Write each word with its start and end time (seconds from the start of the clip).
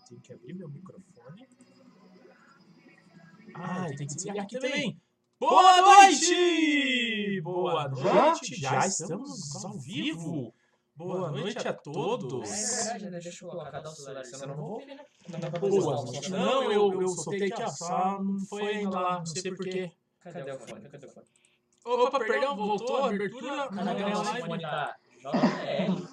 eu 0.00 0.06
tenho 0.08 0.20
que 0.20 0.32
abrir 0.32 0.54
meu 0.54 0.68
microfone. 0.68 1.48
Ah, 3.54 3.88
eu 3.88 3.96
tenho 3.96 4.08
que 4.08 4.14
desligar 4.14 4.44
aqui 4.44 4.58
também. 4.58 5.00
Boa 5.38 5.80
noite! 5.80 7.40
Boa 7.42 7.88
noite! 7.88 8.56
Já 8.56 8.86
estamos 8.86 9.64
ao 9.64 9.78
vivo. 9.78 10.54
Boa 10.94 11.30
noite 11.30 11.66
a 11.66 11.72
todos. 11.72 12.50
É 12.50 12.82
verdade, 12.84 13.10
né? 13.10 13.20
Deixa 13.20 13.44
eu 13.44 13.50
colocar 13.50 13.80
o 13.80 13.90
celular, 13.90 14.24
senão 14.24 14.42
eu 14.42 14.48
não 14.48 14.56
vou 14.56 14.86
né? 14.86 14.98
Boa 15.58 16.04
noite. 16.04 16.30
Não, 16.30 16.72
eu, 16.72 17.00
eu 17.00 17.08
soltei 17.08 17.50
aqui, 17.50 17.62
ó. 17.62 17.68
Só 17.68 18.22
não 18.22 18.38
foi 18.46 18.66
ainda 18.68 19.00
lá, 19.00 19.18
não 19.18 19.26
sei 19.26 19.54
porquê. 19.54 19.90
Cadê 20.20 20.52
o 20.52 20.58
fone? 20.58 20.88
Cadê 20.88 21.06
o 21.06 21.10
fone? 21.10 21.26
Opa, 21.84 22.18
perdão, 22.18 22.54
voltou 22.54 22.96
a 23.04 23.06
abertura. 23.08 23.68
Cadê 23.68 24.04
o 24.04 24.24
fone 24.24 24.62
tá? 24.62 24.96
JBL. 25.20 26.09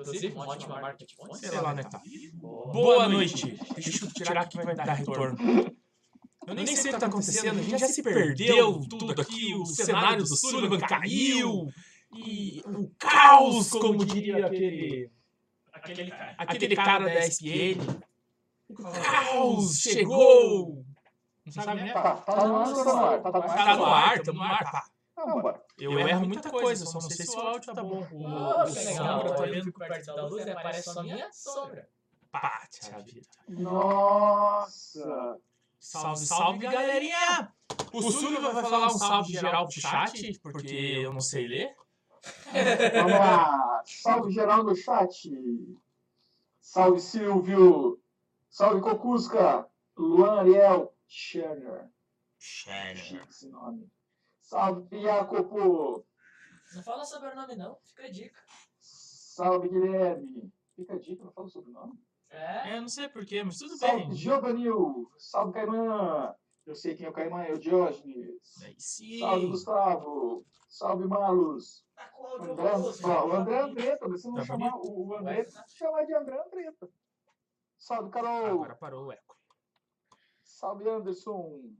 Inclusive, 0.00 0.34
uma 0.34 0.48
ótima 0.48 0.80
marca 0.80 1.04
de 1.04 1.14
fone. 1.14 1.34
Sei 1.36 1.60
lá, 1.60 1.74
né? 1.74 1.82
Tá. 1.82 2.00
Boa. 2.34 2.72
Boa 2.72 3.08
noite. 3.08 3.58
Deixa 3.74 4.04
eu 4.04 4.12
tirar 4.12 4.42
aqui 4.42 4.58
que 4.58 4.64
vai 4.64 4.74
dar 4.74 4.94
retorno. 4.94 5.36
Eu 6.46 6.54
nem 6.54 6.66
sei 6.66 6.90
o 6.90 6.94
que 6.94 7.00
tá 7.00 7.06
acontecendo, 7.06 7.58
a 7.60 7.62
gente 7.62 7.78
já 7.78 7.86
se 7.86 8.02
perdeu 8.02 8.80
tudo 8.88 9.20
aqui, 9.20 9.54
o 9.54 9.66
cenário 9.66 10.24
do 10.24 10.36
Sullivan 10.36 10.80
caiu, 10.80 11.68
e 12.12 12.62
o 12.66 12.90
caos, 12.98 13.68
como 13.70 14.04
diria 14.04 14.46
aquele, 14.46 15.10
Aquele 15.72 16.10
cara. 16.10 16.34
aquele 16.38 16.76
cara 16.76 17.04
da 17.04 17.26
SPN. 17.26 17.80
O 18.68 18.74
caos 18.74 19.76
chegou! 19.80 20.84
Não 21.44 21.52
sabe, 21.52 21.82
né? 21.82 21.92
Tá, 21.92 22.16
tá 22.16 22.32
tá 22.32 22.48
no 22.48 22.56
ar, 22.56 22.72
tá 22.72 22.82
no 22.82 22.98
ar. 22.98 23.22
Tá 23.22 23.76
no 23.76 23.84
ar, 23.84 24.22
tamo 24.22 24.38
no 24.38 24.44
ar, 24.44 24.70
tá. 24.72 24.84
Não, 25.26 25.40
bora. 25.42 25.62
Eu 25.78 25.98
erro 25.98 26.26
muita 26.26 26.50
coisa, 26.50 26.84
só 26.86 26.94
não 26.94 27.00
sei 27.10 27.26
se 27.26 27.36
o 27.36 27.40
áudio 27.40 27.74
tá 27.74 27.82
bom. 27.82 28.06
O, 28.12 28.24
Oh, 28.24 28.62
o 28.62 28.66
que 28.72 28.78
legal. 28.84 29.20
sombra 29.20 29.34
tá 29.36 29.46
Eu 29.46 29.52
vendo. 29.54 29.64
fico 29.64 29.78
perto 29.78 30.06
da 30.06 30.26
luz 30.26 30.46
e 30.46 30.50
aparece 30.50 30.82
só 30.92 31.00
a 31.00 31.02
minha 31.02 31.32
sombra. 31.32 31.88
Pate 32.32 32.94
a 32.94 32.98
vida. 32.98 33.26
Nossa. 33.48 35.38
Salve, 35.78 36.26
salve, 36.26 36.58
galerinha! 36.58 37.52
O 37.92 38.02
Sullivan 38.02 38.52
vai 38.52 38.62
falar 38.62 38.86
um 38.86 38.90
salve 38.90 39.32
geral 39.32 39.66
pro 39.66 39.80
chat, 39.80 40.38
porque 40.42 40.76
eu 41.02 41.12
não 41.12 41.20
sei 41.20 41.48
ler. 41.48 41.74
Vamos 42.94 43.12
lá. 43.12 43.82
Salve 43.84 44.30
geral 44.32 44.62
no 44.62 44.76
chat. 44.76 45.30
Salve 46.60 47.00
Silvio. 47.00 48.00
Salve 48.48 48.80
Cocusca. 48.80 49.66
Luan 49.96 50.40
Ariel. 50.40 50.94
Scherner. 51.08 51.90
Chique 52.38 53.20
esse 53.28 53.48
nome. 53.48 53.90
Salve 54.50 55.00
Jacopo. 55.00 56.04
Não 56.74 56.82
fala 56.82 57.04
sobrenome, 57.04 57.54
não. 57.54 57.78
Fica 57.84 58.02
a 58.06 58.10
dica. 58.10 58.42
Salve 58.80 59.68
Guilherme. 59.68 60.52
Fica 60.74 60.94
a 60.94 60.98
dica, 60.98 61.22
não 61.22 61.30
fala 61.30 61.46
o 61.46 61.50
sobrenome. 61.50 61.94
É. 62.28 62.70
É, 62.70 62.80
não 62.80 62.88
sei 62.88 63.08
porquê, 63.08 63.44
mas 63.44 63.58
tudo 63.58 63.76
Salve 63.76 64.06
bem. 64.06 64.12
Giovanil. 64.12 65.08
Salve 65.16 65.52
Caimã. 65.52 66.34
Eu 66.66 66.74
sei 66.74 66.96
quem 66.96 67.06
é 67.06 67.10
o 67.10 67.12
Caimã, 67.12 67.44
é 67.44 67.52
o 67.52 67.60
Diógenes. 67.60 68.60
Aí 68.64 68.74
sim. 68.76 69.20
Salve 69.20 69.46
Gustavo. 69.46 70.44
Salve 70.68 71.06
Malus. 71.06 71.84
Tá 71.94 72.08
com 72.08 72.22
o 72.24 72.26
áudio 72.26 72.50
André, 72.50 72.70
ó, 73.04 73.24
o 73.24 73.28
né? 73.28 73.36
André 73.36 73.60
Andretta, 73.60 74.08
você 74.08 74.28
não 74.28 74.34
Tá 74.34 74.44
chamar 74.46 74.72
o 74.74 75.14
André, 75.14 75.46
chamar 75.68 76.04
de 76.06 76.14
André 76.14 76.42
Andretta. 76.44 76.88
Salve, 77.78 78.10
Carol. 78.10 78.46
Agora 78.46 78.74
parou 78.74 79.06
o 79.06 79.12
eco. 79.12 79.36
Salve, 80.42 80.88
Anderson. 80.88 81.72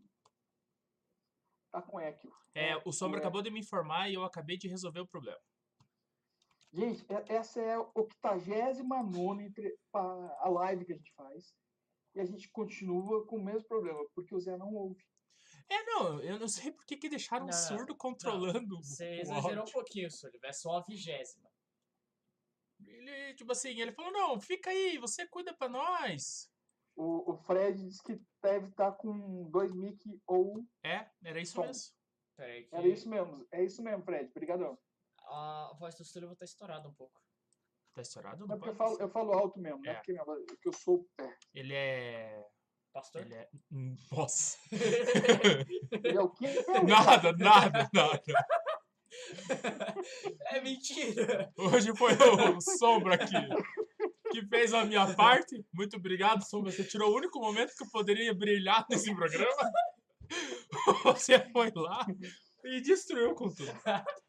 Tá 1.70 1.80
com 1.82 2.00
eco. 2.00 2.28
É, 2.54 2.76
o 2.84 2.92
Sombra 2.92 3.18
É. 3.18 3.20
acabou 3.20 3.42
de 3.42 3.50
me 3.50 3.60
informar 3.60 4.08
e 4.10 4.14
eu 4.14 4.24
acabei 4.24 4.56
de 4.56 4.68
resolver 4.68 5.00
o 5.00 5.06
problema. 5.06 5.40
Gente, 6.72 7.04
e- 7.04 7.32
essa 7.32 7.60
é 7.60 7.74
a 7.74 7.80
89 7.94 9.44
entre 9.44 9.76
pa- 9.90 10.36
a 10.40 10.48
live 10.48 10.84
que 10.84 10.92
a 10.92 10.96
gente 10.96 11.12
faz. 11.14 11.54
E 12.14 12.20
a 12.20 12.24
gente 12.24 12.48
continua 12.50 13.24
com 13.26 13.36
o 13.36 13.44
mesmo 13.44 13.66
problema, 13.68 14.00
porque 14.14 14.34
o 14.34 14.40
Zé 14.40 14.56
não 14.56 14.72
ouve. 14.74 15.04
É, 15.68 15.82
não, 15.84 16.20
eu 16.20 16.38
não 16.40 16.48
sei 16.48 16.72
por 16.72 16.84
que, 16.84 16.96
que 16.96 17.08
deixaram 17.08 17.44
um 17.46 17.48
Não, 17.48 17.56
não, 17.56 17.68
surdo 17.68 17.96
controlando 17.96 18.76
o- 18.78 18.82
Você 18.82 19.18
o 19.18 19.20
exagerou 19.20 19.64
um 19.64 19.70
pouquinho, 19.70 20.10
Sullivan. 20.10 20.48
É 20.48 20.52
só 20.52 20.78
a 20.78 20.82
vigésima. 20.82 21.48
Ele, 22.84 23.34
tipo 23.34 23.52
assim, 23.52 23.80
ele 23.80 23.92
falou, 23.92 24.10
não, 24.12 24.40
fica 24.40 24.70
aí, 24.70 24.98
você 24.98 25.26
cuida 25.28 25.54
pra 25.54 25.68
nós. 25.68 26.50
O, 26.96 27.32
o 27.32 27.36
Fred 27.36 27.82
disse 27.82 28.02
que 28.02 28.20
deve 28.42 28.68
estar 28.68 28.92
com 28.92 29.48
dois 29.50 29.72
mic 29.72 29.98
ou. 30.26 30.64
É, 30.84 31.06
era 31.24 31.40
isso 31.40 31.54
Som. 31.54 31.62
mesmo. 31.66 31.92
Peraí 32.36 32.64
que 32.64 32.74
Era 32.74 32.88
isso 32.88 33.08
mesmo. 33.08 33.46
É 33.52 33.64
isso 33.64 33.82
mesmo, 33.82 34.02
Fred. 34.02 34.30
Obrigadão. 34.30 34.78
a 35.26 35.72
voz 35.78 35.94
do 35.96 36.04
Sullivan 36.04 36.34
tá 36.34 36.44
estourada 36.44 36.88
um 36.88 36.94
pouco. 36.94 37.20
Tá 37.94 38.02
estourado? 38.02 38.44
É 38.44 38.46
Não 38.46 38.56
porque 38.56 38.70
eu 38.70 38.74
falo, 38.74 38.96
eu 39.00 39.08
falo 39.10 39.32
alto 39.32 39.58
mesmo, 39.60 39.80
não 39.82 39.90
é 39.90 39.94
É. 39.94 39.96
porque, 39.96 40.12
minha 40.12 40.24
voz- 40.24 40.44
porque 40.46 40.68
eu 40.68 40.72
sou. 40.72 41.06
É. 41.20 41.36
Ele 41.54 41.74
é... 41.74 42.46
Pastor? 42.92 43.22
Ele 43.22 43.34
é... 43.34 43.48
Nossa. 44.12 44.58
Ele 46.04 46.16
é 46.16 46.20
o 46.20 46.30
quê? 46.30 46.46
nada, 46.88 47.32
nada, 47.32 47.88
nada. 47.92 48.22
é 50.46 50.60
mentira! 50.60 51.52
Hoje 51.56 51.94
foi 51.96 52.12
o 52.14 52.60
Sombra 52.60 53.14
aqui 53.16 53.34
que 54.30 54.46
fez 54.46 54.72
a 54.72 54.84
minha 54.84 55.14
parte. 55.14 55.64
Muito 55.72 55.96
obrigado, 55.96 56.42
Sombra. 56.44 56.70
Você 56.72 56.84
tirou 56.84 57.12
o 57.12 57.16
único 57.16 57.38
momento 57.40 57.74
que 57.76 57.82
eu 57.84 57.90
poderia 57.90 58.34
brilhar 58.34 58.86
nesse 58.88 59.14
programa. 59.14 59.72
Você 61.04 61.40
foi 61.52 61.70
lá 61.74 62.06
e 62.64 62.80
destruiu 62.80 63.34
com 63.34 63.48
tudo. 63.52 63.72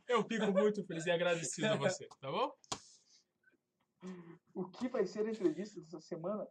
Eu 0.08 0.24
fico 0.24 0.52
muito 0.52 0.84
feliz 0.86 1.06
e 1.06 1.12
agradecido 1.12 1.68
a 1.68 1.76
você, 1.76 2.08
tá 2.20 2.32
bom? 2.32 2.52
O 4.54 4.68
que 4.68 4.88
vai 4.90 5.06
ser 5.06 5.26
a 5.26 5.30
entrevista 5.30 5.80
dessa 5.82 6.02
semana? 6.02 6.48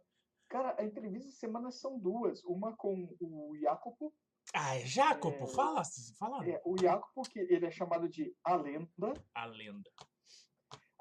Cara, 0.49 0.75
a 0.79 0.83
entrevista 0.85 1.27
dessa 1.27 1.39
semana 1.39 1.69
são 1.71 1.99
duas. 1.99 2.41
Uma 2.45 2.75
com 2.75 3.07
o 3.19 3.55
Jacopo. 3.59 4.13
Ah, 4.53 4.75
é 4.77 4.85
Jacopo, 4.85 5.43
É. 5.43 5.47
fala, 5.47 5.81
fala 6.17 6.45
É, 6.47 6.61
o 6.65 6.77
Jacopo, 6.77 7.21
que 7.29 7.39
ele 7.39 7.65
é 7.65 7.71
chamado 7.71 8.07
de 8.09 8.33
A 8.43 8.55
Lenda. 8.55 9.13
a 9.35 9.45
lenda. 9.45 9.89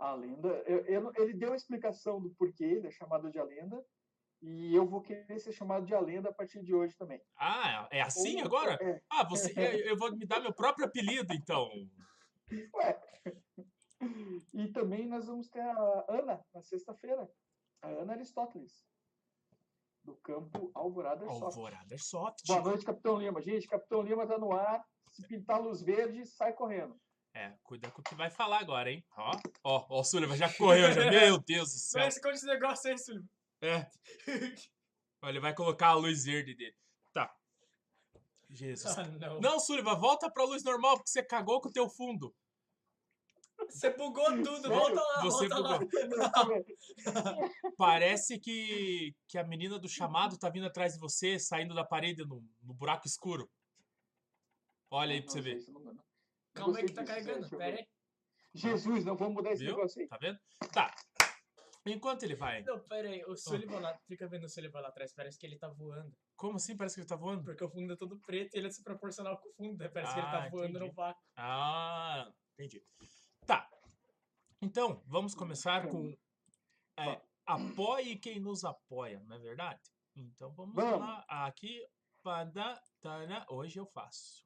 A 0.01 0.15
Lenda. 0.15 0.49
Eu- 0.67 0.85
eu 0.87 1.13
ele 1.17 1.35
deu 1.35 1.53
a 1.53 1.57
explicação 1.57 2.21
do 2.21 2.31
porquê 2.31 2.65
ele 2.65 2.87
é 2.87 2.91
chamado 2.91 3.31
de 3.31 3.39
A 3.39 3.45
Lenda. 3.45 3.85
E 4.43 4.75
eu 4.75 4.87
vou 4.87 5.03
querer 5.03 5.39
ser 5.39 5.53
chamado 5.53 5.85
de 5.85 5.95
A 5.95 6.01
Lenda 6.01 6.31
a 6.31 6.33
partir 6.33 6.63
de 6.63 6.75
hoje 6.75 6.97
também. 6.97 7.21
Ah, 7.37 7.87
é 7.93 8.01
assim 8.01 8.39
Ou- 8.39 8.47
agora? 8.47 8.79
É, 8.81 9.03
Ah, 9.11 9.23
você, 9.29 9.53
eu, 9.55 9.91
eu 9.91 9.97
vou 9.99 10.11
me 10.17 10.25
dar 10.27 10.41
meu 10.41 10.55
próprio 10.55 10.87
apelido, 10.87 11.35
então. 11.35 11.69
ué. 12.75 12.99
E 14.55 14.69
também 14.73 15.07
nós 15.07 15.27
vamos 15.27 15.49
ter 15.51 15.61
a 15.61 16.05
Ana 16.09 16.43
na 16.55 16.63
sexta-feira. 16.63 17.31
A 17.83 17.89
Ana 17.89 18.15
Aristóteles. 18.15 18.83
Do 20.03 20.17
campo 20.17 20.71
Alvorada 20.75 21.25
Airsoft. 21.27 21.45
Alvorada 21.45 21.99
Soft. 21.99 22.47
Boa 22.47 22.63
noite, 22.63 22.85
Capitão 22.87 23.19
Lima. 23.19 23.43
Gente, 23.43 23.69
Capitão 23.69 24.01
Lima 24.01 24.27
tá 24.27 24.39
no 24.39 24.53
ar. 24.53 24.83
Se 25.13 25.27
pintar 25.29 25.61
luz 25.61 25.83
verde, 25.83 26.25
sai 26.25 26.55
correndo. 26.55 26.99
É, 27.33 27.55
cuida 27.63 27.91
com 27.91 28.01
o 28.01 28.05
que 28.05 28.15
vai 28.15 28.29
falar 28.29 28.59
agora, 28.59 28.91
hein? 28.91 29.05
Ó, 29.17 29.31
ó, 29.63 29.87
ó, 29.89 30.01
o 30.01 30.05
Sullivan 30.05 30.37
já 30.37 30.53
correu, 30.53 30.93
já. 30.93 31.11
Meu 31.11 31.39
Deus 31.39 31.73
do 31.73 31.79
céu. 31.79 32.09
esconde 32.09 32.37
esse 32.37 32.47
negócio 32.47 32.91
aí, 32.91 32.99
Sullivan. 32.99 33.29
É. 33.63 33.87
Olha, 35.23 35.33
ele 35.33 35.41
vai 35.41 35.55
colocar 35.55 35.89
a 35.89 35.95
luz 35.95 36.25
verde 36.25 36.55
dele. 36.55 36.75
Tá. 37.13 37.33
Jesus. 38.49 38.99
Ah, 38.99 39.07
não. 39.07 39.41
Não, 39.41 39.61
Sullivan, 39.61 39.95
volta 39.95 40.31
pra 40.31 40.45
luz 40.45 40.65
normal, 40.65 40.97
porque 40.97 41.11
você 41.11 41.23
cagou 41.23 41.61
com 41.61 41.69
o 41.69 41.73
teu 41.73 41.89
fundo. 41.89 42.35
Você 43.69 43.91
bugou 43.91 44.25
tudo. 44.43 44.63
Sério? 44.63 44.71
Volta 44.71 45.01
lá, 45.01 45.23
Você 45.23 45.49
volta 45.49 45.69
lá. 45.69 45.81
Parece 47.77 48.41
que, 48.41 49.15
que 49.29 49.39
a 49.39 49.45
menina 49.45 49.79
do 49.79 49.89
chamado 49.89 50.39
tá 50.39 50.49
vindo 50.49 50.67
atrás 50.67 50.95
de 50.95 50.99
você, 50.99 51.39
saindo 51.39 51.75
da 51.75 51.85
parede 51.85 52.25
no, 52.25 52.43
no 52.63 52.75
buraco 52.75 53.07
escuro. 53.07 53.49
Olha 54.91 55.13
aí 55.13 55.23
pra 55.23 55.31
você 55.31 55.41
ver. 55.41 55.65
não 55.69 55.81
não. 55.81 56.10
Calma 56.55 56.79
aí 56.79 56.87
que 56.87 56.93
tá 56.93 57.05
carregando. 57.05 57.49
Pera 57.51 57.77
aí. 57.79 57.87
Jesus, 58.55 59.05
não 59.05 59.17
vamos 59.17 59.35
mudar 59.35 59.53
esse 59.53 59.65
Viu? 59.65 59.77
negócio 59.77 60.01
aí. 60.03 60.09
Tá 60.09 60.19
vendo? 60.19 60.39
Tá. 60.73 60.95
Enquanto 61.87 62.25
ele 62.25 62.35
vai. 62.35 62.63
Não, 62.63 62.79
pera 62.81 63.09
aí. 63.09 63.25
O 63.25 63.37
Sullivan 63.37 63.81
lá, 63.81 63.97
fica 64.07 64.29
vendo 64.29 64.45
o 64.45 64.49
Sullivan 64.49 64.81
lá 64.81 64.89
atrás. 64.89 65.13
Parece 65.15 65.39
que 65.39 65.47
ele 65.47 65.57
tá 65.59 65.69
voando. 65.69 66.13
Como 66.37 66.57
assim? 66.57 66.77
Parece 66.77 66.97
que 66.97 67.01
ele 67.01 67.09
tá 67.09 67.17
voando. 67.17 67.45
Porque 67.45 67.65
o 67.65 67.71
fundo 67.71 67.93
é 67.93 67.97
todo 67.97 68.19
preto 68.21 68.55
e 68.55 68.59
ele 68.59 68.67
é 68.67 68.71
desproporcional 68.71 69.39
com 69.39 69.49
o 69.49 69.53
fundo. 69.53 69.79
né? 69.79 69.89
Parece 69.89 70.13
que 70.13 70.21
ele 70.21 70.27
tá 70.31 70.45
Ah, 70.45 70.49
voando 70.51 70.69
entendi. 70.71 70.87
no 70.87 70.93
vácuo. 70.93 71.23
Ah, 71.37 72.33
entendi. 72.55 72.85
Tá. 73.47 73.69
Então, 74.61 75.03
vamos 75.07 75.35
começar 75.35 75.89
com 75.89 76.15
é, 76.99 77.23
apoie 77.47 78.17
quem 78.19 78.39
nos 78.41 78.63
apoia, 78.65 79.23
não 79.27 79.37
é 79.37 79.39
verdade? 79.39 79.81
Então 80.15 80.53
vamos, 80.53 80.75
Vamos. 80.75 81.01
lá. 81.01 81.25
Aqui, 81.29 81.81
pada, 82.23 82.79
tana, 83.01 83.47
hoje 83.49 83.79
eu 83.79 83.87
faço. 83.87 84.45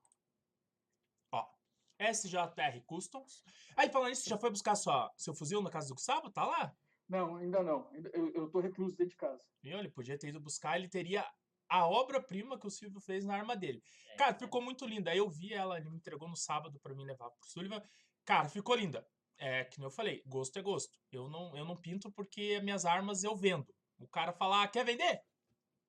SJR 2.12 2.82
Customs. 2.86 3.42
Aí, 3.76 3.88
falando 3.90 4.12
isso, 4.12 4.28
já 4.28 4.36
foi 4.36 4.50
buscar 4.50 4.74
sua, 4.74 5.10
seu 5.16 5.34
fuzil 5.34 5.62
na 5.62 5.70
casa 5.70 5.88
do 5.88 5.94
Gustavo? 5.94 6.30
Tá 6.30 6.44
lá? 6.44 6.74
Não, 7.08 7.36
ainda 7.36 7.62
não. 7.62 7.88
Eu, 8.12 8.32
eu 8.34 8.50
tô 8.50 8.60
recluso 8.60 8.96
dentro 8.96 9.10
de 9.10 9.16
casa. 9.16 9.42
Viu? 9.62 9.78
Ele 9.78 9.90
podia 9.90 10.18
ter 10.18 10.28
ido 10.28 10.40
buscar, 10.40 10.76
ele 10.78 10.88
teria 10.88 11.26
a 11.68 11.86
obra-prima 11.86 12.58
que 12.58 12.66
o 12.66 12.70
Silvio 12.70 13.00
fez 13.00 13.24
na 13.24 13.34
arma 13.34 13.56
dele. 13.56 13.82
É, 14.10 14.16
Cara, 14.16 14.34
ficou 14.34 14.62
muito 14.62 14.86
linda. 14.86 15.10
Aí 15.10 15.18
eu 15.18 15.28
vi 15.28 15.52
ela, 15.52 15.76
ele 15.78 15.90
me 15.90 15.96
entregou 15.96 16.28
no 16.28 16.36
sábado 16.36 16.78
pra 16.80 16.94
mim 16.94 17.04
levar 17.04 17.30
pro 17.30 17.48
Sullivan. 17.48 17.82
Cara, 18.24 18.48
ficou 18.48 18.74
linda. 18.74 19.06
É, 19.38 19.64
que 19.64 19.78
nem 19.78 19.86
eu 19.86 19.90
falei, 19.90 20.22
gosto 20.26 20.58
é 20.58 20.62
gosto. 20.62 20.96
Eu 21.10 21.28
não, 21.28 21.56
eu 21.56 21.64
não 21.64 21.76
pinto 21.76 22.10
porque 22.12 22.54
as 22.58 22.62
minhas 22.64 22.84
armas 22.84 23.24
eu 23.24 23.34
vendo. 23.34 23.66
O 23.98 24.06
cara 24.06 24.32
falar, 24.32 24.62
"Ah, 24.62 24.68
quer 24.68 24.84
vender? 24.84 25.20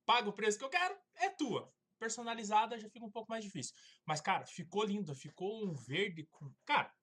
Paga 0.06 0.29
o 0.29 0.33
preço 0.33 0.57
que 0.57 0.65
eu 0.65 0.69
quero, 0.69 0.95
é 1.15 1.29
tua. 1.29 1.71
Personalizada 2.00 2.77
já 2.80 2.89
fica 2.89 3.06
um 3.06 3.12
pouco 3.12 3.30
mais 3.30 3.44
difícil. 3.44 3.74
Mas, 4.06 4.21
cara, 4.21 4.45
ficou 4.45 4.83
lindo. 4.83 5.13
Ficou 5.15 5.63
um 5.65 5.74
verde 5.74 6.25
com. 6.31 6.51
Cara, 6.65 6.94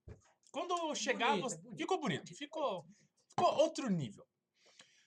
quando 0.51 0.95
chegar. 0.95 1.31
Bonito, 1.31 1.43
você- 1.43 1.57
bonito, 1.59 1.79
Ficou 1.79 2.01
bonito. 2.01 2.23
bonito, 2.25 2.39
Ficou, 2.39 2.87
ficou 3.29 3.55
outro 3.57 3.89
nível. 3.89 4.27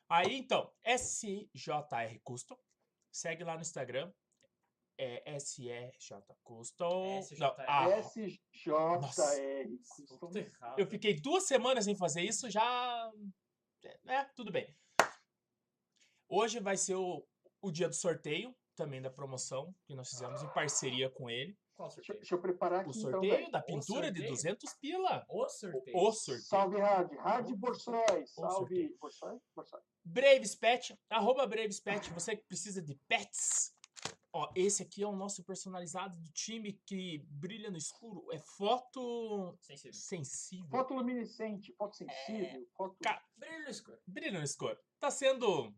Aí, 0.09 0.35
então, 0.37 0.71
SJR 0.83 2.19
Custom. 2.23 2.57
Segue 3.11 3.43
lá 3.43 3.55
no 3.55 3.61
Instagram. 3.61 4.11
É 4.97 5.37
SEJ 5.39 5.91
Custom. 6.43 7.19
SJR. 7.21 7.39
Não, 7.39 7.55
ah, 7.67 7.89
SJR. 8.01 8.39
Custom. 8.63 9.01
Eu 10.77 10.87
fiquei 10.87 11.19
duas 11.19 11.43
semanas 11.45 11.85
sem 11.85 11.95
fazer 11.97 12.21
isso, 12.21 12.49
já. 12.49 13.11
É, 14.05 14.23
tudo 14.35 14.51
bem. 14.51 14.73
Hoje 16.27 16.59
vai 16.59 16.77
ser 16.77 16.95
o, 16.95 17.25
o 17.61 17.71
dia 17.71 17.87
do 17.87 17.95
sorteio, 17.95 18.55
também 18.75 19.01
da 19.01 19.09
promoção, 19.09 19.73
que 19.85 19.95
nós 19.95 20.09
fizemos 20.09 20.43
em 20.43 20.47
parceria 20.53 21.09
com 21.09 21.29
ele. 21.29 21.57
Qual 21.75 21.89
Deixa, 21.89 21.95
sorteio? 22.01 22.19
deixa 22.19 22.35
eu 22.35 22.41
preparar 22.41 22.79
aqui 22.81 22.89
O 22.89 22.91
então, 22.91 23.11
sorteio 23.11 23.33
velho. 23.35 23.51
da 23.51 23.61
pintura 23.61 24.11
de 24.11 24.19
sorteio? 24.19 24.29
200 24.35 24.73
pila. 24.75 25.25
O 25.29 25.49
sorteio. 25.49 25.97
O 25.97 26.11
sorteio. 26.11 26.45
Salve, 26.47 26.77
Rad. 26.79 27.11
Rad 27.17 27.49
Borsói. 27.55 28.25
Salve. 28.27 28.95
Borsói. 28.99 29.37
Braves 30.03 30.55
Pet, 30.55 30.97
arroba 31.09 31.45
Braves 31.45 31.79
Pet, 31.81 32.09
você 32.13 32.35
que 32.37 32.43
precisa 32.45 32.81
de 32.81 32.95
pets. 33.09 33.73
Ó, 34.31 34.51
esse 34.55 34.83
aqui 34.83 35.01
é 35.01 35.07
o 35.07 35.15
nosso 35.15 35.43
personalizado 35.45 36.17
do 36.17 36.29
time 36.31 36.73
que 36.85 37.19
brilha 37.29 37.69
no 37.71 37.77
escuro. 37.77 38.25
É 38.33 38.39
foto 38.39 39.57
Sensível. 39.61 39.93
sensível. 39.93 40.69
Foto 40.69 40.93
luminescente, 40.93 41.73
foto 41.77 41.95
sensível, 41.95 42.67
foto... 42.75 42.97
Ca- 43.01 43.23
Brilho 43.37 43.63
no 43.63 43.69
escuro. 43.69 43.97
brilha 44.05 44.31
no 44.39 44.43
escuro. 44.43 44.77
Tá 44.99 45.09
sendo 45.09 45.73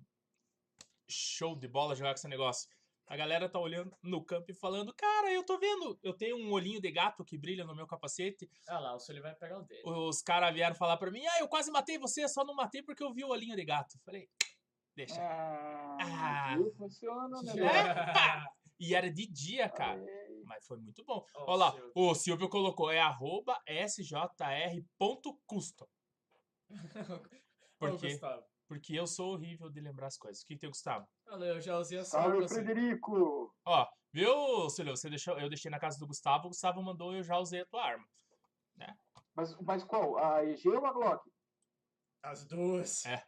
show 1.09 1.55
de 1.55 1.67
bola 1.67 1.95
jogar 1.95 2.11
com 2.11 2.17
esse 2.17 2.27
negócio. 2.27 2.67
A 3.07 3.15
galera 3.15 3.47
tá 3.47 3.57
olhando 3.57 3.95
no 4.03 4.21
campo 4.23 4.51
e 4.51 4.53
falando, 4.53 4.93
cara, 4.93 5.31
eu 5.31 5.45
tô 5.45 5.57
vendo, 5.57 5.97
eu 6.03 6.13
tenho 6.13 6.35
um 6.37 6.51
olhinho 6.51 6.81
de 6.81 6.91
gato 6.91 7.23
que 7.23 7.37
brilha 7.37 7.63
no 7.63 7.73
meu 7.73 7.87
capacete. 7.87 8.49
Ah 8.67 8.79
lá, 8.79 8.93
o 8.95 8.99
Sully 8.99 9.21
vai 9.21 9.33
pegar 9.33 9.59
o 9.59 9.63
dele. 9.63 9.81
Os 9.85 10.21
caras 10.21 10.53
vieram 10.53 10.75
falar 10.75 10.97
pra 10.97 11.09
mim, 11.09 11.25
ah, 11.25 11.39
eu 11.39 11.47
quase 11.47 11.71
matei 11.71 11.97
você, 11.97 12.27
só 12.27 12.43
não 12.43 12.53
matei 12.53 12.83
porque 12.83 13.01
eu 13.03 13.13
vi 13.13 13.23
o 13.23 13.29
olhinho 13.29 13.55
de 13.55 13.63
gato. 13.63 13.97
Falei, 14.03 14.27
deixa. 14.93 15.21
Ah, 15.21 15.97
Ah. 16.01 16.57
funciona, 16.77 17.41
né? 17.41 17.53
É? 18.43 18.47
E 18.79 18.93
era 18.93 19.09
de 19.11 19.25
dia, 19.25 19.67
cara. 19.69 19.99
Aê. 19.99 20.43
Mas 20.45 20.63
foi 20.67 20.77
muito 20.77 21.03
bom. 21.03 21.25
Ó, 21.33 21.51
Olha 21.53 21.57
lá, 21.57 21.71
seu- 21.71 21.91
o 21.95 22.13
Silvio 22.13 22.47
colocou, 22.47 22.91
é 22.91 22.99
arroba 22.99 23.59
sjr.custom. 23.65 25.87
Ô, 27.79 27.79
Por 27.79 27.99
quê? 27.99 28.09
Gustavo. 28.11 28.43
Porque 28.67 28.93
eu 28.93 29.07
sou 29.07 29.33
horrível 29.33 29.69
de 29.69 29.79
lembrar 29.79 30.07
as 30.07 30.17
coisas. 30.17 30.41
O 30.43 30.45
que 30.45 30.55
que 30.55 30.59
tem, 30.59 30.69
Gustavo? 30.69 31.07
Olha, 31.27 31.45
eu 31.45 31.61
já 31.61 31.77
usei 31.77 31.99
a 31.99 32.03
Salve, 32.05 32.39
sorte. 32.39 32.53
Frederico! 32.53 33.55
Ó, 33.65 33.87
viu, 34.11 34.69
Silvio? 34.69 34.95
Você 34.95 35.09
deixou, 35.09 35.39
eu 35.39 35.47
deixei 35.47 35.71
na 35.71 35.79
casa 35.79 35.97
do 35.97 36.07
Gustavo, 36.07 36.45
o 36.45 36.49
Gustavo 36.49 36.81
mandou, 36.83 37.15
eu 37.15 37.23
já 37.23 37.37
usei 37.37 37.61
a 37.61 37.65
tua 37.65 37.83
arma. 37.83 38.05
Mas, 39.33 39.55
mas 39.61 39.83
qual? 39.83 40.17
A 40.17 40.43
EG 40.43 40.67
ou 40.67 40.85
a 40.85 40.91
Glock? 40.91 41.31
As 42.23 42.45
duas. 42.45 43.05
É. 43.05 43.23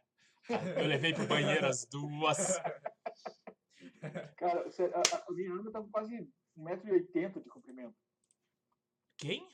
Eu 0.76 0.86
levei 0.88 1.14
pro 1.14 1.26
banheiro 1.26 1.66
as 1.66 1.86
duas. 1.86 2.58
Cara, 4.36 4.60
a, 4.68 5.16
a- 5.16 5.32
minha 5.32 5.52
arma 5.52 5.70
tá 5.70 5.80
com 5.80 5.90
quase 5.90 6.28
1,80m 6.56 7.42
de 7.42 7.48
comprimento. 7.48 7.96
Quem? 9.16 9.48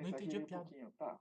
Não 0.00 0.08
entendi 0.08 0.36
a 0.36 0.40
um 0.40 0.44
piada. 0.44 0.64
pouquinho, 0.64 0.90
Tá. 0.92 1.20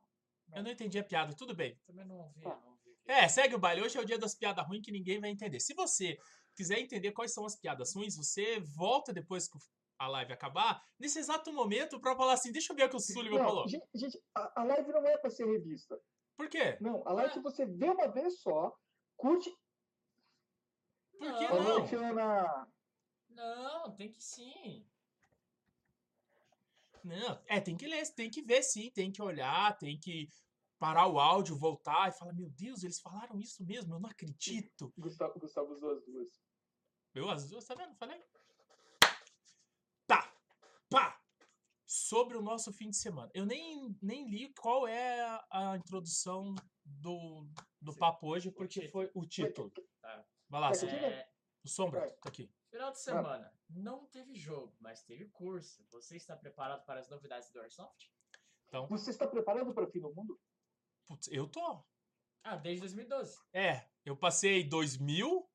Eu 0.55 0.63
não 0.63 0.71
entendi 0.71 0.97
a 0.99 1.03
piada, 1.03 1.35
tudo 1.35 1.55
bem. 1.55 1.75
Também 1.85 2.05
não 2.05 2.17
ouvi, 2.17 2.41
Tá. 2.41 2.49
não 2.63 2.71
ouvi. 2.71 2.97
É, 3.05 3.27
segue 3.27 3.55
o 3.55 3.59
baile. 3.59 3.81
Hoje 3.81 3.97
é 3.97 4.01
o 4.01 4.05
dia 4.05 4.17
das 4.17 4.35
piadas 4.35 4.65
ruins 4.65 4.83
que 4.83 4.91
ninguém 4.91 5.19
vai 5.19 5.29
entender. 5.29 5.59
Se 5.59 5.73
você 5.73 6.17
quiser 6.55 6.79
entender 6.79 7.11
quais 7.11 7.33
são 7.33 7.45
as 7.45 7.55
piadas 7.55 7.93
ruins, 7.95 8.15
você 8.15 8.59
volta 8.59 9.11
depois 9.11 9.47
que 9.47 9.57
a 9.99 10.07
live 10.07 10.33
acabar, 10.33 10.81
nesse 10.99 11.19
exato 11.19 11.51
momento, 11.53 11.99
pra 11.99 12.15
falar 12.15 12.33
assim: 12.33 12.51
deixa 12.51 12.71
eu 12.73 12.77
ver 12.77 12.85
o 12.85 12.89
que 12.89 12.95
o 12.95 12.99
Sullivan 12.99 13.39
Não, 13.39 13.45
falou. 13.45 13.67
gente, 13.67 14.21
a, 14.35 14.61
a 14.61 14.63
live 14.63 14.89
não 14.91 15.05
é 15.07 15.17
pra 15.17 15.29
ser 15.29 15.45
revista. 15.45 15.99
Por 16.35 16.49
quê? 16.49 16.77
Não, 16.81 17.03
a 17.07 17.13
live 17.13 17.37
É. 17.37 17.41
você 17.41 17.65
vê 17.65 17.89
uma 17.89 18.07
vez 18.11 18.39
só, 18.41 18.75
curte. 19.15 19.49
Por 21.17 21.37
que 21.37 21.47
Não. 21.47 21.55
Não? 21.55 21.63
noite, 21.79 21.95
Ana. 21.95 22.67
Não, 23.29 23.95
tem 23.95 24.11
que 24.11 24.21
sim. 24.21 24.85
Não, 27.03 27.41
é, 27.47 27.59
tem 27.59 27.75
que 27.75 27.85
ler, 27.85 28.07
tem 28.13 28.29
que 28.29 28.41
ver 28.41 28.63
sim, 28.63 28.89
tem 28.91 29.11
que 29.11 29.21
olhar, 29.21 29.77
tem 29.77 29.99
que 29.99 30.29
parar 30.83 31.07
o 31.07 31.17
áudio, 31.17 31.55
voltar 31.55 32.09
e 32.09 32.11
falar: 32.11 32.33
Meu 32.33 32.49
Deus, 32.49 32.83
eles 32.83 32.99
falaram 32.99 33.39
isso 33.39 33.63
mesmo, 33.63 33.95
eu 33.95 33.99
não 34.01 34.09
acredito. 34.09 34.93
Gustavo, 34.97 35.39
Gustavo 35.39 35.71
usou 35.71 35.91
as 35.91 36.03
duas. 36.03 36.27
Eu, 37.15 37.29
as 37.29 37.49
duas, 37.49 37.65
tá 37.65 37.73
vendo? 37.73 37.95
Falei. 37.95 38.21
Tá. 40.05 40.29
Pá. 40.89 41.17
Sobre 41.85 42.35
o 42.35 42.41
nosso 42.41 42.73
fim 42.73 42.89
de 42.89 42.97
semana. 42.97 43.31
Eu 43.33 43.45
nem, 43.45 43.97
nem 44.01 44.27
li 44.29 44.53
qual 44.55 44.85
é 44.85 45.21
a, 45.49 45.77
introdução 45.77 46.53
do, 46.83 47.47
do 47.79 47.93
Sim. 47.93 47.99
papo 47.99 48.27
hoje, 48.27 48.51
porque 48.51 48.89
foi 48.89 49.09
o 49.13 49.25
título. 49.25 49.71
Tá. 50.01 50.25
Vai 50.49 50.59
lá, 50.59 50.71
É, 50.71 51.29
o 51.63 51.69
Sombra, 51.69 52.11
tá 52.21 52.27
aqui. 52.29 52.51
final 52.69 52.91
de 52.91 52.99
semana, 52.99 53.53
não 53.69 54.05
teve 54.07 54.35
jogo, 54.35 54.75
mas 54.81 55.01
teve 55.03 55.29
curso. 55.29 55.85
Você 55.91 56.17
está 56.17 56.35
preparado 56.35 56.83
para 56.85 56.99
as 56.99 57.09
novidades 57.09 57.49
do 57.51 57.61
Airsoft? 57.61 58.11
Então, 58.67 58.87
Você 58.87 59.11
está 59.11 59.27
preparado 59.27 59.73
para 59.73 59.85
o 59.85 59.87
fim 59.87 60.01
do 60.01 60.13
mundo? 60.13 60.37
Putz, 61.07 61.27
eu 61.31 61.47
tô. 61.47 61.83
Ah, 62.43 62.55
desde 62.57 62.81
2012. 62.81 63.37
É, 63.53 63.85
eu 64.05 64.17
passei 64.17 64.63
2000, 64.63 65.47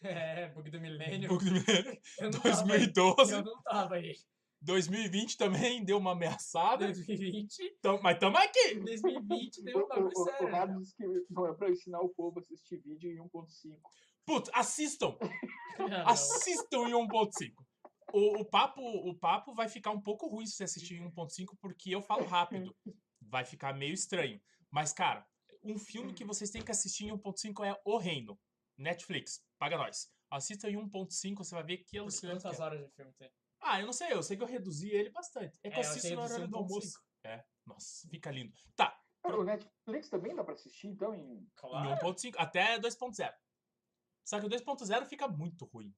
É, 0.02 0.48
bug 0.48 0.70
do 0.70 0.80
milênio. 0.80 1.30
não 1.30 2.30
tava 2.30 2.74
aí. 2.74 2.92
2012, 2.92 3.32
Eu 3.32 3.42
não 3.42 3.62
tava 3.62 3.94
aí. 3.94 4.14
2020 4.60 5.36
também 5.36 5.84
deu 5.84 5.98
uma 5.98 6.12
ameaçada. 6.12 6.86
2020. 6.86 7.76
Então, 7.78 8.00
mas 8.02 8.18
tamo 8.18 8.36
aqui. 8.36 8.74
2020 8.80 9.58
O, 9.58 9.64
deu 9.64 9.78
um 9.78 9.82
o, 9.82 9.88
bagulho 9.88 10.10
o, 10.14 10.80
disse 10.80 10.96
que 10.96 11.04
não 11.30 11.46
é 11.46 11.54
para 11.54 11.70
ensinar 11.70 12.00
o 12.00 12.08
povo 12.08 12.38
a 12.38 12.40
assistir 12.40 12.80
vídeo 12.82 13.10
em 13.10 13.18
1.5. 13.18 13.78
Putz, 14.26 14.50
assistam. 14.54 15.16
Ah, 15.76 15.88
não. 15.88 16.08
Assistam 16.08 16.88
em 16.88 16.92
1.5. 16.92 17.52
O, 18.12 18.42
o, 18.42 18.44
papo, 18.44 18.80
o 18.80 19.12
papo 19.18 19.52
vai 19.54 19.68
ficar 19.68 19.90
um 19.90 20.00
pouco 20.00 20.28
ruim 20.28 20.46
se 20.46 20.54
você 20.54 20.62
assistir 20.62 20.94
em 20.94 21.10
1.5, 21.10 21.56
porque 21.60 21.90
eu 21.90 22.00
falo 22.00 22.24
rápido. 22.24 22.72
Vai 23.20 23.44
ficar 23.44 23.74
meio 23.74 23.92
estranho. 23.92 24.40
Mas, 24.74 24.92
cara, 24.92 25.24
um 25.62 25.78
filme 25.78 26.12
que 26.12 26.24
vocês 26.24 26.50
têm 26.50 26.60
que 26.60 26.72
assistir 26.72 27.04
em 27.06 27.12
1.5 27.16 27.64
é 27.64 27.80
O 27.84 27.96
Reino. 27.96 28.36
Netflix, 28.76 29.40
paga 29.56 29.78
nós. 29.78 30.10
Assista 30.28 30.68
em 30.68 30.74
1.5, 30.74 31.36
você 31.38 31.54
vai 31.54 31.62
ver 31.62 31.78
que 31.84 31.96
alucinante. 31.96 32.42
Quantas 32.42 32.58
é. 32.58 32.62
horas 32.64 32.80
de 32.84 32.90
filme 32.92 33.12
tem? 33.12 33.30
Ah, 33.62 33.78
eu 33.80 33.86
não 33.86 33.92
sei, 33.92 34.12
eu 34.12 34.20
sei 34.20 34.36
que 34.36 34.42
eu 34.42 34.48
reduzi 34.48 34.90
ele 34.90 35.10
bastante. 35.10 35.56
É 35.62 35.70
que 35.70 35.76
É, 35.76 35.78
eu 35.78 35.80
assisto 35.88 36.08
reduzir 36.08 36.18
horário 36.34 36.48
do 36.48 36.56
1.5. 36.56 36.60
almoço. 36.60 37.00
É, 37.24 37.44
nossa, 37.64 38.08
fica 38.08 38.32
lindo. 38.32 38.52
Tá, 38.74 39.00
Cara, 39.22 39.38
o 39.40 39.44
Netflix 39.44 40.08
também 40.10 40.34
dá 40.34 40.42
para 40.42 40.54
assistir, 40.54 40.88
então, 40.88 41.14
em... 41.14 41.34
em 41.38 41.50
Claro. 41.54 41.88
1.5 42.04 42.34
até 42.36 42.76
2.0. 42.80 43.32
Só 44.26 44.40
que 44.40 44.46
o 44.46 44.50
2.0 44.50 45.06
fica 45.06 45.28
muito 45.28 45.66
ruim. 45.66 45.94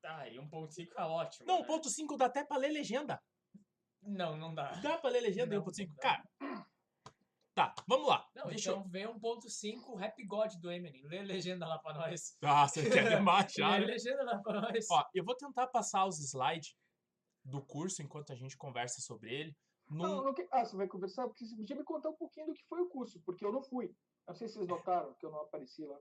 Tá, 0.00 0.26
e 0.28 0.38
1.5 0.38 0.88
é 0.96 1.02
ótimo. 1.02 1.46
Não, 1.46 1.60
né? 1.60 1.68
1.5 1.68 2.16
dá 2.16 2.24
até 2.24 2.42
pra 2.42 2.56
ler 2.56 2.70
legenda. 2.70 3.22
Não, 4.00 4.34
não 4.38 4.54
dá. 4.54 4.72
Dá 4.80 4.96
pra 4.96 5.10
ler 5.10 5.20
legenda 5.20 5.54
em 5.54 5.58
Não, 5.58 5.66
1.5? 5.66 5.86
não 5.88 5.94
dá. 5.94 6.00
Cara, 6.00 6.24
tá, 7.58 7.74
vamos 7.86 8.08
lá. 8.08 8.28
Não, 8.34 8.46
Deixa 8.46 8.70
então 8.70 8.88
vê 8.88 9.04
1.5 9.06 9.96
Rap 9.96 10.24
God 10.26 10.54
do 10.56 10.70
Eminem. 10.70 11.02
Lê 11.04 11.18
a 11.18 11.22
legenda 11.22 11.66
lá 11.66 11.78
pra 11.78 11.94
nós. 11.94 12.36
eu... 12.40 12.48
Ah, 12.48 12.68
você 12.68 12.88
quer 12.88 13.16
demais 13.16 13.52
já, 13.52 13.70
Lê 13.76 13.84
a 13.84 13.86
legenda 13.86 14.22
lá 14.22 14.38
pra 14.38 14.60
nós. 14.60 14.86
Ó, 14.90 15.04
eu 15.14 15.24
vou 15.24 15.34
tentar 15.36 15.66
passar 15.66 16.06
os 16.06 16.18
slides 16.20 16.76
do 17.44 17.60
curso 17.64 18.02
enquanto 18.02 18.32
a 18.32 18.36
gente 18.36 18.56
conversa 18.56 19.00
sobre 19.00 19.34
ele. 19.34 19.56
Não, 19.90 20.16
Num... 20.16 20.24
não 20.24 20.34
que- 20.34 20.46
Ah, 20.52 20.64
você 20.64 20.76
vai 20.76 20.86
conversar? 20.86 21.26
Porque 21.26 21.44
você 21.44 21.56
podia 21.56 21.76
me 21.76 21.84
contar 21.84 22.10
um 22.10 22.16
pouquinho 22.16 22.46
do 22.46 22.54
que 22.54 22.64
foi 22.68 22.80
o 22.80 22.88
curso, 22.88 23.20
porque 23.24 23.44
eu 23.44 23.52
não 23.52 23.62
fui. 23.62 23.94
Não 24.26 24.34
sei 24.34 24.46
se 24.46 24.54
vocês 24.54 24.68
notaram 24.68 25.14
que 25.14 25.24
eu 25.24 25.30
não 25.30 25.40
apareci 25.40 25.84
lá. 25.84 25.98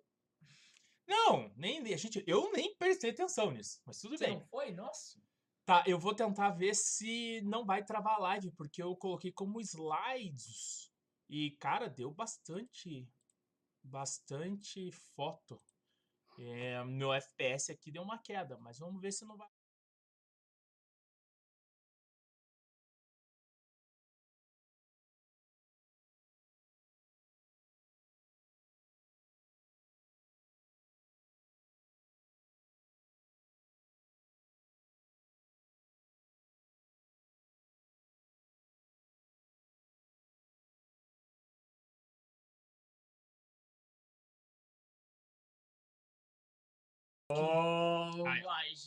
Não, 1.08 1.50
nem 1.56 1.80
a 1.94 1.98
gente, 1.98 2.22
eu 2.28 2.52
nem 2.52 2.76
prestei 2.76 3.12
atenção 3.12 3.50
nisso, 3.50 3.80
mas 3.86 3.98
tudo 4.00 4.18
Você 4.18 4.26
bem. 4.26 4.36
não 4.40 4.46
foi? 4.48 4.72
Nossa. 4.74 5.18
Tá, 5.66 5.84
eu 5.88 5.98
vou 5.98 6.14
tentar 6.14 6.50
ver 6.52 6.76
se 6.76 7.42
não 7.46 7.66
vai 7.66 7.84
travar 7.84 8.16
a 8.16 8.20
live, 8.20 8.52
porque 8.52 8.84
eu 8.84 8.96
coloquei 8.96 9.32
como 9.32 9.60
slides. 9.62 10.87
E, 11.30 11.52
cara, 11.52 11.90
deu 11.90 12.12
bastante. 12.12 13.08
Bastante 13.84 14.92
foto. 14.92 15.58
É, 16.40 16.84
meu 16.84 17.14
FPS 17.14 17.72
aqui 17.72 17.92
deu 17.92 18.04
uma 18.04 18.18
queda, 18.18 18.58
mas 18.60 18.78
vamos 18.78 19.02
ver 19.02 19.12
se 19.12 19.26
não 19.26 19.38
vai. 19.38 19.48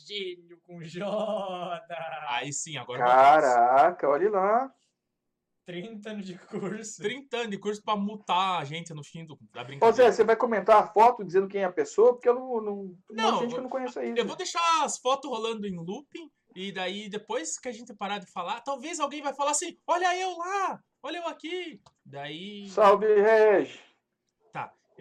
Gênio 0.07 0.59
com 0.63 0.81
Joda! 0.83 1.85
Aí 2.29 2.51
sim, 2.53 2.77
agora 2.77 2.99
eu 3.01 3.05
vou- 3.05 3.13
Caraca, 3.15 4.09
olha 4.09 4.29
lá. 4.29 4.73
30 5.65 6.09
anos 6.09 6.25
de 6.25 6.37
curso. 6.37 7.01
30 7.01 7.37
anos 7.37 7.51
de 7.51 7.57
curso 7.59 7.81
pra 7.83 7.95
multar 7.95 8.59
a 8.61 8.65
gente 8.65 8.93
no 8.93 9.03
fim 9.03 9.25
do, 9.25 9.37
da 9.53 9.61
Ô 9.61 9.65
brincadeira. 9.65 10.11
Zé, 10.11 10.15
você 10.17 10.23
vai 10.23 10.35
comentar 10.35 10.81
a 10.83 10.87
foto 10.87 11.23
dizendo 11.23 11.47
quem 11.47 11.61
é 11.61 11.65
a 11.65 11.71
pessoa? 11.71 12.13
Porque 12.13 12.27
eu 12.27 12.33
não. 12.33 12.61
não, 12.61 12.97
Não, 13.11 13.39
gente 13.41 13.51
que 13.53 13.57
eu 13.59 13.63
não 13.63 13.69
conheço 13.69 13.99
aí. 13.99 14.13
Eu 14.17 14.25
vou 14.25 14.35
deixar 14.35 14.83
as 14.83 14.97
fotos 14.97 15.29
rolando 15.29 15.67
em 15.67 15.77
looping 15.77 16.29
e 16.55 16.71
daí 16.71 17.07
depois 17.09 17.57
que 17.59 17.69
a 17.69 17.71
gente 17.71 17.93
parar 17.93 18.17
de 18.17 18.29
falar, 18.31 18.59
talvez 18.61 18.99
alguém 18.99 19.21
vai 19.21 19.33
falar 19.33 19.51
assim: 19.51 19.77
"Olha 19.87 20.17
eu 20.19 20.35
lá, 20.35 20.79
olha 21.03 21.17
eu 21.19 21.27
aqui". 21.27 21.79
Daí, 22.03 22.67
Salve, 22.67 23.05
Reg. 23.05 23.69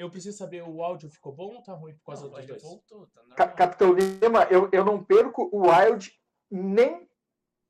Eu 0.00 0.08
preciso 0.08 0.38
saber 0.38 0.62
o 0.62 0.82
áudio 0.82 1.10
ficou 1.10 1.30
bom 1.30 1.56
ou 1.56 1.62
tá 1.62 1.74
ruim 1.74 1.94
por 1.94 2.04
causa 2.06 2.26
Não, 2.26 2.30
dos 2.30 2.46
dois? 2.46 2.62
voltou, 2.62 3.06
tá 3.08 3.20
normal. 3.20 3.54
Capitão 3.54 3.92
Lima, 3.92 4.44
eu, 4.44 4.66
eu 4.72 4.82
não 4.82 5.04
perco 5.04 5.50
o 5.52 5.68
Wild 5.68 6.10
nem 6.50 7.06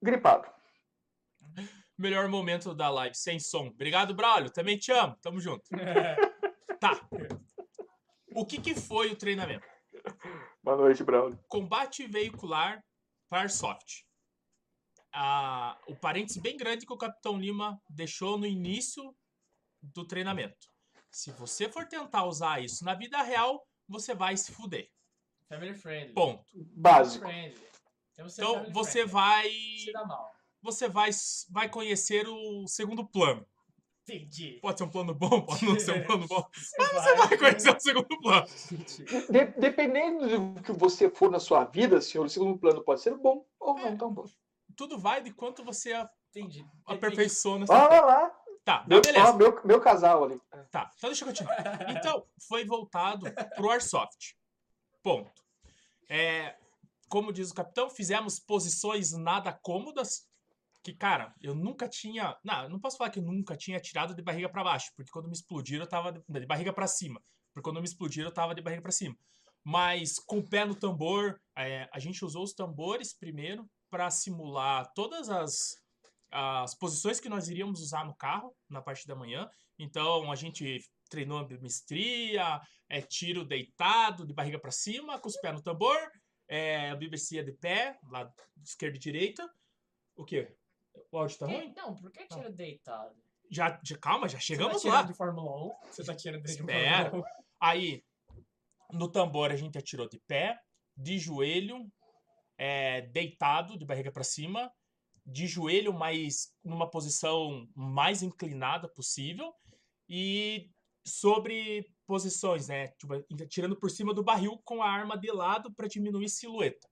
gripado. 0.00 0.48
Melhor 1.98 2.28
momento 2.28 2.72
da 2.72 2.88
live 2.88 3.16
sem 3.16 3.40
som. 3.40 3.66
Obrigado, 3.66 4.14
Braulio. 4.14 4.48
Também 4.48 4.78
te 4.78 4.92
amo. 4.92 5.16
Tamo 5.20 5.40
junto. 5.40 5.64
Tá. 6.78 6.98
O 8.34 8.46
que 8.46 8.58
que 8.58 8.74
foi 8.74 9.10
o 9.10 9.16
treinamento? 9.16 9.66
Boa 10.62 10.78
noite, 10.78 11.04
Braulio. 11.04 11.38
Combate 11.46 12.06
veicular 12.06 12.82
para 13.28 13.40
Airsoft. 13.40 14.06
Ah, 15.12 15.78
o 15.86 15.94
parênteses 15.94 16.40
bem 16.40 16.56
grande 16.56 16.86
que 16.86 16.92
o 16.92 16.96
Capitão 16.96 17.38
Lima 17.38 17.78
deixou 17.86 18.38
no 18.38 18.46
início 18.46 19.14
do 19.82 20.06
treinamento. 20.06 20.70
Se 21.10 21.30
você 21.32 21.68
for 21.68 21.86
tentar 21.86 22.24
usar 22.24 22.62
isso 22.62 22.84
na 22.84 22.94
vida 22.94 23.20
real, 23.22 23.66
você 23.88 24.14
vai 24.14 24.36
se 24.36 24.52
fuder. 24.52 24.88
Family 25.48 25.74
friendly. 25.74 26.14
Ponto. 26.14 26.44
Básico. 26.76 27.26
Então 28.12 28.70
você 28.72 29.04
vai 29.04 29.50
Se 29.50 29.92
dá 29.92 30.04
mal. 30.04 30.30
você 30.62 30.88
vai 30.88 31.10
vai 31.50 31.68
conhecer 31.68 32.28
o 32.28 32.66
segundo 32.68 33.04
plano. 33.06 33.44
Entendi. 34.02 34.58
Pode 34.60 34.78
ser 34.78 34.84
um 34.84 34.90
plano 34.90 35.14
bom, 35.14 35.40
pode 35.42 35.64
não 35.64 35.78
ser 35.78 35.92
um 36.02 36.04
plano 36.04 36.26
bom. 36.26 36.44
Você 36.52 36.76
Você 36.84 37.14
vai 37.16 37.38
conhecer 37.38 37.76
o 37.76 37.80
segundo 37.80 38.20
plano. 38.20 38.46
De- 39.30 39.60
dependendo 39.60 40.52
do 40.54 40.62
que 40.62 40.72
você 40.72 41.08
for 41.08 41.30
na 41.30 41.38
sua 41.38 41.64
vida, 41.64 42.00
senhor, 42.00 42.24
o 42.24 42.28
segundo 42.28 42.58
plano 42.58 42.82
pode 42.82 43.00
ser 43.02 43.16
bom 43.16 43.46
ou 43.60 43.74
não 43.78 43.96
tão 43.96 44.12
bom. 44.12 44.24
Tudo 44.76 44.98
vai 44.98 45.22
de 45.22 45.32
quanto 45.32 45.62
você 45.64 45.92
a- 45.92 46.10
Entendi. 46.30 46.64
aperfeiçoa 46.86 47.58
nessa 47.60 47.72
Olha 47.72 48.00
lá. 48.00 48.39
Tá, 48.64 48.84
Meu, 48.86 49.00
beleza. 49.00 49.30
ó, 49.30 49.36
meu, 49.36 49.60
meu 49.64 49.80
casal 49.80 50.24
ali. 50.24 50.40
Tá, 50.70 50.90
então 50.96 51.10
deixa 51.10 51.24
eu 51.24 51.28
continuar. 51.28 51.90
Então, 51.90 52.26
foi 52.46 52.64
voltado 52.64 53.26
pro 53.56 53.70
Airsoft. 53.70 54.34
Ponto. 55.02 55.42
É, 56.08 56.56
como 57.08 57.32
diz 57.32 57.50
o 57.50 57.54
capitão, 57.54 57.90
fizemos 57.90 58.38
posições 58.38 59.12
nada 59.12 59.52
cômodas. 59.52 60.28
Que, 60.82 60.94
cara, 60.94 61.34
eu 61.42 61.54
nunca 61.54 61.88
tinha. 61.88 62.36
Não, 62.44 62.68
não 62.68 62.80
posso 62.80 62.96
falar 62.96 63.10
que 63.10 63.18
eu 63.18 63.22
nunca 63.22 63.56
tinha 63.56 63.80
tirado 63.80 64.14
de 64.14 64.22
barriga 64.22 64.48
pra 64.48 64.64
baixo, 64.64 64.90
porque 64.96 65.10
quando 65.10 65.26
me 65.26 65.34
explodiram 65.34 65.84
eu 65.84 65.88
tava 65.88 66.12
de, 66.12 66.46
barriga 66.46 66.72
pra 66.72 66.86
cima. 66.86 67.20
Porque 67.52 67.68
quando 67.68 67.80
me 67.80 67.86
explodiram 67.86 68.28
eu 68.28 68.34
tava 68.34 68.54
de 68.54 68.62
barriga 68.62 68.82
pra 68.82 68.92
cima. 68.92 69.16
Mas 69.62 70.18
com 70.18 70.38
o 70.38 70.48
pé 70.48 70.64
no 70.64 70.74
tambor, 70.74 71.38
é, 71.56 71.88
a 71.92 71.98
gente 71.98 72.24
usou 72.24 72.44
os 72.44 72.54
tambores 72.54 73.12
primeiro 73.12 73.68
para 73.90 74.10
simular 74.10 74.90
todas 74.94 75.28
as, 75.28 75.76
as 76.30 76.74
posições 76.74 77.18
que 77.20 77.28
nós 77.28 77.48
iríamos 77.48 77.80
usar 77.80 78.04
no 78.04 78.14
carro 78.14 78.54
na 78.68 78.80
parte 78.80 79.06
da 79.06 79.14
manhã. 79.16 79.48
Então 79.78 80.30
a 80.30 80.34
gente 80.36 80.80
treinou 81.08 81.38
ambimestria, 81.38 82.60
é, 82.88 83.00
tiro 83.02 83.44
deitado, 83.44 84.26
de 84.26 84.32
barriga 84.32 84.58
para 84.58 84.70
cima, 84.70 85.18
com 85.18 85.28
os 85.28 85.36
pés 85.36 85.54
no 85.54 85.62
tambor, 85.62 85.96
é, 86.48 86.90
ambimestria 86.90 87.42
de 87.42 87.52
pé, 87.52 87.98
lado 88.08 88.32
esquerda 88.62 88.96
e 88.96 89.00
direita. 89.00 89.48
O 90.16 90.24
quê? 90.24 90.54
O 91.10 91.18
áudio 91.18 91.38
tá 91.38 91.46
Que- 91.46 91.54
ruim? 91.54 91.72
Não, 91.76 91.94
por 91.96 92.10
que 92.12 92.26
tira 92.26 92.50
deitado? 92.50 93.14
Já, 93.50 93.80
já, 93.82 93.96
calma, 93.98 94.28
já 94.28 94.38
chegamos 94.38 94.80
Você 94.82 94.88
tá 94.88 94.94
lá. 94.94 95.02
de 95.02 95.14
Fórmula 95.14 95.66
1? 95.66 95.86
Você 95.88 96.04
tá 96.04 96.14
tirando 96.14 96.42
de 96.44 96.50
Espera. 96.50 97.10
Fórmula 97.10 97.28
1? 97.28 97.42
Aí, 97.60 98.04
no 98.92 99.10
tambor 99.10 99.50
a 99.50 99.56
gente 99.56 99.76
atirou 99.78 100.08
de 100.08 100.20
pé, 100.20 100.56
de 100.96 101.18
joelho, 101.18 101.90
é, 102.56 103.02
deitado, 103.02 103.76
de 103.78 103.84
barriga 103.84 104.12
para 104.12 104.22
cima, 104.22 104.70
de 105.26 105.46
joelho, 105.46 105.92
mas 105.92 106.52
numa 106.64 106.90
posição 106.90 107.68
mais 107.74 108.22
inclinada 108.22 108.88
possível, 108.88 109.52
e 110.08 110.70
sobre 111.06 111.86
posições, 112.06 112.68
né? 112.68 112.88
Tipo, 112.88 113.22
tirando 113.48 113.78
por 113.78 113.90
cima 113.90 114.12
do 114.12 114.24
barril 114.24 114.60
com 114.64 114.82
a 114.82 114.90
arma 114.90 115.16
de 115.16 115.30
lado 115.30 115.72
para 115.74 115.88
diminuir 115.88 116.28
silhueta. 116.28 116.88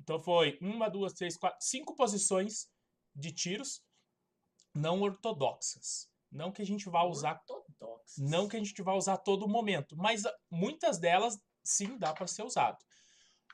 Então 0.00 0.20
foi 0.20 0.58
uma, 0.60 0.88
duas, 0.88 1.14
três, 1.14 1.36
quatro, 1.36 1.58
cinco 1.62 1.94
posições 1.96 2.68
de 3.14 3.32
tiros 3.32 3.82
não 4.74 5.00
ortodoxas. 5.00 6.08
Não 6.30 6.50
que 6.50 6.60
a 6.60 6.66
gente 6.66 6.88
vá 6.88 7.04
usar 7.04 7.40
Ortodoxos. 7.48 8.18
não 8.18 8.48
que 8.48 8.56
a 8.56 8.58
gente 8.58 8.82
vai 8.82 8.96
usar 8.96 9.14
a 9.14 9.18
todo 9.18 9.48
momento, 9.48 9.96
mas 9.96 10.24
muitas 10.50 10.98
delas 10.98 11.38
sim 11.64 11.96
dá 11.96 12.12
para 12.12 12.26
ser 12.26 12.42
usado. 12.42 12.76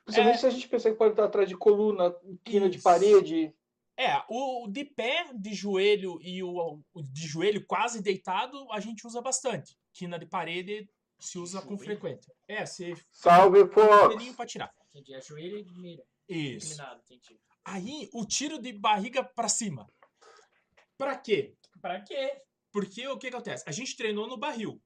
Principalmente 0.04 0.40
se 0.40 0.47
a 0.47 0.50
gente 0.50 0.69
pensar 0.69 0.90
que 0.90 0.97
pode 0.97 1.12
estar 1.12 1.25
atrás 1.25 1.49
de 1.49 1.57
coluna, 1.57 2.14
quina 2.45 2.69
de 2.69 2.80
parede. 2.80 3.54
É, 3.99 4.23
o 4.28 4.66
de 4.69 4.85
pé, 4.85 5.30
de 5.35 5.52
joelho 5.52 6.19
e 6.23 6.42
o, 6.42 6.83
de 7.12 7.26
joelho 7.26 7.64
quase 7.66 8.02
deitado, 8.02 8.57
a 8.73 8.80
gente 8.80 9.07
usa 9.07 9.21
bastante. 9.21 9.76
Quina 9.92 10.19
de 10.19 10.26
parede 10.26 10.88
se 11.19 11.38
usa 11.38 11.61
com 11.61 11.76
frequência. 11.76 12.33
É, 12.49 12.64
você 12.64 12.95
Salve, 13.12 13.66
Fox! 13.69 14.14
pelinho 14.14 14.35
para 14.35 14.47
tirar. 14.47 14.73
Entendi. 14.88 15.14
É 15.14 15.21
joelho 15.21 15.59
e 15.59 15.64
mira. 15.78 16.02
Isso. 16.28 16.73
Inclinado, 16.73 17.02
entendi. 17.04 17.40
Aí, 17.64 18.09
o 18.14 18.25
tiro 18.25 18.59
de 18.59 18.73
barriga 18.73 19.23
para 19.23 19.49
cima. 19.49 19.87
Para 20.97 21.16
quê? 21.16 21.54
Pra 21.80 22.00
quê? 22.00 22.40
Porque 22.73 23.07
o 23.09 23.19
que 23.19 23.26
acontece? 23.26 23.64
A 23.66 23.73
gente 23.73 23.97
treinou 23.97 24.26
no 24.26 24.38
barril. 24.38 24.80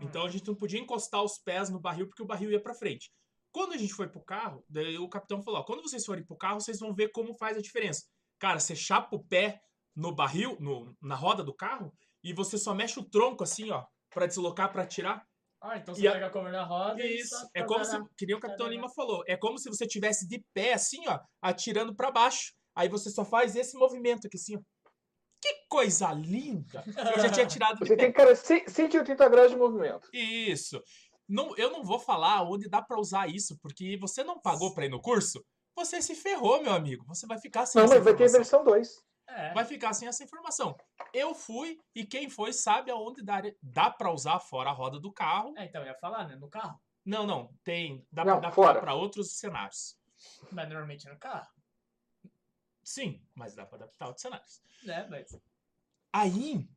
Então 0.00 0.24
a 0.24 0.30
gente 0.30 0.46
não 0.46 0.54
podia 0.54 0.80
encostar 0.80 1.22
os 1.22 1.38
pés 1.38 1.68
no 1.68 1.78
barril 1.78 2.06
porque 2.06 2.22
o 2.22 2.26
barril 2.26 2.50
ia 2.50 2.60
para 2.60 2.74
frente. 2.74 3.12
Quando 3.52 3.72
a 3.72 3.76
gente 3.76 3.92
foi 3.92 4.08
pro 4.08 4.22
carro, 4.22 4.64
daí 4.68 4.96
o 4.98 5.08
capitão 5.08 5.42
falou: 5.42 5.60
ó, 5.60 5.64
quando 5.64 5.82
vocês 5.82 6.04
forem 6.04 6.24
pro 6.24 6.36
carro, 6.36 6.60
vocês 6.60 6.78
vão 6.78 6.94
ver 6.94 7.10
como 7.10 7.34
faz 7.36 7.56
a 7.56 7.60
diferença. 7.62 8.04
Cara, 8.38 8.58
você 8.60 8.74
chapa 8.76 9.14
o 9.16 9.24
pé 9.24 9.60
no 9.94 10.14
barril, 10.14 10.56
no, 10.60 10.96
na 11.02 11.14
roda 11.16 11.42
do 11.42 11.54
carro, 11.54 11.92
e 12.22 12.32
você 12.32 12.56
só 12.56 12.74
mexe 12.74 12.98
o 12.98 13.04
tronco 13.04 13.42
assim, 13.42 13.70
ó, 13.70 13.84
para 14.08 14.26
deslocar, 14.26 14.72
para 14.72 14.86
tirar. 14.86 15.24
Ah, 15.62 15.76
então 15.76 15.92
E 15.94 15.98
você 16.00 16.08
a- 16.08 16.12
pega 16.12 16.26
a 16.26 16.30
comer 16.30 16.52
na 16.52 16.64
roda 16.64 17.04
e 17.04 17.18
Isso. 17.18 17.36
só 17.38 17.46
É 17.54 17.62
como 17.64 17.84
se, 17.84 17.98
que 18.16 18.24
nem 18.24 18.34
o 18.36 18.40
Capitão. 18.40 18.66
Lima 18.68 18.88
falou, 18.94 19.22
é 19.26 19.36
como 19.36 19.58
se 19.58 19.68
você 19.68 19.86
tivesse 19.86 20.26
de 20.26 20.42
pé 20.54 20.72
assim, 20.72 21.06
ó, 21.06 21.18
atirando 21.42 21.94
para 21.94 22.10
baixo. 22.10 22.52
Aí 22.74 22.88
você 22.88 23.10
só 23.10 23.24
faz 23.26 23.54
esse 23.56 23.76
movimento 23.76 24.26
aqui 24.26 24.36
assim, 24.38 24.56
ó. 24.56 24.60
Que 25.42 25.54
coisa 25.68 26.12
linda! 26.12 26.84
Eu 26.86 27.20
já 27.22 27.30
tinha 27.30 27.46
tirado 27.48 27.78
de 27.78 27.86
Você 27.86 27.96
pé. 27.96 28.04
tem, 28.04 28.12
cara, 28.12 28.34
180 28.36 29.28
graus 29.28 29.50
de 29.50 29.56
movimento. 29.56 30.08
Isso. 30.14 30.82
Não, 31.30 31.56
eu 31.56 31.70
não 31.70 31.84
vou 31.84 32.00
falar 32.00 32.42
onde 32.42 32.68
dá 32.68 32.82
pra 32.82 32.98
usar 32.98 33.28
isso, 33.28 33.56
porque 33.62 33.96
você 33.96 34.24
não 34.24 34.40
pagou 34.40 34.74
pra 34.74 34.84
ir 34.84 34.88
no 34.88 35.00
curso, 35.00 35.46
você 35.76 36.02
se 36.02 36.16
ferrou, 36.16 36.60
meu 36.60 36.72
amigo. 36.72 37.06
Você 37.06 37.24
vai 37.24 37.38
ficar 37.38 37.66
sem 37.66 37.78
Não, 37.78 37.84
essa 37.86 37.94
mas 37.94 38.04
vai 38.04 38.16
ter 38.16 38.28
versão 38.28 38.64
2. 38.64 39.04
É. 39.28 39.54
Vai 39.54 39.64
ficar 39.64 39.92
sem 39.92 40.08
essa 40.08 40.24
informação. 40.24 40.76
Eu 41.14 41.32
fui 41.32 41.78
e 41.94 42.04
quem 42.04 42.28
foi 42.28 42.52
sabe 42.52 42.90
aonde 42.90 43.22
dá, 43.22 43.40
dá 43.62 43.88
para 43.88 44.10
usar 44.10 44.40
fora 44.40 44.70
a 44.70 44.72
roda 44.72 44.98
do 44.98 45.12
carro. 45.12 45.54
É, 45.56 45.66
então, 45.66 45.82
eu 45.82 45.86
ia 45.86 45.94
falar, 45.94 46.26
né? 46.26 46.34
No 46.34 46.48
carro. 46.48 46.80
Não, 47.04 47.24
não, 47.24 47.54
tem, 47.62 48.04
dá 48.10 48.24
Não, 48.24 48.40
para 48.40 48.80
para 48.80 48.94
outros 48.94 49.38
cenários. 49.38 49.96
Mas 50.50 50.68
normalmente 50.68 51.06
é 51.06 51.12
no 51.12 51.18
carro. 51.18 51.48
Sim, 52.82 53.22
mas 53.36 53.54
dá 53.54 53.64
pra 53.64 53.76
adaptar 53.76 54.06
outros 54.06 54.22
cenários. 54.22 54.60
Né? 54.82 55.06
Mas. 55.08 55.40
Aí, 56.12 56.68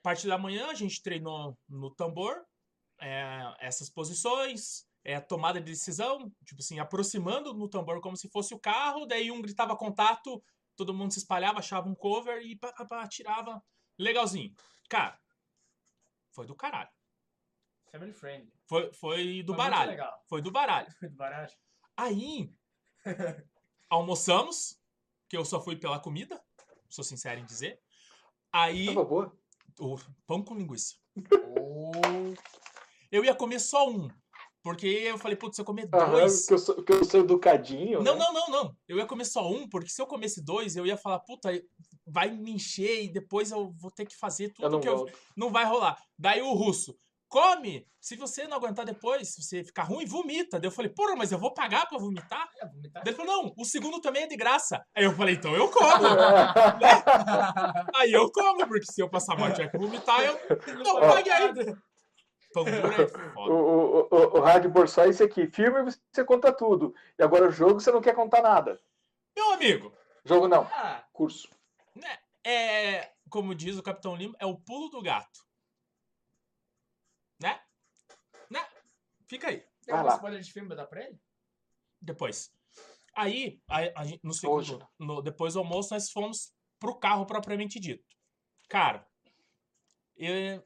parte 0.00 0.28
da 0.28 0.38
manhã, 0.38 0.68
a 0.68 0.74
gente 0.74 1.02
treinou 1.02 1.58
no 1.68 1.92
tambor 1.92 2.46
é, 3.00 3.54
essas 3.60 3.88
posições, 3.90 4.86
é, 5.04 5.20
tomada 5.20 5.60
de 5.60 5.70
decisão, 5.70 6.32
tipo 6.44 6.60
assim, 6.60 6.78
aproximando 6.78 7.54
no 7.54 7.68
tambor 7.68 8.00
como 8.00 8.16
se 8.16 8.28
fosse 8.28 8.54
o 8.54 8.58
carro, 8.58 9.06
daí 9.06 9.30
um 9.30 9.40
gritava 9.40 9.76
contato, 9.76 10.42
todo 10.74 10.94
mundo 10.94 11.12
se 11.12 11.18
espalhava, 11.18 11.58
achava 11.60 11.88
um 11.88 11.94
cover 11.94 12.42
e 12.42 12.56
pá, 12.56 12.72
pá, 12.72 12.84
pá, 12.84 13.02
atirava. 13.02 13.62
Legalzinho. 13.98 14.54
Cara, 14.88 15.18
foi 16.30 16.46
do 16.46 16.54
caralho. 16.54 16.90
Family 17.90 18.12
friendly. 18.12 18.52
Foi, 18.66 18.92
foi 18.92 19.42
do 19.42 19.54
Foi 19.54 19.56
baralho. 19.64 19.90
legal. 19.90 20.24
Foi 20.28 20.42
do 20.42 20.50
baralho. 20.52 20.90
Foi 20.98 21.08
do 21.08 21.16
baralho. 21.16 21.52
Aí, 21.96 22.52
almoçamos, 23.88 24.78
que 25.28 25.36
eu 25.36 25.44
só 25.44 25.60
fui 25.62 25.76
pela 25.76 25.98
comida, 25.98 26.42
sou 26.88 27.04
sincero 27.04 27.40
em 27.40 27.44
dizer. 27.44 27.80
Aí, 28.52 28.86
Tava 28.86 29.04
boa. 29.04 29.32
o 29.80 29.96
pão 30.26 30.42
com 30.42 30.54
linguiça. 30.56 30.94
Eu 33.10 33.24
ia 33.24 33.34
comer 33.34 33.60
só 33.60 33.88
um. 33.88 34.08
Porque 34.62 34.86
eu 34.86 35.16
falei, 35.16 35.36
putz, 35.36 35.54
se 35.54 35.60
eu 35.62 35.64
comer 35.64 35.88
Aham, 35.94 36.10
dois. 36.10 36.44
que, 36.46 36.54
eu 36.54 36.58
sou, 36.58 36.82
que 36.82 36.92
eu 36.92 37.04
sou 37.04 37.20
educadinho. 37.20 38.02
Não, 38.02 38.14
né? 38.16 38.18
não, 38.24 38.32
não, 38.32 38.48
não. 38.48 38.76
Eu 38.88 38.96
ia 38.98 39.06
comer 39.06 39.24
só 39.24 39.48
um, 39.48 39.68
porque 39.68 39.88
se 39.88 40.02
eu 40.02 40.06
comesse 40.08 40.42
dois, 40.44 40.74
eu 40.74 40.84
ia 40.84 40.96
falar, 40.96 41.20
puta, 41.20 41.50
vai 42.04 42.30
me 42.32 42.50
encher 42.50 43.04
e 43.04 43.08
depois 43.12 43.52
eu 43.52 43.72
vou 43.80 43.92
ter 43.92 44.06
que 44.06 44.16
fazer 44.16 44.46
Eu 44.46 44.54
tudo 44.54 44.70
não 44.70 44.80
que 44.80 44.88
eu. 44.88 44.96
volto. 44.96 45.18
Não 45.36 45.50
vai 45.50 45.64
rolar. 45.64 45.96
Daí 46.18 46.42
o 46.42 46.52
russo, 46.52 46.98
come. 47.28 47.86
Se 48.00 48.16
você 48.16 48.46
não 48.48 48.56
aguentar 48.56 48.84
depois, 48.84 49.34
se 49.34 49.42
você 49.42 49.62
ficar 49.62 49.84
ruim, 49.84 50.04
vomita. 50.04 50.58
Daí 50.58 50.66
eu 50.66 50.72
falei, 50.72 50.90
porra, 50.92 51.14
mas 51.14 51.30
eu 51.30 51.38
vou 51.38 51.54
pagar 51.54 51.86
pra 51.88 51.98
vomitar? 51.98 52.48
É, 52.60 52.66
vomitar. 52.66 53.04
Daí 53.04 53.12
ele 53.14 53.16
falou, 53.16 53.44
não, 53.44 53.52
o 53.56 53.64
segundo 53.64 54.00
também 54.00 54.24
é 54.24 54.26
de 54.26 54.36
graça. 54.36 54.82
Aí 54.96 55.04
eu 55.04 55.12
falei, 55.14 55.36
então 55.36 55.54
eu 55.54 55.68
como. 55.70 56.06
Aí 57.94 58.12
eu 58.12 58.30
como, 58.32 58.66
porque 58.66 58.90
se 58.90 59.00
eu 59.00 59.08
passar 59.08 59.36
mal 59.38 59.50
e 59.50 59.52
tiver 59.52 59.70
que 59.70 59.78
vomitar, 59.78 60.20
eu 60.24 60.38
não 60.84 60.96
Ó. 60.96 61.00
paguei 61.14 61.32
ainda. 61.32 61.78
Pão 62.56 62.64
duro 62.64 63.02
é 63.02 63.04
O, 63.04 63.32
foda. 63.34 63.52
o, 63.52 64.00
o, 64.10 64.38
o 64.38 64.40
Hardball 64.40 64.88
só 64.88 65.04
é 65.04 65.08
esse 65.10 65.22
aqui. 65.22 65.46
Filme 65.46 65.82
você 66.12 66.24
conta 66.24 66.50
tudo. 66.52 66.94
E 67.18 67.22
agora 67.22 67.48
o 67.48 67.50
jogo 67.50 67.78
você 67.80 67.92
não 67.92 68.00
quer 68.00 68.14
contar 68.14 68.40
nada. 68.40 68.80
Meu 69.36 69.52
amigo, 69.52 69.92
Jogo 70.24 70.48
não, 70.48 70.62
Ah, 70.72 71.06
curso. 71.12 71.48
né, 71.94 72.18
é, 72.44 73.12
como 73.28 73.54
diz 73.54 73.76
o 73.76 73.82
Capitão 73.82 74.16
Lima, 74.16 74.34
é 74.40 74.46
o 74.46 74.56
pulo 74.56 74.88
do 74.88 75.02
gato. 75.02 75.44
Né? 77.40 77.60
Né? 78.50 78.66
Fica 79.26 79.48
aí. 79.48 79.62
tem 79.84 79.94
spoiler 80.14 80.40
de 80.40 80.52
filme 80.52 80.68
pra 80.68 80.76
dar 80.78 80.86
pra 80.86 81.04
ele? 81.04 81.20
Depois. 82.00 82.50
Aí, 83.14 83.60
a, 83.68 84.00
a 84.00 84.04
gente- 84.04 84.24
no 84.24 84.30
Hoje. 84.30 84.40
segundo, 84.70 84.88
no- 84.98 85.20
depois 85.22 85.52
do 85.54 85.60
almoço, 85.60 85.92
nós 85.92 86.10
fomos 86.10 86.52
pro 86.80 86.98
carro 86.98 87.26
propriamente 87.26 87.78
dito. 87.78 88.04
Cara, 88.68 89.06
é, 90.18 90.62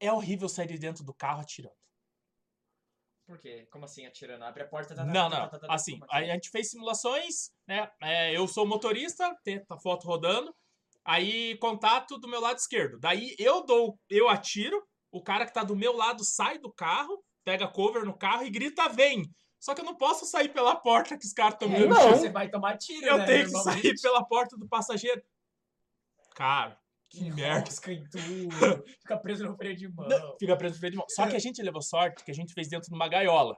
é 0.00 0.12
horrível 0.12 0.48
sair 0.48 0.66
de 0.68 0.78
dentro 0.78 1.04
do 1.04 1.14
carro 1.14 1.40
atirando. 1.40 1.74
Por 3.26 3.38
quê? 3.38 3.68
Como 3.70 3.84
assim, 3.84 4.04
atirando? 4.06 4.42
Abre 4.44 4.64
a 4.64 4.66
porta... 4.66 4.94
tá, 4.94 5.04
Não, 5.04 5.28
não. 5.28 5.48
Assim, 5.68 6.00
a 6.10 6.24
gente 6.24 6.50
fez 6.50 6.70
simulações, 6.70 7.50
né? 7.66 7.88
É, 8.02 8.36
eu 8.36 8.48
sou 8.48 8.66
motorista, 8.66 9.32
tem 9.44 9.64
a 9.68 9.78
foto 9.78 10.04
rodando. 10.06 10.52
Aí, 11.04 11.56
contato 11.58 12.18
do 12.18 12.28
meu 12.28 12.40
lado 12.40 12.58
esquerdo. 12.58 12.98
Daí 12.98 13.34
eu 13.38 13.64
dou, 13.64 13.96
eu 14.08 14.28
atiro, 14.28 14.82
o 15.12 15.22
cara 15.22 15.46
que 15.46 15.54
tá 15.54 15.62
do 15.62 15.76
meu 15.76 15.92
lado 15.96 16.24
sai 16.24 16.58
do 16.58 16.72
carro, 16.72 17.24
pega 17.44 17.68
cover 17.68 18.04
no 18.04 18.16
carro 18.18 18.42
e 18.44 18.50
grita, 18.50 18.88
vem! 18.88 19.22
Só 19.60 19.74
que 19.74 19.80
eu 19.82 19.84
não 19.84 19.94
posso 19.94 20.24
sair 20.26 20.48
pela 20.48 20.74
porta 20.74 21.16
que 21.18 21.24
os 21.26 21.32
caras 21.32 21.54
estão 21.54 21.68
me 21.68 21.76
É, 21.76 21.86
Não. 21.86 21.96
tiro. 21.96 22.16
Você 22.16 22.30
vai 22.30 22.50
tomar 22.50 22.78
tiro, 22.78 23.06
Eu 23.06 23.18
né? 23.18 23.26
tenho 23.26 23.44
que 23.44 23.58
sair 23.58 23.94
pela 24.00 24.24
porta 24.26 24.56
do 24.56 24.66
passageiro. 24.66 25.22
Cara, 26.34 26.78
que 27.10 27.30
merda. 27.30 27.68
Rosca 27.68 27.92
em 27.92 28.04
tudo. 28.08 28.84
Fica 29.02 29.18
preso 29.18 29.44
no 29.44 29.56
freio 29.56 29.76
de 29.76 29.88
mão. 29.88 30.08
Não, 30.08 30.36
fica 30.38 30.56
preso 30.56 30.74
no 30.74 30.78
freio 30.78 30.92
de 30.92 30.96
mão. 30.96 31.06
Só 31.10 31.26
que 31.26 31.36
a 31.36 31.40
gente 31.40 31.60
levou 31.60 31.82
sorte 31.82 32.24
que 32.24 32.30
a 32.30 32.34
gente 32.34 32.54
fez 32.54 32.68
dentro 32.68 32.88
de 32.88 32.94
uma 32.94 33.08
gaiola. 33.08 33.56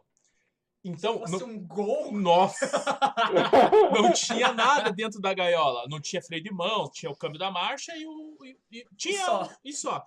Então, 0.85 1.25
Se 1.25 1.31
fosse 1.33 1.45
um 1.45 1.65
gol... 1.65 2.11
nossa, 2.11 2.69
não 3.95 4.13
tinha 4.13 4.53
nada 4.53 4.91
dentro 4.91 5.21
da 5.21 5.33
gaiola. 5.33 5.87
Não 5.89 6.01
tinha 6.01 6.21
freio 6.21 6.43
de 6.43 6.53
mão, 6.53 6.91
tinha 6.91 7.11
o 7.13 7.17
câmbio 7.17 7.39
da 7.39 7.53
marcha 7.53 7.97
e 7.97 8.05
o. 8.05 8.37
E, 8.45 8.59
e- 8.81 8.85
tinha. 8.97 9.25
só. 9.25 9.49
E 9.65 9.73
só. 9.73 10.05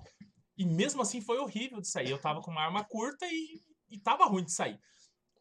E 0.57 0.65
mesmo 0.65 1.01
assim 1.01 1.21
foi 1.21 1.37
horrível 1.37 1.79
de 1.79 1.87
sair. 1.87 2.09
Eu 2.09 2.19
tava 2.19 2.41
com 2.41 2.51
uma 2.51 2.61
arma 2.63 2.83
curta 2.83 3.25
e, 3.25 3.61
e 3.89 3.99
tava 3.99 4.25
ruim 4.25 4.43
de 4.43 4.51
sair. 4.51 4.77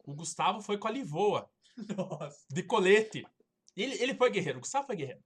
O 0.05 0.13
Gustavo 0.13 0.61
foi 0.61 0.77
com 0.77 0.87
a 0.87 0.91
Livoa, 0.91 1.49
Nossa. 1.97 2.45
de 2.49 2.63
colete. 2.63 3.25
Ele, 3.75 4.01
ele 4.01 4.13
foi 4.13 4.29
guerreiro, 4.29 4.59
o 4.59 4.61
Gustavo 4.61 4.85
foi 4.87 4.95
guerreiro. 4.95 5.21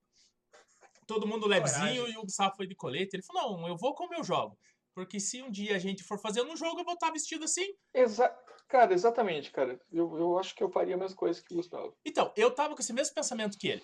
Todo 1.10 1.26
mundo 1.26 1.48
levezinho 1.48 2.08
e 2.08 2.16
o 2.18 2.22
Gustavo 2.22 2.56
foi 2.56 2.68
de 2.68 2.76
colete. 2.76 3.16
Ele 3.16 3.24
falou: 3.24 3.58
não, 3.58 3.68
eu 3.68 3.76
vou 3.76 3.96
como 3.96 4.14
eu 4.14 4.24
jogo. 4.24 4.56
Porque 4.94 5.20
se 5.20 5.42
um 5.42 5.50
dia 5.50 5.76
a 5.76 5.80
gente 5.80 6.04
for 6.04 6.20
fazendo 6.20 6.52
um 6.52 6.56
jogo, 6.56 6.82
eu 6.82 6.86
vou 6.86 6.94
estar 6.94 7.10
vestido 7.10 7.46
assim. 7.46 7.66
Exa 7.92 8.30
cara, 8.68 8.94
exatamente, 8.94 9.50
cara. 9.50 9.82
Eu, 9.92 10.16
eu 10.20 10.38
acho 10.38 10.54
que 10.54 10.64
eu 10.64 10.70
faria 10.70 10.94
a 10.94 10.98
mesma 11.00 11.18
coisa 11.18 11.42
que 11.42 11.52
o 11.52 11.58
Gustavo. 11.58 11.98
Então, 12.06 12.32
eu 12.38 12.54
tava 12.54 12.76
com 12.76 12.82
esse 12.82 12.94
mesmo 12.94 13.16
pensamento 13.16 13.58
que 13.58 13.70
ele. 13.70 13.84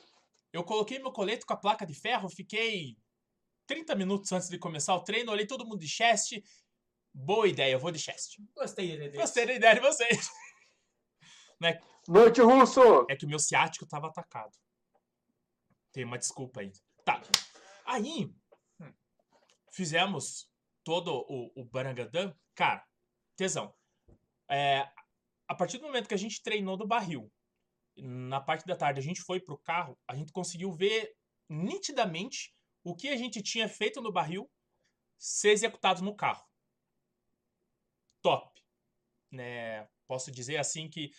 Eu 0.53 0.63
coloquei 0.63 0.99
meu 0.99 1.11
colete 1.11 1.47
com 1.47 1.53
a 1.53 1.57
placa 1.57 1.83
de 1.83 1.95
ferro, 1.95 2.29
fiquei 2.29 2.95
30 3.65 3.95
minutos 3.95 4.31
antes 4.31 4.47
de 4.47 4.59
começar 4.59 4.93
o 4.93 5.03
treino, 5.03 5.31
olhei 5.31 5.47
todo 5.47 5.65
mundo 5.65 5.79
de 5.79 5.89
chest. 5.89 6.33
Boa 7.11 7.47
ideia, 7.47 7.73
eu 7.73 7.79
vou 7.79 7.89
de 7.89 7.97
chest. 7.97 8.35
Gostei 8.55 8.99
dele. 8.99 9.17
Gostei 9.17 9.47
da 9.47 9.53
ideia 9.53 9.73
de 9.73 9.81
vocês. 9.81 10.29
Noite, 12.07 12.39
Russo! 12.41 13.07
É 13.09 13.15
que 13.15 13.25
o 13.25 13.27
meu 13.27 13.39
ciático 13.39 13.87
tava 13.87 14.09
atacado. 14.09 14.55
Tem 15.91 16.03
uma 16.03 16.19
desculpa 16.19 16.61
ainda. 16.61 16.84
Tá. 17.05 17.21
Aí, 17.85 18.25
Hum. 18.81 18.93
fizemos 19.71 20.49
todo 20.83 21.25
o, 21.29 21.61
o 21.61 21.63
Barangadã. 21.63 22.33
Cara, 22.55 22.85
tesão. 23.37 23.73
É, 24.49 24.91
a 25.47 25.55
partir 25.55 25.77
do 25.77 25.85
momento 25.85 26.07
que 26.07 26.13
a 26.13 26.17
gente 26.17 26.41
treinou 26.41 26.75
do 26.75 26.87
barril, 26.87 27.31
na 27.95 28.41
parte 28.41 28.65
da 28.65 28.75
tarde 28.75 28.99
a 28.99 29.03
gente 29.03 29.21
foi 29.21 29.39
pro 29.39 29.57
carro, 29.59 29.97
a 30.07 30.15
gente 30.15 30.31
conseguiu 30.31 30.71
ver 30.71 31.15
nitidamente 31.47 32.53
o 32.83 32.95
que 32.95 33.09
a 33.09 33.15
gente 33.15 33.41
tinha 33.41 33.69
feito 33.69 34.01
no 34.01 34.11
barril 34.11 34.51
ser 35.17 35.51
executado 35.51 36.03
no 36.03 36.15
carro. 36.15 36.43
Top. 38.21 38.51
Né? 39.31 39.87
Posso 40.07 40.31
dizer 40.31 40.57
assim 40.57 40.89
que 40.89 41.11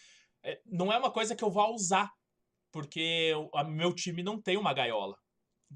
é, 0.42 0.61
não 0.66 0.92
é 0.92 0.99
uma 0.99 1.12
coisa 1.12 1.35
que 1.35 1.44
eu 1.44 1.51
vá 1.51 1.66
usar, 1.68 2.12
porque 2.72 3.33
o 3.35 3.64
meu 3.64 3.94
time 3.94 4.22
não 4.22 4.40
tem 4.40 4.57
uma 4.57 4.75
gaiola. 4.75 5.16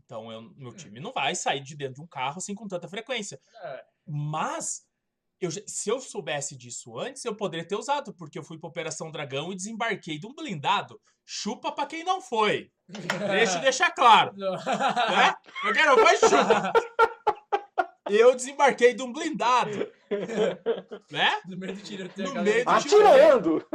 Então, 0.04 0.30
eu, 0.30 0.42
meu 0.56 0.72
time 0.74 0.98
não 1.00 1.12
vai 1.12 1.34
sair 1.34 1.60
de 1.60 1.76
dentro 1.76 1.94
de 1.94 2.02
um 2.02 2.06
carro 2.06 2.38
assim 2.38 2.54
com 2.54 2.66
tanta 2.68 2.88
frequência. 2.88 3.40
É, 3.62 3.84
Mas, 4.06 4.82
eu 5.40 5.50
se 5.50 5.88
eu 5.90 6.00
soubesse 6.00 6.56
disso 6.56 6.98
antes, 6.98 7.24
eu 7.24 7.34
poderia 7.34 7.66
ter 7.66 7.76
usado, 7.76 8.12
porque 8.14 8.38
eu 8.38 8.42
fui 8.44 8.58
pra 8.58 8.68
Operação 8.68 9.10
Dragão 9.10 9.52
e 9.52 9.56
desembarquei 9.56 10.18
de 10.18 10.26
um 10.26 10.34
blindado. 10.34 11.00
Chupa 11.24 11.70
pra 11.72 11.86
quem 11.86 12.02
não 12.04 12.20
foi. 12.20 12.70
Deixa 12.88 13.58
eu 13.58 13.62
deixar 13.62 13.90
claro. 13.92 14.32
Não. 14.36 14.52
Né? 14.52 15.34
Eu 15.64 15.72
quero 15.72 16.02
mais 16.02 16.18
chupa. 16.18 16.72
Eu 18.10 18.34
desembarquei 18.34 18.94
de 18.94 19.02
um 19.02 19.12
blindado. 19.12 19.70
Né? 21.10 21.40
No 21.46 21.56
meio 21.56 21.74
do 21.76 21.82
tiroteio. 21.82 22.34
No 22.34 22.40
a 22.40 22.42
meio 22.42 22.64
galera- 22.64 22.80
do 23.38 23.56
Atirando! 23.56 23.66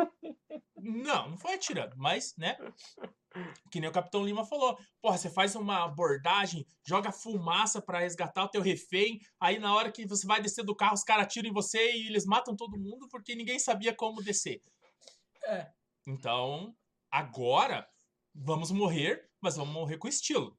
Não, 0.88 1.30
não 1.32 1.38
foi 1.38 1.54
atirando, 1.56 1.96
mas, 1.98 2.36
né? 2.38 2.56
Que 3.72 3.80
nem 3.80 3.90
o 3.90 3.94
Capitão 3.94 4.24
Lima 4.24 4.46
falou. 4.46 4.78
Porra, 5.02 5.18
você 5.18 5.30
faz 5.30 5.56
uma 5.56 5.84
abordagem, 5.84 6.66
joga 6.88 7.12
fumaça 7.12 7.82
pra 7.82 8.00
resgatar 8.00 8.44
o 8.44 8.50
teu 8.50 8.62
refém, 8.62 9.20
aí 9.40 9.58
na 9.60 9.74
hora 9.76 9.92
que 9.92 10.06
você 10.06 10.26
vai 10.28 10.42
descer 10.42 10.64
do 10.64 10.76
carro, 10.76 10.94
os 10.94 11.04
caras 11.04 11.26
atiram 11.26 11.50
em 11.50 11.54
você 11.54 11.92
e 11.94 12.08
eles 12.08 12.26
matam 12.26 12.56
todo 12.56 12.78
mundo 12.78 13.08
porque 13.10 13.36
ninguém 13.36 13.58
sabia 13.60 13.94
como 13.96 14.22
descer. 14.24 14.62
É. 15.44 15.68
Então, 16.08 16.74
agora, 17.12 17.88
vamos 18.34 18.72
morrer, 18.72 19.28
mas 19.42 19.56
vamos 19.58 19.74
morrer 19.74 19.98
com 19.98 20.08
estilo. 20.08 20.58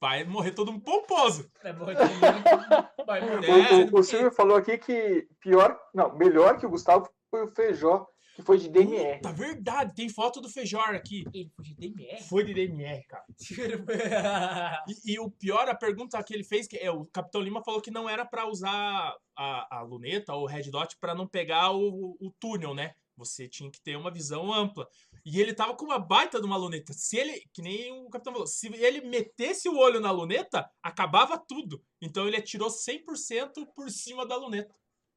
Vai 0.00 0.24
morrer 0.24 0.52
todo 0.52 0.72
mundo 0.72 0.82
pomposo. 0.84 1.48
É 1.62 1.72
morrer 1.72 1.96
todo 1.96 2.10
mundo. 2.10 3.06
Vai 3.06 3.20
morrer. 3.20 3.48
É, 3.48 3.52
O- 3.74 3.78
o, 3.78 3.82
o, 3.84 3.90
porque- 3.90 4.02
Silvio 4.04 4.32
falou 4.32 4.56
aqui 4.56 4.76
que 4.76 5.28
pior, 5.40 5.78
não, 5.94 6.14
melhor 6.16 6.58
que 6.58 6.66
o 6.66 6.70
Gustavo 6.70 7.08
foi 7.30 7.44
o 7.44 7.54
Feijó, 7.54 8.04
que 8.34 8.42
foi 8.42 8.58
de 8.58 8.68
DMR. 8.68 9.20
Tá 9.20 9.30
verdade, 9.30 9.94
tem 9.94 10.08
foto 10.08 10.40
do 10.40 10.48
Fejor 10.48 10.94
aqui. 10.94 11.24
Ele 11.32 11.50
foi 11.54 11.64
de 11.64 11.74
DMR? 11.74 12.22
Foi 12.22 12.44
de 12.44 12.54
DMR, 12.54 13.02
cara. 13.06 13.24
E, 14.88 15.12
e 15.12 15.20
o 15.20 15.30
pior, 15.30 15.68
a 15.68 15.74
pergunta 15.74 16.22
que 16.22 16.34
ele 16.34 16.44
fez, 16.44 16.66
que 16.66 16.76
é 16.76 16.90
o 16.90 17.04
Capitão 17.06 17.40
Lima 17.40 17.62
falou 17.62 17.80
que 17.80 17.90
não 17.90 18.08
era 18.08 18.24
pra 18.24 18.48
usar 18.48 19.14
a, 19.36 19.78
a 19.78 19.82
luneta 19.82 20.34
ou 20.34 20.42
o 20.42 20.46
red 20.46 20.70
dot 20.70 20.96
pra 20.98 21.14
não 21.14 21.26
pegar 21.26 21.72
o, 21.72 22.16
o 22.20 22.30
túnel, 22.40 22.74
né? 22.74 22.94
Você 23.16 23.46
tinha 23.48 23.70
que 23.70 23.80
ter 23.80 23.96
uma 23.96 24.10
visão 24.10 24.52
ampla. 24.52 24.88
E 25.24 25.40
ele 25.40 25.54
tava 25.54 25.76
com 25.76 25.84
uma 25.84 25.98
baita 25.98 26.40
de 26.40 26.46
uma 26.46 26.56
luneta. 26.56 26.92
Se 26.92 27.16
ele, 27.16 27.42
que 27.52 27.62
nem 27.62 27.92
o 27.92 28.08
Capitão 28.08 28.32
falou, 28.32 28.46
se 28.46 28.66
ele 28.74 29.02
metesse 29.02 29.68
o 29.68 29.76
olho 29.76 30.00
na 30.00 30.10
luneta, 30.10 30.68
acabava 30.82 31.38
tudo. 31.38 31.82
Então 32.00 32.26
ele 32.26 32.36
atirou 32.36 32.68
100% 32.68 33.66
por 33.74 33.90
cima 33.90 34.26
da 34.26 34.36
luneta. 34.36 34.74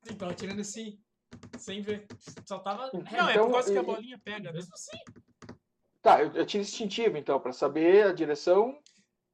Então, 0.10 0.30
atirando 0.30 0.62
assim, 0.62 1.00
sem 1.58 1.82
ver. 1.82 2.08
Só 2.48 2.60
tava. 2.60 2.90
Não, 2.94 3.30
é 3.30 3.34
Então, 3.34 3.46
por 3.48 3.54
causa 3.54 3.72
que 3.72 3.78
a 3.78 3.82
e- 3.82 3.86
bolinha 3.86 4.20
pega? 4.24 4.52
Mesmo 4.52 4.74
assim. 4.74 4.98
Tá, 6.02 6.22
eu, 6.22 6.32
eu 6.34 6.46
tinha 6.46 6.62
instintivo, 6.62 7.18
então, 7.18 7.40
pra 7.40 7.52
saber 7.52 8.06
a 8.08 8.14
direção 8.14 8.78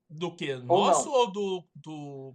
Do 0.10 0.34
que? 0.36 0.56
Nosso 0.56 1.12
ou 1.12 1.30
do, 1.32 1.64
do. 1.76 2.34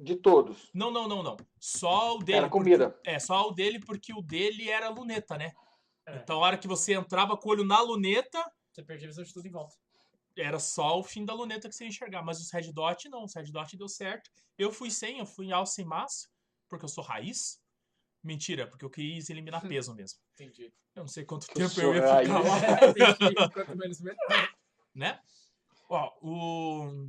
de 0.00 0.16
todos. 0.16 0.68
Não, 0.74 0.90
não, 0.90 1.06
não, 1.06 1.22
não. 1.22 1.36
Só 1.60 2.16
o 2.16 2.18
dele. 2.18 2.38
Era 2.38 2.48
comida. 2.48 2.90
porque- 2.90 3.10
É, 3.10 3.18
só 3.20 3.48
o 3.48 3.52
dele, 3.52 3.78
porque 3.80 4.12
o 4.12 4.20
dele 4.22 4.68
era 4.68 4.88
luneta, 4.88 5.36
né? 5.38 5.52
É. 6.06 6.16
Então, 6.16 6.38
a 6.42 6.46
hora 6.46 6.58
que 6.58 6.66
você 6.66 6.94
entrava 6.94 7.36
com 7.36 7.48
o 7.48 7.52
olho 7.52 7.64
na 7.64 7.80
luneta, 7.80 8.42
Você 8.72 8.82
perdia 8.82 9.06
a 9.06 9.10
visão 9.10 9.22
de 9.24 9.32
tudo 9.32 9.46
em 9.46 9.50
volta. 9.50 9.76
era 10.36 10.58
só 10.58 10.98
o 10.98 11.02
fim 11.04 11.24
da 11.24 11.34
luneta 11.34 11.68
que 11.68 11.74
você 11.74 11.84
ia 11.84 11.88
enxergar. 11.88 12.22
Mas 12.22 12.40
os 12.40 12.50
Red 12.50 12.72
Dot, 12.72 13.08
não. 13.08 13.24
Os 13.24 13.34
Red 13.34 13.50
Dot 13.52 13.76
deu 13.76 13.88
certo. 13.88 14.30
Eu 14.56 14.72
fui 14.72 14.90
sem, 14.90 15.18
eu 15.18 15.26
fui 15.26 15.46
em 15.46 15.52
alça 15.52 15.74
sem 15.74 15.84
massa, 15.84 16.28
porque 16.68 16.84
eu 16.84 16.88
sou 16.88 17.02
raiz. 17.04 17.60
Mentira, 18.22 18.66
porque 18.66 18.84
eu 18.84 18.90
quis 18.90 19.30
eliminar 19.30 19.62
peso 19.66 19.94
mesmo. 19.94 20.18
Entendi. 20.34 20.72
Eu 20.94 21.02
não 21.02 21.08
sei 21.08 21.24
quanto 21.24 21.46
tempo 21.46 21.80
eu 21.80 21.94
ia 21.94 22.06
raiz. 22.06 22.28
ficar 22.28 22.40
lá, 22.40 22.58
É, 22.58 22.90
entendi. 22.90 23.34
Quanto 23.52 23.76
menos 23.76 24.00
melhor. 24.00 24.18
né? 24.94 25.20
Ó, 25.88 26.12
o... 26.20 27.08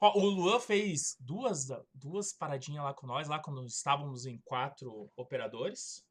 Ó, 0.00 0.18
o 0.18 0.26
Luan 0.26 0.58
fez 0.58 1.16
duas, 1.20 1.68
duas 1.94 2.32
paradinhas 2.32 2.84
lá 2.84 2.94
com 2.94 3.06
nós, 3.06 3.28
lá 3.28 3.38
quando 3.40 3.64
estávamos 3.64 4.26
em 4.26 4.38
quatro 4.44 5.10
operadores. 5.16 6.04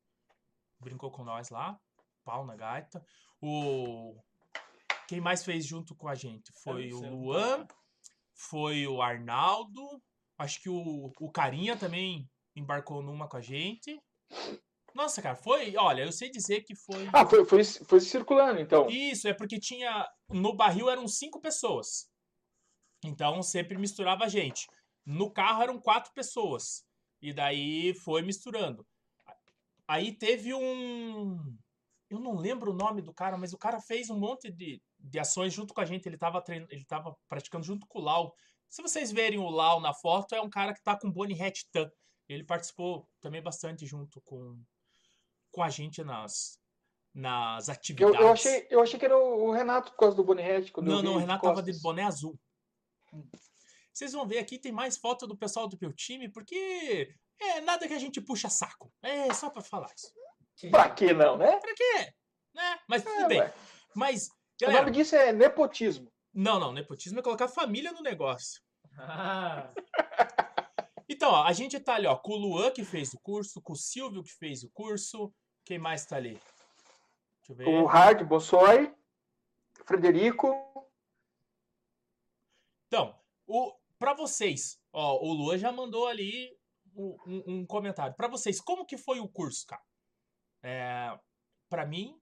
Brincou 0.80 1.12
com 1.12 1.24
nós 1.24 1.50
lá. 1.50 1.80
Pau 2.24 2.46
na 2.46 2.56
gaita. 2.56 3.04
O... 3.42 4.16
Quem 5.08 5.20
mais 5.20 5.44
fez 5.44 5.66
junto 5.66 5.96
com 5.96 6.08
a 6.08 6.16
gente? 6.16 6.52
Foi 6.64 6.92
o 6.94 7.02
não 7.02 7.16
Luan, 7.16 7.66
tava. 7.66 7.80
foi 8.34 8.88
o 8.88 9.02
Arnaldo. 9.02 10.02
Acho 10.38 10.62
que 10.62 10.70
o, 10.70 11.12
o 11.20 11.32
Carinha 11.32 11.76
também 11.76 12.30
embarcou 12.56 13.02
numa 13.02 13.28
com 13.28 13.38
a 13.38 13.42
gente. 13.42 14.00
Nossa, 14.94 15.22
cara, 15.22 15.36
foi. 15.36 15.76
Olha, 15.78 16.04
eu 16.04 16.12
sei 16.12 16.30
dizer 16.30 16.62
que 16.62 16.76
foi. 16.76 17.10
Ah, 17.14 17.26
foi, 17.26 17.46
foi, 17.46 17.64
foi 17.64 18.00
circulando, 18.02 18.60
então. 18.60 18.90
Isso, 18.90 19.28
é 19.28 19.34
porque 19.34 19.60
tinha. 19.60 20.08
No 20.30 20.56
barril 20.56 20.90
eram 20.90 21.08
cinco 21.08 21.40
pessoas. 21.40 22.10
Então 23.04 23.42
sempre 23.42 23.78
misturava 23.78 24.26
a 24.26 24.30
gente. 24.30 24.68
No 25.06 25.32
carro 25.32 25.64
eram 25.64 25.80
quatro 25.80 26.12
pessoas. 26.14 26.86
E 27.22 27.34
daí 27.34 27.94
foi 27.94 28.22
misturando. 28.22 28.86
Aí 29.88 30.12
teve 30.12 30.54
um. 30.54 31.58
Eu 32.10 32.20
não 32.20 32.36
lembro 32.36 32.72
o 32.72 32.76
nome 32.76 33.02
do 33.02 33.14
cara, 33.14 33.38
mas 33.38 33.54
o 33.54 33.58
cara 33.58 33.80
fez 33.80 34.10
um 34.10 34.20
monte 34.20 34.52
de, 34.52 34.82
de 35.00 35.20
ações 35.20 35.54
junto 35.54 35.74
com 35.74 35.82
a 35.82 35.86
gente. 35.86 36.06
Ele 36.06 36.16
estava 36.16 36.42
trein... 36.42 36.66
ele 36.70 36.86
tava 36.86 37.16
praticando 37.30 37.66
junto 37.66 37.88
com 37.88 38.00
o 38.00 38.02
Lau. 38.02 38.34
Se 38.70 38.82
vocês 38.82 39.12
verem 39.12 39.40
o 39.40 39.50
Lau 39.50 39.80
na 39.80 39.94
foto, 39.94 40.36
é 40.36 40.42
um 40.42 40.50
cara 40.50 40.74
que 40.74 40.84
tá 40.84 40.98
com 40.98 41.12
Bonnie 41.12 41.42
Hat 41.42 41.66
Tan. 41.72 41.90
Ele 42.34 42.44
participou 42.44 43.08
também 43.20 43.42
bastante 43.42 43.86
junto 43.86 44.22
com, 44.22 44.60
com 45.52 45.64
a 45.64 45.70
gente 45.70 46.04
nas, 46.04 46.60
nas 47.14 47.68
Eu, 47.68 47.74
atividades. 47.74 48.20
eu, 48.20 48.32
achei, 48.32 48.68
eu 48.70 48.82
achei 48.82 49.00
que 49.00 49.06
era 49.06 49.18
o 49.18 49.52
Renato 49.52 49.92
por 49.92 49.98
causa 49.98 50.16
do 50.16 50.24
quando 50.24 50.40
eu 50.40 50.74
Não, 50.82 51.02
não, 51.04 51.14
o 51.16 51.18
Renato 51.18 51.44
tava 51.44 51.62
de 51.64 51.74
boné 51.82 52.04
azul. 52.04 52.40
Vocês 53.94 54.14
vão 54.14 54.26
ver 54.26 54.38
aqui, 54.40 54.58
tem 54.58 54.72
mais 54.72 54.98
foto 54.98 55.28
do 55.28 55.38
pessoal 55.38 55.68
do 55.68 55.78
meu 55.82 55.92
time, 55.94 56.30
porque 56.32 57.14
é 57.40 57.60
nada 57.62 57.88
que 57.88 57.94
a 57.94 58.00
gente 58.00 58.22
puxa 58.22 58.50
saco. 58.50 58.92
É 59.02 59.34
só 59.34 59.50
pra 59.50 59.62
falar 59.62 59.90
isso. 59.96 60.70
Pra 60.72 60.90
que 60.90 61.14
não, 61.14 61.38
né? 61.38 61.60
Pra 61.60 61.74
quê? 61.76 62.14
Né? 62.54 62.80
Mas 62.88 63.04
tudo 63.04 63.16
É, 63.22 63.28
bem. 63.28 63.40
ué. 63.40 63.54
Mas, 63.96 64.28
O 64.28 64.32
galera, 64.62 64.82
nome 64.84 64.92
disso 64.96 65.16
é 65.16 65.34
nepotismo. 65.34 66.12
não, 66.34 66.60
não, 66.60 66.72
nepotismo 66.72 67.20
é 67.20 67.24
colocar 67.24 67.48
família 67.48 67.92
no 67.92 68.02
negócio. 68.02 68.62
Ah, 68.98 69.72
Então, 71.14 71.30
ó, 71.30 71.44
a 71.44 71.52
gente 71.52 71.78
tá 71.78 71.96
ali, 71.96 72.08
ó, 72.08 72.16
com 72.16 72.32
o 72.32 72.38
Luan 72.38 72.72
que 72.72 72.86
fez 72.86 73.14
o 73.14 73.20
curso, 73.20 73.62
com 73.62 73.74
o 73.74 73.76
Silvio 73.76 74.24
que 74.24 74.32
fez 74.32 74.64
o 74.64 74.70
curso. 74.72 75.30
Quem 75.66 75.78
mais 75.78 76.06
tá 76.06 76.16
ali? 76.16 76.40
Deixa 77.40 77.52
eu 77.52 77.56
ver. 77.56 77.68
O 77.68 77.86
Hard 77.86 78.26
Bossoy, 78.26 78.96
Frederico. 79.86 80.48
Então, 82.88 83.14
o, 83.46 83.76
pra 84.00 84.14
vocês, 84.14 84.82
ó, 84.94 85.18
o 85.22 85.34
Luan 85.34 85.58
já 85.58 85.70
mandou 85.70 86.08
ali 86.08 86.58
um, 86.96 87.18
um- 87.46 87.66
comentário. 87.66 88.16
Pra 88.16 88.30
vocês, 88.30 88.62
como 88.62 88.86
que 88.86 88.98
foi 88.98 89.20
o 89.20 89.28
curso, 89.28 89.68
cara? 89.68 89.84
É, 90.64 91.20
pra 91.70 91.86
mim, 91.86 92.18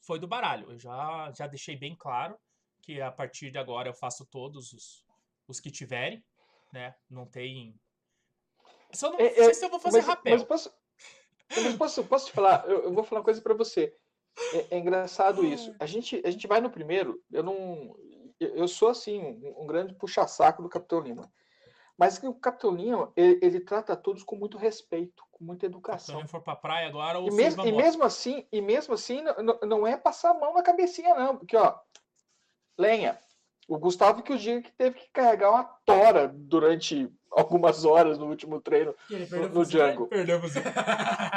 foi 0.00 0.20
do 0.20 0.28
baralho. 0.28 0.70
Eu 0.70 0.78
já, 0.78 1.32
já 1.36 1.48
deixei 1.48 1.76
bem 1.76 1.96
claro 1.96 2.38
que 2.80 3.00
a 3.00 3.10
partir 3.10 3.50
de 3.50 3.58
agora 3.58 3.88
eu 3.88 3.94
faço 3.94 4.24
todos 4.26 4.72
os, 4.72 5.04
os 5.48 5.58
que 5.58 5.70
tiverem, 5.70 6.24
né? 6.72 6.94
Não 7.10 7.26
tem... 7.26 7.74
Só 8.94 9.10
não 9.10 9.18
É, 9.20 9.28
sei 9.34 9.44
é, 9.50 9.54
se 9.54 9.64
eu 9.64 9.68
vou 9.70 9.80
fazer 9.80 9.98
mas, 9.98 10.06
rapel. 10.06 10.32
mas 10.32 10.42
posso, 10.44 10.72
mas 11.62 11.74
posso, 11.76 12.04
posso 12.04 12.26
te 12.26 12.32
falar? 12.32 12.64
Eu, 12.68 12.84
eu 12.84 12.92
vou 12.92 13.04
falar 13.04 13.20
uma 13.20 13.24
coisa 13.24 13.40
pra 13.40 13.54
você. 13.54 13.94
É, 14.52 14.76
é 14.76 14.78
engraçado 14.78 15.44
isso. 15.44 15.74
A 15.78 15.86
gente, 15.86 16.20
a 16.24 16.30
gente 16.30 16.46
vai 16.46 16.60
no 16.60 16.70
primeiro. 16.70 17.22
Eu 17.30 17.42
não. 17.42 17.96
Eu 18.40 18.56
eu 18.56 18.68
sou 18.68 18.88
assim 18.88 19.20
um, 19.20 19.62
um 19.62 19.66
grande 19.66 19.94
puxa-saco 19.94 20.62
do 20.62 20.68
Capitão 20.68 21.00
Lima. 21.00 21.32
Mas 21.96 22.20
o 22.22 22.34
Capitão 22.34 22.74
Lima 22.74 23.12
ele, 23.16 23.38
ele 23.40 23.60
trata 23.60 23.94
todos 23.96 24.24
com 24.24 24.34
muito 24.34 24.58
respeito, 24.58 25.22
com 25.30 25.44
muita 25.44 25.60
Se 25.66 25.66
educação. 25.66 26.16
alguém 26.16 26.28
for 26.28 26.40
pra 26.42 26.56
praia 26.56 26.88
agora, 26.88 27.20
ou 27.20 27.28
E 27.28 27.30
se 27.30 27.36
mesmo, 27.36 27.64
e 27.64 27.70
mesmo 27.70 28.02
assim, 28.02 28.48
e 28.50 28.60
mesmo 28.60 28.94
assim, 28.94 29.22
não, 29.22 29.34
não- 29.36 29.60
não 29.60 29.86
é 29.86 29.96
passar 29.96 30.30
a 30.30 30.34
mão 30.34 30.52
na 30.52 30.62
cabecinha, 30.62 31.14
não. 31.14 31.36
Porque, 31.38 31.56
ó, 31.56 31.78
lenha. 32.76 33.16
O 33.68 33.78
Gustavo 33.78 34.22
que 34.22 34.32
o 34.32 34.38
dia 34.38 34.60
que 34.60 34.72
teve 34.72 34.98
que 34.98 35.08
carregar 35.12 35.50
uma 35.50 35.64
tora 35.86 36.28
durante 36.28 37.10
algumas 37.30 37.84
horas 37.84 38.18
no 38.18 38.26
último 38.26 38.60
treino 38.60 38.94
que 39.08 39.14
ele 39.14 39.24
no, 39.24 39.30
perdeu 39.30 39.46
o 39.46 39.48
no 39.48 39.54
fuzil, 39.54 39.80
né? 39.80 39.86
Django. 39.92 40.08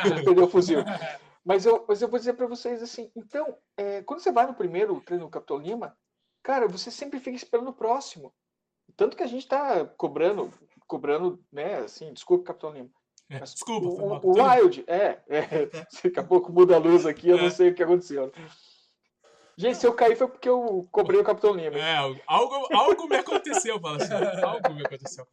Ele 0.06 0.24
perdeu 0.24 0.44
o 0.44 0.50
fuzil. 0.50 0.80
Mas 1.46 1.66
eu, 1.66 1.86
mas 1.88 2.02
eu 2.02 2.10
vou 2.10 2.20
dizer 2.20 2.34
para 2.34 2.46
vocês 2.46 2.84
assim, 2.84 3.10
então, 3.16 3.58
é, 3.78 4.02
quando 4.02 4.20
você 4.20 4.34
vai 4.34 4.46
no 4.46 4.54
primeiro 4.54 5.00
treino 5.00 5.24
do 5.24 5.32
Capitão 5.32 5.56
Lima, 5.56 5.98
cara, 6.44 6.68
você 6.68 6.92
sempre 6.92 7.22
fica 7.22 7.38
esperando 7.38 7.70
o 7.70 7.74
próximo. 7.74 8.34
Tanto 8.98 9.16
que 9.16 9.24
a 9.24 9.28
gente 9.28 9.48
tá 9.48 9.86
cobrando, 9.86 10.52
cobrando, 10.86 11.42
né, 11.50 11.76
assim, 11.76 12.12
desculpa, 12.12 12.48
Capitão 12.48 12.74
Lima. 12.74 12.90
Mas 13.30 13.54
Desculpa, 13.54 13.88
o, 13.88 14.28
o, 14.28 14.32
o 14.32 14.44
Wild, 14.44 14.84
é, 14.88 15.20
é, 15.30 15.66
daqui 16.04 16.20
a 16.20 16.24
pouco 16.24 16.52
muda 16.52 16.76
a 16.76 16.80
luz 16.80 17.06
aqui, 17.06 17.30
eu 17.30 17.38
É. 17.38 17.44
não 17.44 17.50
sei 17.50 17.70
o 17.70 17.74
que 17.74 17.84
aconteceu. 17.84 18.30
Gente, 19.58 19.80
se 19.80 19.88
eu 19.88 19.96
cair 19.96 20.15
foi 20.15 20.28
porque 20.28 20.48
eu 20.48 20.88
cobrei 20.91 21.20
o 21.20 21.24
Capitão 21.24 21.56
Lima. 21.56 21.80
É, 21.80 21.96
algo, 22.28 22.67
algo 22.72 23.08
me 23.08 23.15
aconteceu, 23.15 23.80
fala 23.80 23.98
assim. 23.98 24.13
Algo 24.43 24.74
me 24.74 24.86
aconteceu. 24.86 25.28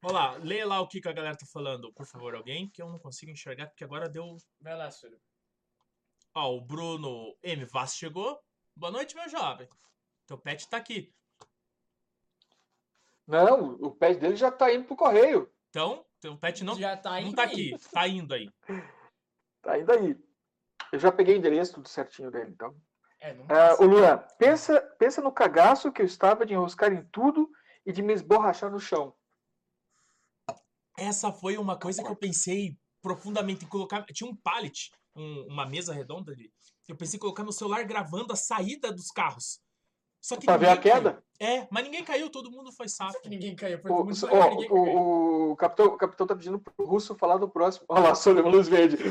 Vamos 0.00 0.14
lá, 0.14 0.36
leia 0.36 0.66
lá 0.66 0.80
o 0.80 0.86
que, 0.86 1.06
a 1.06 1.12
galera 1.12 1.36
tá 1.36 1.44
falando, 1.44 1.92
por 1.92 2.06
favor, 2.06 2.34
alguém, 2.34 2.70
que 2.70 2.80
eu 2.80 2.88
não 2.88 2.98
consigo 2.98 3.32
enxergar, 3.32 3.66
porque 3.66 3.84
agora 3.84 4.08
deu. 4.08 4.36
Vai 4.60 4.76
lá, 4.76 4.90
Súlio. 4.90 5.20
Ó, 6.32 6.54
o 6.56 6.60
Bruno 6.60 7.36
M. 7.42 7.64
Vaz 7.66 7.96
chegou. 7.96 8.40
Boa 8.76 8.92
noite, 8.92 9.16
meu 9.16 9.28
jovem. 9.28 9.68
Teu 10.26 10.38
pet 10.38 10.68
tá 10.68 10.76
aqui. 10.76 11.12
Não, 13.26 13.72
o 13.74 13.90
pé 13.90 14.14
dele 14.14 14.36
já 14.36 14.50
tá 14.50 14.72
indo 14.72 14.86
pro 14.86 14.96
correio. 14.96 15.52
Então, 15.70 16.06
teu 16.20 16.36
pet 16.36 16.64
não, 16.64 16.76
Já 16.76 16.96
tá 16.96 17.20
não 17.20 17.28
indo 17.28 17.36
tá 17.36 17.42
aí. 17.42 17.48
aqui, 17.48 17.90
tá 17.90 18.08
indo 18.08 18.34
aí. 18.34 18.50
Tá 19.60 19.78
indo 19.78 19.92
aí. 19.92 20.29
Eu 20.92 20.98
já 20.98 21.12
peguei 21.12 21.34
o 21.34 21.38
endereço, 21.38 21.74
tudo 21.74 21.88
certinho 21.88 22.30
dele, 22.30 22.50
então. 22.50 22.74
É, 23.20 23.34
não 23.34 23.46
Ah, 23.48 23.76
o 23.80 23.84
Luan, 23.84 24.18
pensa, 24.38 24.80
pensa 24.98 25.20
no 25.20 25.30
cagaço 25.32 25.92
que 25.92 26.02
eu 26.02 26.06
estava 26.06 26.44
de 26.46 26.54
enroscar 26.54 26.92
em 26.92 27.04
tudo 27.12 27.48
e 27.84 27.92
de 27.92 28.02
me 28.02 28.12
esborrachar 28.12 28.70
no 28.70 28.80
chão. 28.80 29.14
Essa 30.98 31.32
foi 31.32 31.56
uma 31.56 31.78
coisa 31.78 32.02
que 32.02 32.10
eu 32.10 32.16
pensei 32.16 32.76
profundamente 33.02 33.64
em 33.64 33.68
colocar. 33.68 34.04
Tinha 34.06 34.28
um 34.28 34.36
pallet, 34.36 34.90
um- 35.16 35.46
uma 35.48 35.66
mesa 35.66 35.94
redonda 35.94 36.32
ali. 36.32 36.52
Eu 36.88 36.96
pensei 36.96 37.16
em 37.16 37.20
colocar 37.20 37.42
meu 37.42 37.52
celular 37.52 37.84
gravando 37.84 38.32
a 38.32 38.36
saída 38.36 38.92
dos 38.92 39.10
carros. 39.10 39.60
Só 40.20 40.36
que 40.36 40.44
Pra 40.46 40.56
ver 40.56 40.68
a 40.68 40.76
queda? 40.76 41.22
É, 41.42 41.66
mas 41.70 41.84
ninguém 41.84 42.04
caiu, 42.04 42.28
todo 42.28 42.50
mundo 42.50 42.70
foi 42.70 42.84
que 43.22 43.28
ninguém 43.30 43.56
caiu. 43.56 43.78
Foi 43.78 43.90
O, 43.90 44.04
muito 44.04 44.26
o, 44.26 44.50
ninguém 44.50 44.68
caiu. 44.68 44.78
o- 44.78 45.52
o 45.52 45.56
capitão, 45.56 45.86
o 45.86 45.96
capitão 45.96 46.26
tá 46.26 46.36
pedindo 46.36 46.58
pro 46.60 46.84
Russo 46.84 47.14
falar 47.14 47.38
do 47.38 47.48
próximo. 47.48 47.86
Olha 47.88 48.08
lá, 48.08 48.14
Sônia, 48.14 48.42
uma 48.42 48.50
luz 48.52 48.68
verde. 48.68 48.98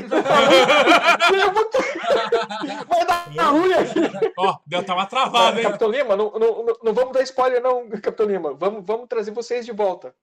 Vai 2.88 3.04
dar 3.34 3.50
ruim 3.50 3.72
aqui. 3.72 4.00
Ó, 4.38 4.58
deu 4.66 4.84
tá 4.84 4.94
uma 4.94 5.06
travada, 5.06 5.58
hein? 5.58 5.64
Capitão 5.66 5.90
Lima, 5.90 6.16
não, 6.16 6.30
não, 6.32 6.64
não- 6.64 6.76
não 6.84 6.94
vamos 6.94 7.12
dar 7.12 7.22
spoiler, 7.22 7.62
não, 7.62 7.88
Capitão 7.88 8.26
Lima. 8.26 8.54
Vamos, 8.54 8.84
vamos 8.84 9.08
trazer 9.08 9.30
vocês 9.32 9.64
de 9.66 9.72
volta. 9.72 10.14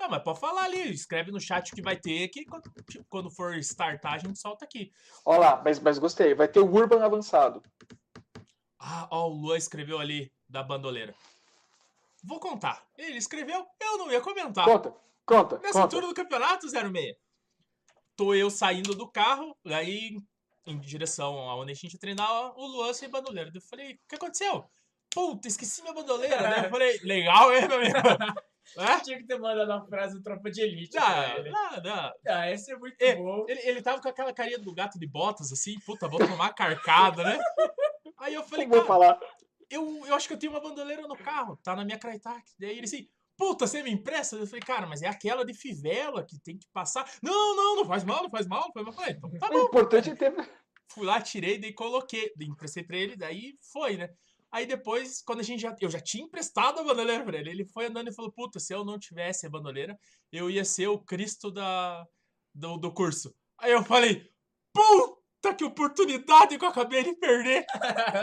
Não, 0.00 0.08
mas 0.08 0.22
pode 0.22 0.40
falar 0.40 0.64
ali, 0.64 0.92
escreve 0.92 1.30
no 1.30 1.40
chat 1.40 1.72
o 1.72 1.76
que 1.76 1.82
vai 1.82 1.96
ter, 1.96 2.28
que 2.28 2.44
quando, 2.44 2.70
tipo, 2.90 3.04
quando 3.08 3.30
for 3.30 3.54
startar 3.58 4.14
a 4.14 4.18
gente 4.18 4.38
solta 4.38 4.64
aqui. 4.64 4.90
Olha 5.24 5.40
lá, 5.40 5.62
mas, 5.64 5.78
mas 5.78 5.98
gostei. 5.98 6.34
Vai 6.34 6.48
ter 6.48 6.60
o 6.60 6.70
Urban 6.74 7.02
avançado. 7.04 7.62
Ah, 8.78 9.06
ó, 9.10 9.28
o 9.28 9.32
Luan 9.34 9.56
escreveu 9.56 9.98
ali 9.98 10.30
da 10.48 10.62
bandoleira. 10.62 11.14
Vou 12.26 12.40
contar. 12.40 12.84
Ele 12.96 13.18
escreveu, 13.18 13.66
eu 13.80 13.98
não 13.98 14.10
ia 14.10 14.20
comentar. 14.20 14.64
Conta, 14.64 14.94
conta, 15.26 15.56
Nessa 15.58 15.72
conta. 15.72 15.82
altura 15.82 16.06
do 16.06 16.14
campeonato, 16.14 16.66
06. 16.68 17.16
Tô 18.16 18.32
eu 18.34 18.48
saindo 18.50 18.94
do 18.94 19.06
carro, 19.10 19.56
aí 19.66 20.16
em 20.66 20.78
direção 20.78 21.48
aonde 21.50 21.72
a 21.72 21.74
gente 21.74 21.92
ia 21.92 21.98
treinar, 22.00 22.58
o 22.58 22.66
Luan 22.66 22.94
sem 22.94 23.08
bandoleira. 23.10 23.50
Eu 23.54 23.60
falei, 23.60 23.92
o 23.94 23.98
que 24.08 24.14
aconteceu? 24.14 24.64
Puta, 25.12 25.46
esqueci 25.48 25.82
minha 25.82 25.92
bandoleira. 25.94 26.40
né? 26.40 26.66
Eu 26.66 26.70
falei, 26.70 26.98
legal, 27.02 27.52
hein, 27.54 27.68
meu 27.68 27.76
amigo? 27.78 27.94
É? 28.78 28.98
Tinha 29.00 29.18
que 29.18 29.26
ter 29.26 29.38
mandado 29.38 29.70
a 29.72 29.84
frase 29.86 30.16
do 30.16 30.22
Tropa 30.22 30.50
de 30.50 30.62
Elite 30.62 30.96
ele. 31.36 31.50
não, 31.50 31.82
não. 31.82 32.12
Ah, 32.26 32.50
esse 32.50 32.72
é 32.72 32.76
muito 32.78 32.96
É, 32.98 33.14
bom. 33.14 33.44
Ele, 33.46 33.60
ele 33.60 33.82
tava 33.82 34.00
com 34.00 34.08
aquela 34.08 34.32
carinha 34.32 34.58
do 34.58 34.74
gato 34.74 34.98
de 34.98 35.06
botas, 35.06 35.52
assim, 35.52 35.78
puta, 35.80 36.08
vou 36.08 36.18
tomar 36.18 36.50
carcada, 36.54 37.22
né? 37.22 37.38
Aí 38.16 38.32
eu 38.32 38.42
falei, 38.42 38.64
Não 38.66 38.78
vou 38.78 38.86
cara, 38.86 38.88
falar. 38.88 39.20
Eu, 39.74 40.06
eu 40.06 40.14
acho 40.14 40.26
que 40.28 40.34
eu 40.34 40.38
tenho 40.38 40.52
uma 40.52 40.60
bandoleira 40.60 41.02
no 41.06 41.16
carro, 41.16 41.56
tá 41.62 41.74
na 41.76 41.84
minha 41.84 41.98
Crytek. 41.98 42.42
Daí 42.58 42.70
ele 42.76 42.84
assim, 42.84 43.08
puta, 43.36 43.66
você 43.66 43.82
me 43.82 43.90
empresta? 43.90 44.36
Eu 44.36 44.46
falei, 44.46 44.62
cara, 44.62 44.86
mas 44.86 45.02
é 45.02 45.08
aquela 45.08 45.44
de 45.44 45.54
fivela 45.54 46.24
que 46.24 46.38
tem 46.40 46.58
que 46.58 46.66
passar. 46.72 47.08
Não, 47.22 47.56
não, 47.56 47.76
não 47.76 47.84
faz 47.84 48.04
mal, 48.04 48.22
não 48.22 48.30
faz 48.30 48.46
mal, 48.46 48.64
não 48.66 48.72
faz 48.72 48.84
mal. 48.86 48.94
Eu 48.94 48.96
falei, 48.98 49.14
então 49.16 49.30
tá 49.38 49.48
O 49.48 49.50
bom. 49.50 49.64
importante 49.66 50.10
é 50.10 50.14
ter. 50.14 50.32
Fui 50.88 51.04
lá, 51.04 51.20
tirei, 51.20 51.58
daí 51.58 51.72
coloquei, 51.72 52.32
daí 52.36 52.46
emprestei 52.48 52.84
pra 52.84 52.96
ele, 52.96 53.16
daí 53.16 53.56
foi, 53.72 53.96
né? 53.96 54.08
Aí 54.52 54.66
depois, 54.66 55.20
quando 55.20 55.40
a 55.40 55.42
gente 55.42 55.60
já. 55.60 55.74
Eu 55.80 55.90
já 55.90 55.98
tinha 55.98 56.24
emprestado 56.24 56.78
a 56.78 56.84
bandoleira 56.84 57.24
pra 57.24 57.36
ele. 57.38 57.50
Ele 57.50 57.64
foi 57.64 57.86
andando 57.86 58.08
e 58.08 58.14
falou: 58.14 58.30
Puta, 58.30 58.60
se 58.60 58.72
eu 58.72 58.84
não 58.84 58.98
tivesse 59.00 59.46
a 59.46 59.50
bandoleira, 59.50 59.98
eu 60.30 60.48
ia 60.48 60.64
ser 60.64 60.86
o 60.86 60.98
Cristo 60.98 61.50
da, 61.50 62.06
do, 62.54 62.76
do 62.76 62.92
curso. 62.92 63.34
Aí 63.58 63.72
eu 63.72 63.82
falei: 63.82 64.30
Puta, 64.72 65.13
que 65.52 65.64
oportunidade 65.64 66.56
que 66.56 66.64
eu 66.64 66.68
acabei 66.68 67.02
de 67.02 67.14
perder! 67.14 67.66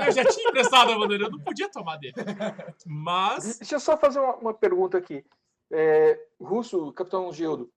Eu 0.05 0.11
já 0.11 0.25
tinha 0.25 0.49
emprestado 0.49 0.91
a 0.91 0.93
bandoleira, 0.93 1.25
eu 1.25 1.31
não 1.31 1.39
podia 1.39 1.69
tomar 1.69 1.97
dele. 1.97 2.13
Mas. 2.85 3.59
Deixa 3.59 3.75
eu 3.75 3.79
só 3.79 3.97
fazer 3.97 4.19
uma, 4.19 4.35
uma 4.35 4.53
pergunta 4.53 4.97
aqui. 4.97 5.23
É, 5.71 6.19
Russo, 6.39 6.91
Capitão 6.93 7.31
Gildo, 7.31 7.71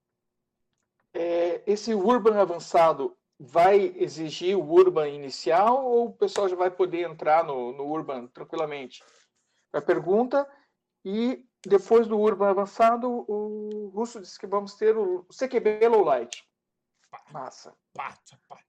é, 1.13 1.61
esse 1.65 1.93
Urban 1.93 2.39
avançado 2.39 3.15
vai 3.39 3.93
exigir 3.97 4.57
o 4.57 4.69
Urban 4.69 5.09
inicial 5.09 5.85
ou 5.85 6.07
o 6.07 6.13
pessoal 6.13 6.47
já 6.47 6.55
vai 6.55 6.71
poder 6.71 7.09
entrar 7.09 7.43
no, 7.43 7.71
no 7.71 7.85
Urban 7.85 8.27
tranquilamente? 8.27 9.03
A 9.73 9.81
pergunta. 9.81 10.49
E 11.03 11.45
depois 11.65 12.07
do 12.07 12.19
Urban 12.19 12.49
avançado, 12.49 13.07
o 13.27 13.91
Russo 13.93 14.19
disse 14.19 14.39
que 14.39 14.47
vamos 14.47 14.73
ter 14.75 14.97
o 14.97 15.25
CQB 15.25 15.87
Low 15.87 16.03
Light. 16.03 16.43
Massa. 17.31 17.75
pá, 17.93 18.13
tchá, 18.25 18.37
pá. 18.47 18.59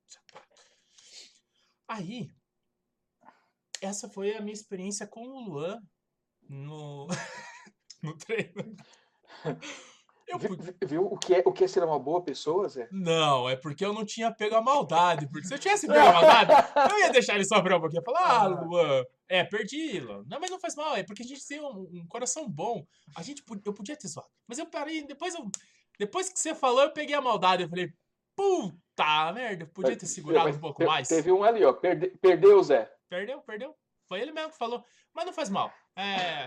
Aí, 1.88 2.29
essa 3.81 4.09
foi 4.09 4.35
a 4.37 4.40
minha 4.40 4.53
experiência 4.55 5.07
com 5.07 5.27
o 5.27 5.49
Luan 5.49 5.79
no, 6.49 7.07
no 8.03 8.16
treino. 8.16 8.75
Eu 10.27 10.38
Vi- 10.38 10.49
podia... 10.49 10.72
vi- 10.81 10.87
Viu 10.87 11.05
o 11.07 11.16
que, 11.16 11.35
é, 11.35 11.42
o 11.46 11.53
que 11.53 11.64
é 11.64 11.68
ser 11.68 11.85
uma 11.85 11.99
boa 11.99 12.20
pessoa, 12.22 12.68
Zé? 12.68 12.88
Não, 12.90 13.49
é 13.49 13.55
porque 13.55 13.85
eu 13.85 13.92
não 13.92 14.05
tinha 14.05 14.33
pego 14.35 14.57
a 14.57 14.61
maldade. 14.62 15.29
Porque 15.31 15.46
se 15.46 15.55
eu 15.55 15.59
tivesse 15.59 15.87
pego 15.87 16.01
a 16.01 16.12
maldade, 16.12 16.53
eu 16.90 16.99
ia 16.99 17.12
deixar 17.12 17.35
ele 17.37 17.44
sofrer 17.44 17.77
um 17.77 17.81
pouquinho. 17.81 18.03
Falar, 18.03 18.20
ah, 18.20 18.42
Ah. 18.42 18.46
Luan, 18.49 19.05
é, 19.29 19.44
perdi, 19.44 20.01
Luan. 20.01 20.25
Não, 20.27 20.40
mas 20.40 20.51
não 20.51 20.59
faz 20.59 20.75
mal, 20.75 20.96
é 20.96 21.05
porque 21.05 21.22
a 21.22 21.27
gente 21.27 21.46
tem 21.46 21.61
um, 21.61 21.83
um 22.03 22.07
coração 22.09 22.49
bom. 22.49 22.85
A 23.14 23.22
gente, 23.22 23.42
eu 23.64 23.72
podia 23.72 23.96
ter 23.96 24.09
zoado. 24.09 24.29
Mas 24.49 24.59
eu 24.59 24.66
parei, 24.66 25.07
depois 25.07 25.33
eu, 25.35 25.49
depois 25.99 26.29
que 26.29 26.40
você 26.40 26.55
falou, 26.57 26.83
eu 26.83 26.92
peguei 26.92 27.14
a 27.14 27.20
maldade. 27.20 27.62
Eu 27.62 27.68
falei, 27.68 27.92
puta 28.37 29.33
merda, 29.33 29.64
eu 29.64 29.68
podia 29.68 29.96
ter 29.96 30.07
segurado 30.07 30.46
Mas 30.46 30.57
um 30.57 30.61
pouco 30.61 30.83
te- 30.83 30.87
mais. 30.87 31.09
Teve 31.09 31.33
um 31.33 31.42
ali, 31.42 31.64
ó. 31.64 31.72
Perde, 31.72 32.09
perdeu, 32.18 32.62
Zé. 32.62 32.88
Perdeu, 33.09 33.40
perdeu. 33.42 33.77
Foi 34.07 34.20
ele 34.20 34.31
mesmo 34.31 34.53
que 34.53 34.59
falou. 34.59 34.85
Mas 35.12 35.25
não 35.25 35.33
faz 35.33 35.49
mal. 35.51 35.72
É, 35.96 36.46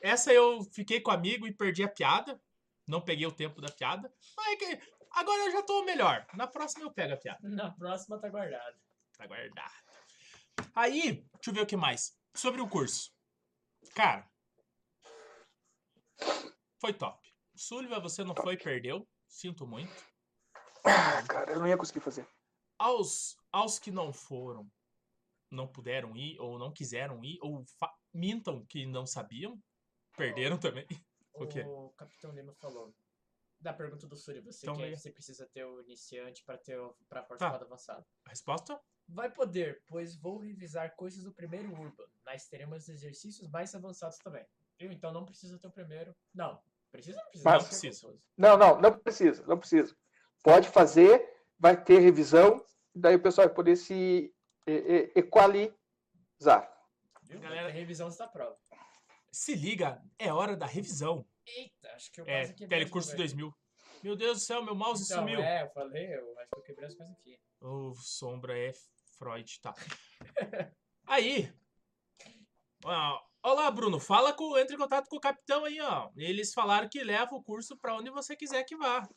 essa 0.00 0.32
eu 0.32 0.64
fiquei 0.72 1.00
com 1.00 1.10
o 1.10 1.14
amigo 1.14 1.46
e 1.46 1.52
perdi 1.52 1.84
a 1.84 1.88
piada. 1.88 2.40
Não 2.88 3.00
peguei 3.00 3.26
o 3.26 3.32
tempo 3.32 3.60
da 3.60 3.68
piada. 3.70 4.12
Mas 4.36 4.46
é 4.52 4.56
que 4.56 4.80
agora 5.12 5.44
eu 5.44 5.52
já 5.52 5.62
tô 5.62 5.84
melhor. 5.84 6.26
Na 6.34 6.46
próxima 6.46 6.84
eu 6.84 6.90
pego 6.90 7.14
a 7.14 7.16
piada. 7.16 7.38
Na 7.42 7.70
próxima 7.70 8.18
tá 8.18 8.28
guardado. 8.28 8.76
Tá 9.16 9.26
guardado. 9.26 9.74
Aí, 10.74 11.24
deixa 11.34 11.50
eu 11.50 11.54
ver 11.54 11.60
o 11.62 11.66
que 11.66 11.76
mais. 11.76 12.16
Sobre 12.34 12.60
o 12.60 12.68
curso. 12.68 13.12
Cara, 13.94 14.28
foi 16.80 16.92
top. 16.92 17.26
Sullivan, 17.54 18.00
você 18.00 18.22
não 18.22 18.34
foi, 18.34 18.56
perdeu. 18.56 19.08
Sinto 19.26 19.66
muito. 19.66 19.92
Ah, 20.86 21.22
cara, 21.26 21.52
eu 21.52 21.58
não 21.58 21.66
ia 21.66 21.76
conseguir 21.76 22.00
fazer. 22.00 22.26
Aos, 22.78 23.36
aos 23.52 23.78
que 23.78 23.90
não 23.90 24.12
foram, 24.12 24.70
não 25.50 25.66
puderam 25.66 26.16
ir, 26.16 26.38
ou 26.38 26.58
não 26.58 26.72
quiseram 26.72 27.22
ir, 27.24 27.38
ou 27.40 27.64
mintam 28.12 28.64
que 28.66 28.86
não 28.86 29.06
sabiam, 29.06 29.58
perderam 30.16 30.58
também. 30.58 30.86
O 31.38 31.46
quê? 31.46 31.62
O 31.66 31.90
Capitão 31.98 32.32
Lima 32.32 32.54
falou. 32.54 32.94
Da 33.60 33.70
pergunta 33.70 34.06
do 34.06 34.16
Suri, 34.16 34.40
você 34.40 34.64
Então 34.64 34.74
quer, 34.74 34.96
você 34.96 35.10
precisa 35.10 35.46
ter 35.46 35.66
o 35.66 35.82
iniciante 35.82 36.42
para 36.42 36.56
ter 36.56 36.78
o, 36.80 36.96
pra 37.10 37.22
participar 37.22 37.52
Tá. 37.52 37.58
do 37.58 37.64
avançado. 37.66 38.06
A 38.24 38.30
resposta? 38.30 38.80
Vai 39.06 39.30
poder, 39.30 39.82
pois 39.86 40.16
vou 40.16 40.38
revisar 40.38 40.96
coisas 40.96 41.22
do 41.22 41.34
primeiro 41.34 41.70
Urban. 41.78 42.06
Nós 42.24 42.48
teremos 42.48 42.88
exercícios 42.88 43.50
mais 43.50 43.74
avançados 43.74 44.16
também. 44.16 44.46
Viu? 44.80 44.90
Então 44.90 45.12
não 45.12 45.26
precisa 45.26 45.58
ter 45.58 45.68
o 45.68 45.70
primeiro. 45.70 46.16
Não. 46.34 46.58
Precisa 46.90 47.18
ou 47.18 47.24
não 47.24 47.30
precisa? 47.30 47.50
Mas- 47.50 47.62
Fica 47.64 47.68
Precisa. 47.80 48.18
Não, 48.34 48.56
não, 48.56 48.80
não 48.80 48.98
precisa, 48.98 49.46
não 49.46 49.58
precisa. 49.58 49.94
Pode 50.42 50.68
fazer, 50.68 51.28
vai 51.58 51.82
ter 51.82 51.98
revisão, 52.00 52.64
daí 52.94 53.16
o 53.16 53.22
pessoal 53.22 53.46
vai 53.48 53.54
poder 53.54 53.76
se 53.76 54.32
equalizar. 55.14 55.74
Viu? 57.22 57.40
Galera- 57.40 57.70
revisão 57.70 58.08
da 58.08 58.28
prova. 58.28 58.56
Se 59.32 59.54
liga, 59.54 60.00
é 60.18 60.32
hora 60.32 60.56
da 60.56 60.66
revisão. 60.66 61.26
Eita, 61.46 61.88
acho 61.94 62.10
que 62.12 62.20
eu 62.20 62.26
É, 62.26 62.38
quase 62.40 62.54
quebrei. 62.54 62.78
as 62.78 62.84
Telecurso 62.84 63.08
coisas. 63.10 63.32
2000. 63.36 63.54
Meu 64.02 64.16
Deus 64.16 64.38
do 64.38 64.44
céu, 64.44 64.62
meu 64.62 64.74
mouse 64.74 65.04
Então, 65.04 65.18
sumiu. 65.18 65.40
é, 65.40 65.62
eu 65.64 65.70
falei, 65.70 66.14
eu 66.14 66.38
acho 66.38 66.50
que 66.50 66.58
eu 66.58 66.62
quebrei 66.62 66.86
as 66.88 66.94
coisas 66.94 67.14
aqui. 67.16 67.38
O 67.60 67.94
Sombra 67.94 68.56
é 68.58 68.72
Freud, 69.18 69.60
tá. 69.60 69.74
Aí. 71.06 71.52
ó, 72.84 73.20
Olá, 73.42 73.70
Bruno. 73.70 74.00
Fala 74.00 74.32
com. 74.32 74.58
Entre 74.58 74.74
em 74.74 74.78
contato 74.78 75.08
com 75.08 75.16
o 75.16 75.20
capitão 75.20 75.64
aí, 75.64 75.80
ó. 75.80 76.10
Eles 76.16 76.52
falaram 76.52 76.88
que 76.88 77.02
leva 77.04 77.32
o 77.32 77.42
curso 77.42 77.76
pra 77.78 77.94
onde 77.94 78.10
você 78.10 78.34
quiser 78.34 78.64
que 78.64 78.76
vá. 78.76 79.08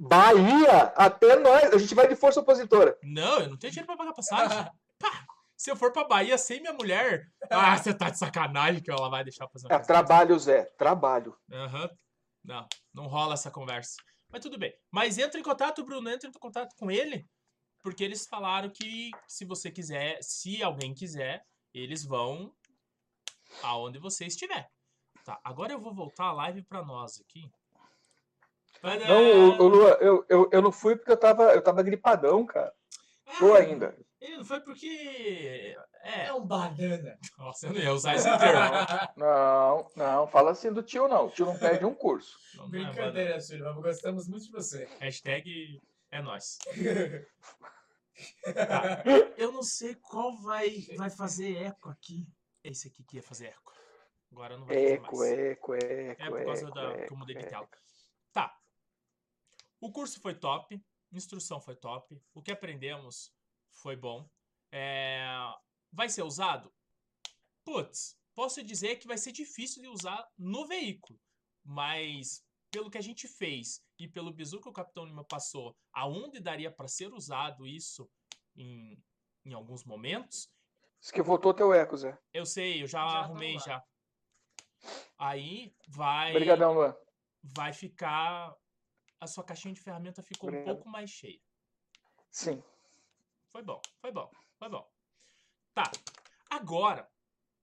Bahia, 0.00 0.94
até 0.96 1.36
nós, 1.36 1.74
a 1.74 1.78
gente 1.78 1.94
vai 1.94 2.08
de 2.08 2.16
força 2.16 2.40
opositora. 2.40 2.98
Não, 3.02 3.40
eu 3.40 3.50
não 3.50 3.56
tenho 3.58 3.70
dinheiro 3.70 3.86
pra 3.86 3.98
pagar 3.98 4.14
passagem. 4.14 4.56
Pá, 4.98 5.26
se 5.54 5.70
eu 5.70 5.76
for 5.76 5.92
pra 5.92 6.04
Bahia 6.04 6.38
sem 6.38 6.60
minha 6.60 6.72
mulher. 6.72 7.30
Ah, 7.50 7.76
você 7.76 7.92
tá 7.92 8.08
de 8.08 8.18
sacanagem 8.18 8.82
que 8.82 8.90
ela 8.90 9.10
vai 9.10 9.22
deixar 9.22 9.46
fazer 9.48 9.66
uma 9.66 9.76
É 9.76 9.78
trabalho, 9.78 10.38
Zé, 10.38 10.64
trabalho. 10.78 11.36
Aham. 11.52 11.90
Não, 12.42 12.66
não 12.94 13.06
rola 13.08 13.34
essa 13.34 13.50
conversa. 13.50 13.96
Mas 14.30 14.40
tudo 14.40 14.58
bem. 14.58 14.72
Mas 14.90 15.18
entra 15.18 15.38
em 15.38 15.42
contato, 15.42 15.84
Bruno, 15.84 16.08
entra 16.08 16.30
em 16.30 16.32
contato 16.32 16.74
com 16.76 16.90
ele, 16.90 17.28
porque 17.82 18.02
eles 18.02 18.26
falaram 18.26 18.70
que 18.70 19.10
se 19.28 19.44
você 19.44 19.70
quiser, 19.70 20.18
se 20.22 20.62
alguém 20.62 20.94
quiser, 20.94 21.44
eles 21.74 22.04
vão 22.06 22.54
aonde 23.62 23.98
você 23.98 24.24
estiver. 24.24 24.70
Tá, 25.26 25.38
agora 25.44 25.72
eu 25.74 25.78
vou 25.78 25.92
voltar 25.92 26.26
a 26.26 26.32
live 26.32 26.62
pra 26.62 26.82
nós 26.82 27.20
aqui. 27.20 27.50
Mas, 28.82 29.00
Não, 29.06 29.14
é, 29.14 29.34
ô, 29.34 29.62
ô, 29.62 29.68
Lua, 29.68 29.98
eu, 30.00 30.24
eu, 30.28 30.48
eu 30.52 30.62
não 30.62 30.72
fui 30.72 30.96
porque 30.96 31.12
eu 31.12 31.16
tava, 31.16 31.52
eu 31.54 31.62
tava 31.62 31.82
gripadão, 31.82 32.46
cara. 32.46 32.72
Tô 33.38 33.54
ah, 33.54 33.58
ainda. 33.58 33.96
Ele 34.20 34.36
não 34.38 34.44
foi 34.44 34.60
porque. 34.60 35.76
É, 36.02 36.24
É 36.26 36.32
um 36.32 36.44
banana. 36.46 37.18
nossa, 37.38 37.66
eu 37.66 37.72
não 37.72 37.80
ia 37.80 37.92
usar 37.92 38.14
esse 38.14 38.24
termo. 38.38 38.60
Não, 39.16 39.90
não, 39.96 40.26
fala 40.26 40.50
assim 40.52 40.72
do 40.72 40.82
tio, 40.82 41.06
não. 41.08 41.26
O 41.26 41.30
tio 41.30 41.46
não 41.46 41.58
perde 41.58 41.84
um 41.84 41.94
curso. 41.94 42.38
Não, 42.56 42.68
não 42.68 42.80
é. 42.80 42.84
Brincadeira, 42.84 43.40
Silvio, 43.40 43.74
gostamos 43.82 44.26
muito 44.28 44.44
de 44.46 44.50
você. 44.52 44.88
Hashtag 44.98 45.80
é 46.10 46.22
nóis. 46.22 46.58
Tá. 48.54 49.02
Eu 49.38 49.50
não 49.52 49.62
sei 49.62 49.94
qual 49.94 50.36
vai, 50.42 50.84
vai 50.96 51.08
fazer 51.08 51.56
eco 51.56 51.88
aqui. 51.88 52.26
Esse 52.62 52.88
aqui 52.88 53.02
que 53.02 53.16
ia 53.16 53.22
fazer 53.22 53.46
eco. 53.46 53.72
Agora 54.30 54.58
não 54.58 54.66
vai 54.66 54.76
fazer 54.76 54.92
Eco, 54.92 55.16
mais. 55.18 55.32
eco, 55.32 55.74
eco, 55.74 56.22
É 56.22 56.28
por 56.28 56.44
causa 56.44 56.66
eco, 56.66 56.74
da 56.74 56.80
que 56.80 56.98
eu 56.98 57.04
eco, 57.04 57.16
mudei 57.16 57.34
de 57.36 57.40
eco. 57.42 57.50
tela. 57.50 57.68
O 59.80 59.90
curso 59.90 60.20
foi 60.20 60.34
top, 60.34 60.80
instrução 61.12 61.60
foi 61.60 61.74
top, 61.76 62.20
o 62.34 62.42
que 62.42 62.52
aprendemos 62.52 63.32
foi 63.70 63.96
bom. 63.96 64.28
É, 64.72 65.26
Vai 65.92 66.08
ser 66.08 66.22
usado? 66.22 66.72
Putz, 67.64 68.16
posso 68.34 68.62
dizer 68.62 68.96
que 68.96 69.06
vai 69.08 69.18
ser 69.18 69.32
difícil 69.32 69.82
de 69.82 69.88
usar 69.88 70.24
no 70.38 70.66
veículo, 70.66 71.18
mas 71.64 72.44
pelo 72.70 72.90
que 72.90 72.98
a 72.98 73.02
gente 73.02 73.26
fez 73.26 73.82
e 73.98 74.06
pelo 74.06 74.32
bizu 74.32 74.60
que 74.60 74.68
o 74.68 74.72
Capitão 74.72 75.04
Lima 75.04 75.24
passou, 75.24 75.76
aonde 75.92 76.38
daria 76.40 76.70
para 76.70 76.86
ser 76.86 77.12
usado 77.12 77.66
isso 77.66 78.08
em, 78.56 78.96
em 79.44 79.52
alguns 79.52 79.84
momentos, 79.84 80.48
Diz 81.00 81.10
que 81.10 81.22
voltou 81.22 81.54
teu 81.54 81.72
eco, 81.72 81.96
Zé. 81.96 82.16
eu 82.32 82.44
sei, 82.44 82.82
eu 82.82 82.86
já, 82.86 83.06
Já 83.06 83.12
tá 83.12 83.18
arrumei 83.20 83.58
já. 83.58 83.82
Aí 85.18 85.74
vai 85.88 86.30
Obrigadão, 86.30 86.74
Luan. 86.74 86.94
vai 87.42 87.72
ficar. 87.72 88.54
A 89.20 89.26
sua 89.26 89.44
caixinha 89.44 89.74
de 89.74 89.80
ferramenta 89.80 90.22
ficou 90.22 90.48
um 90.48 90.52
Obrigado. 90.52 90.76
pouco 90.76 90.88
mais 90.88 91.10
cheia. 91.10 91.40
Sim. 92.30 92.62
Foi 93.50 93.62
bom, 93.62 93.80
foi 94.00 94.10
bom, 94.10 94.30
foi 94.58 94.68
bom. 94.68 94.90
Tá. 95.74 95.90
Agora, 96.48 97.08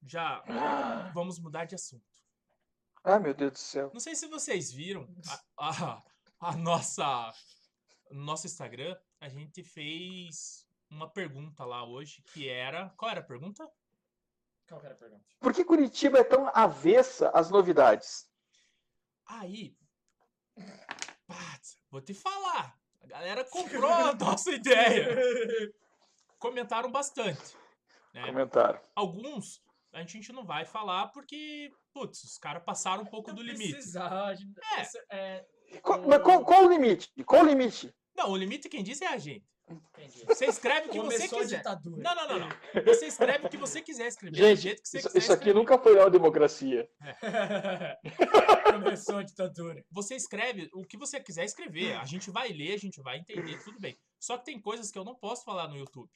já 0.01 0.43
vamos 1.13 1.39
mudar 1.39 1.65
de 1.65 1.75
assunto. 1.75 2.05
Ah, 3.03 3.19
meu 3.19 3.33
Deus 3.33 3.53
do 3.53 3.57
céu. 3.57 3.89
Não 3.93 3.99
sei 3.99 4.15
se 4.15 4.27
vocês 4.27 4.71
viram 4.71 5.07
a, 5.57 5.69
a, 5.69 6.03
a 6.39 6.57
nossa. 6.57 7.33
No 8.11 8.23
nosso 8.23 8.45
Instagram, 8.47 8.97
a 9.19 9.27
gente 9.27 9.63
fez 9.63 10.65
uma 10.89 11.09
pergunta 11.09 11.65
lá 11.65 11.83
hoje 11.85 12.21
que 12.33 12.47
era. 12.47 12.89
Qual 12.91 13.09
era 13.09 13.19
a 13.19 13.23
pergunta? 13.23 13.69
Qual 14.67 14.81
era 14.83 14.93
a 14.93 14.97
pergunta? 14.97 15.25
Por 15.39 15.53
que 15.53 15.63
Curitiba 15.63 16.19
é 16.19 16.23
tão 16.23 16.49
avessa 16.53 17.29
às 17.29 17.49
novidades? 17.49 18.29
Aí. 19.25 19.77
Pats, 21.27 21.77
vou 21.91 22.01
te 22.01 22.13
falar. 22.13 22.75
A 23.01 23.05
galera 23.07 23.43
comprou 23.45 23.91
a 23.91 24.13
nossa 24.15 24.51
ideia. 24.51 25.07
Comentaram 26.39 26.91
bastante. 26.91 27.55
né? 28.13 28.25
Comentaram. 28.25 28.79
Alguns 28.95 29.61
a 29.93 30.03
gente 30.03 30.31
não 30.31 30.45
vai 30.45 30.63
falar 30.65 31.07
porque, 31.07 31.71
putz, 31.93 32.23
os 32.23 32.37
caras 32.37 32.63
passaram 32.63 33.03
um 33.03 33.05
pouco 33.07 33.33
do 33.33 33.41
limite. 33.41 33.73
Precisar, 33.73 34.35
gente- 34.35 34.59
É. 35.09 35.15
é, 35.17 35.79
Qual, 35.81 36.01
mas 36.07 36.21
qual, 36.21 36.45
qual 36.45 36.65
o 36.65 36.69
limite? 36.69 37.11
Qual 37.25 37.43
o 37.43 37.45
limite? 37.47 37.93
Não, 38.15 38.31
o 38.31 38.37
limite 38.37 38.69
quem 38.69 38.83
diz 38.83 39.01
é 39.01 39.07
a 39.07 39.17
gente. 39.17 39.45
Entendi. 39.69 40.25
Você 40.25 40.45
escreve 40.45 40.87
o 40.87 40.91
que 40.91 40.99
você 40.99 41.27
Começou 41.27 41.39
a 41.39 41.41
quiser. 41.41 41.57
ditadura. 41.57 42.01
Não, 42.03 42.15
não, 42.15 42.27
não, 42.27 42.39
não. 42.39 42.83
Você 42.85 43.07
escreve 43.07 43.45
o 43.45 43.49
que 43.49 43.57
você 43.57 43.81
quiser 43.81 44.07
escrever, 44.07 44.31
do 44.31 44.37
Gente, 44.37 44.61
jeito 44.61 44.81
que 44.81 44.87
você 44.89 44.97
isso, 44.99 45.07
quiser 45.07 45.19
isso 45.19 45.33
aqui 45.33 45.49
escrever. 45.49 45.59
nunca 45.59 45.77
foi 45.77 45.95
uma 45.95 46.09
democracia. 46.09 46.89
Começou 48.71 49.17
a 49.17 49.23
ditadura. 49.23 49.83
Você 49.91 50.15
escreve 50.15 50.69
o 50.73 50.85
que 50.85 50.97
você 50.97 51.19
quiser 51.19 51.45
escrever. 51.45 51.95
A 51.95 52.05
gente 52.05 52.29
vai 52.31 52.49
ler, 52.49 52.73
a 52.73 52.77
gente 52.77 53.01
vai 53.01 53.17
entender, 53.17 53.61
tudo 53.63 53.79
bem. 53.79 53.97
Só 54.19 54.37
que 54.37 54.45
tem 54.45 54.59
coisas 54.61 54.91
que 54.91 54.97
eu 54.97 55.03
não 55.05 55.15
posso 55.15 55.43
falar 55.43 55.67
no 55.67 55.77
YouTube. 55.77 56.09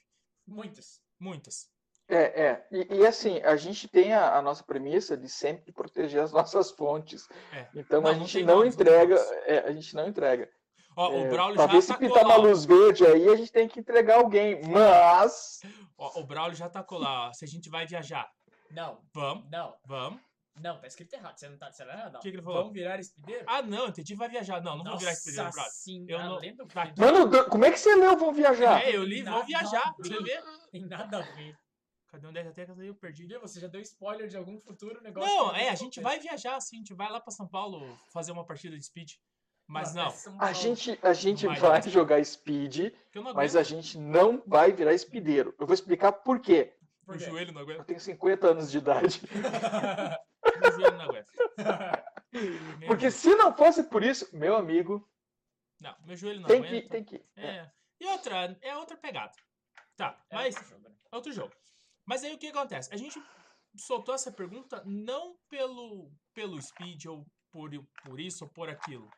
Muitas. 0.47 1.01
Muitas. 1.19 1.69
É, 2.07 2.43
é. 2.47 2.67
E, 2.71 2.95
e, 2.97 3.05
assim, 3.07 3.41
a 3.41 3.55
gente 3.55 3.87
tem 3.87 4.11
a, 4.13 4.35
a 4.35 4.41
nossa 4.41 4.63
premissa 4.63 5.15
de 5.15 5.29
sempre 5.29 5.71
proteger 5.71 6.21
as 6.21 6.31
nossas 6.33 6.71
fontes. 6.71 7.27
É. 7.53 7.67
Então 7.75 8.01
Não, 8.01 8.09
a 8.09 8.13
não 8.13 8.25
gente 8.25 8.43
não 8.43 8.57
não 8.57 8.65
entrega. 8.65 9.15
é, 9.45 9.59
a 9.59 9.71
gente 9.71 9.93
não 9.95 10.07
entrega. 10.07 10.49
Ó, 10.95 11.09
o 11.09 11.25
É, 11.25 11.29
Braulio 11.29 11.55
Talvez 11.57 11.85
já 11.85 11.93
se 11.93 11.99
tacou 11.99 12.07
pintar 12.07 12.25
uma 12.25 12.35
luz 12.35 12.65
verde 12.65 13.05
aí, 13.05 13.29
a 13.29 13.35
gente 13.35 13.51
tem 13.51 13.67
que 13.67 13.79
entregar 13.79 14.15
alguém. 14.17 14.61
Mas. 14.67 15.61
Ó, 15.97 16.19
o 16.19 16.23
Braulio 16.25 16.55
já 16.55 16.69
tacou 16.69 16.97
lá. 16.99 17.29
ó. 17.29 17.33
Se 17.33 17.45
a 17.45 17.47
gente 17.47 17.69
vai 17.69 17.85
viajar, 17.87 18.29
Não, 18.71 18.99
vamos, 19.13 19.49
não, 19.49 19.75
vamos. 19.85 20.21
Não, 20.59 20.79
tá 20.79 20.87
escrito 20.87 21.13
errado. 21.13 21.37
Você 21.37 21.47
não 21.47 21.57
tá 21.57 21.71
você 21.71 21.85
não 21.85 21.93
é, 21.93 22.09
não. 22.11 22.19
Que 22.19 22.29
que 22.29 22.35
ele 22.35 22.43
falou? 22.43 22.63
Vão 22.63 22.73
virar 22.73 22.99
espideiro? 22.99 23.45
Ah, 23.47 23.61
não, 23.61 23.87
entendi, 23.87 24.13
vai 24.15 24.27
viajar. 24.29 24.61
Não, 24.61 24.77
não 24.77 24.83
vou 24.83 24.97
virar 24.97 25.13
esse 25.13 25.35
Nossa 25.35 25.49
brother. 25.51 25.71
senhora, 25.71 26.23
Eu 26.23 26.29
não- 26.29 26.39
lembra 26.39 26.67
tá. 26.67 26.93
Mano, 26.97 27.49
como 27.49 27.65
é 27.65 27.71
que 27.71 27.79
você 27.79 27.95
leu 27.95 28.17
Vão 28.17 28.33
Viajar? 28.33 28.83
É, 28.83 28.95
eu 28.95 29.03
li, 29.03 29.23
Nada 29.23 29.37
vou 29.37 29.45
viajar, 29.45 29.93
você 29.97 30.21
ver. 30.21 30.43
Tem 30.71 30.85
nada 30.85 31.19
a 31.19 31.21
ver. 31.21 31.57
Cadê 32.11 32.27
é 32.27 32.43
que 32.43 32.49
até 32.49 32.65
que 32.65 32.71
eu 32.71 32.95
perdi? 32.95 33.25
Viu? 33.25 33.39
Você 33.39 33.57
já 33.61 33.67
deu 33.67 33.79
spoiler 33.79 34.27
de 34.27 34.35
algum 34.35 34.59
futuro 34.59 35.01
negócio. 35.01 35.29
Não, 35.33 35.55
é, 35.55 35.69
a 35.69 35.75
gente 35.75 36.01
vai 36.01 36.19
viajar, 36.19 36.57
assim, 36.57 36.75
a 36.75 36.79
gente 36.79 36.93
vai 36.93 37.09
lá 37.09 37.21
pra 37.21 37.31
São 37.31 37.47
Paulo 37.47 37.97
fazer 38.11 38.33
uma 38.33 38.45
partida 38.45 38.77
de 38.77 38.83
speed. 38.83 39.13
Mas 39.71 39.93
não, 39.93 40.13
A 40.37 40.51
gente, 40.51 40.99
a 41.01 41.13
gente 41.13 41.47
Mas- 41.47 41.59
vai 41.59 41.81
jogar 41.83 42.23
Speed, 42.25 42.91
que 43.09 43.17
eu 43.17 43.23
mas 43.33 43.55
a 43.55 43.63
gente 43.63 43.97
não 43.97 44.43
vai 44.45 44.73
virar 44.73 44.93
espideiro. 44.93 45.55
Eu 45.57 45.65
vou 45.65 45.73
explicar 45.73 46.11
por 46.11 46.41
quê. 46.41 46.75
Por 47.05 47.15
O 47.15 47.17
quê? 47.17 47.23
joelho 47.23 47.53
não 47.53 47.61
Eu 47.61 47.65
aguenta. 47.67 47.85
tenho 47.85 47.99
50 47.99 48.47
anos 48.51 48.69
de 48.69 48.77
idade. 48.79 49.21
O 50.43 50.71
joelho 50.71 50.97
não 50.97 51.05
aguenta. 51.05 51.31
Porque 52.87 53.11
se 53.11 53.33
não 53.35 53.55
fosse 53.55 53.83
por 53.83 54.03
isso, 54.03 54.27
meu 54.35 54.55
amigo, 54.55 55.07
Não, 55.79 55.95
meu 56.05 56.15
joelho 56.15 56.41
não 56.41 56.47
tem 56.47 56.61
que, 56.61 56.67
aguenta. 56.67 56.89
tem 56.89 57.03
que. 57.03 57.23
É. 57.37 57.69
E 57.99 58.05
outra, 58.07 58.57
é 58.61 58.75
outra 58.75 58.97
pegada. 58.97 59.31
Tá, 59.95 60.19
É 60.29 60.35
mas 60.35 60.55
outro 60.55 60.69
jogo, 60.69 60.89
né? 60.89 60.95
é 61.11 61.15
outro 61.15 61.31
jogo. 61.31 61.53
Mas 62.05 62.23
aí 62.23 62.33
o 62.33 62.37
que 62.37 62.47
acontece? 62.47 62.93
A 62.93 62.97
gente 62.97 63.21
soltou 63.77 64.13
essa 64.15 64.31
pergunta 64.31 64.81
não 64.85 65.35
pelo, 65.49 66.11
pelo 66.33 66.59
speed 66.61 67.05
ou 67.05 67.25
por, 67.51 67.69
por 68.03 68.19
isso 68.19 68.43
ou 68.45 68.49
por 68.51 68.67
aquilo. 68.69 69.09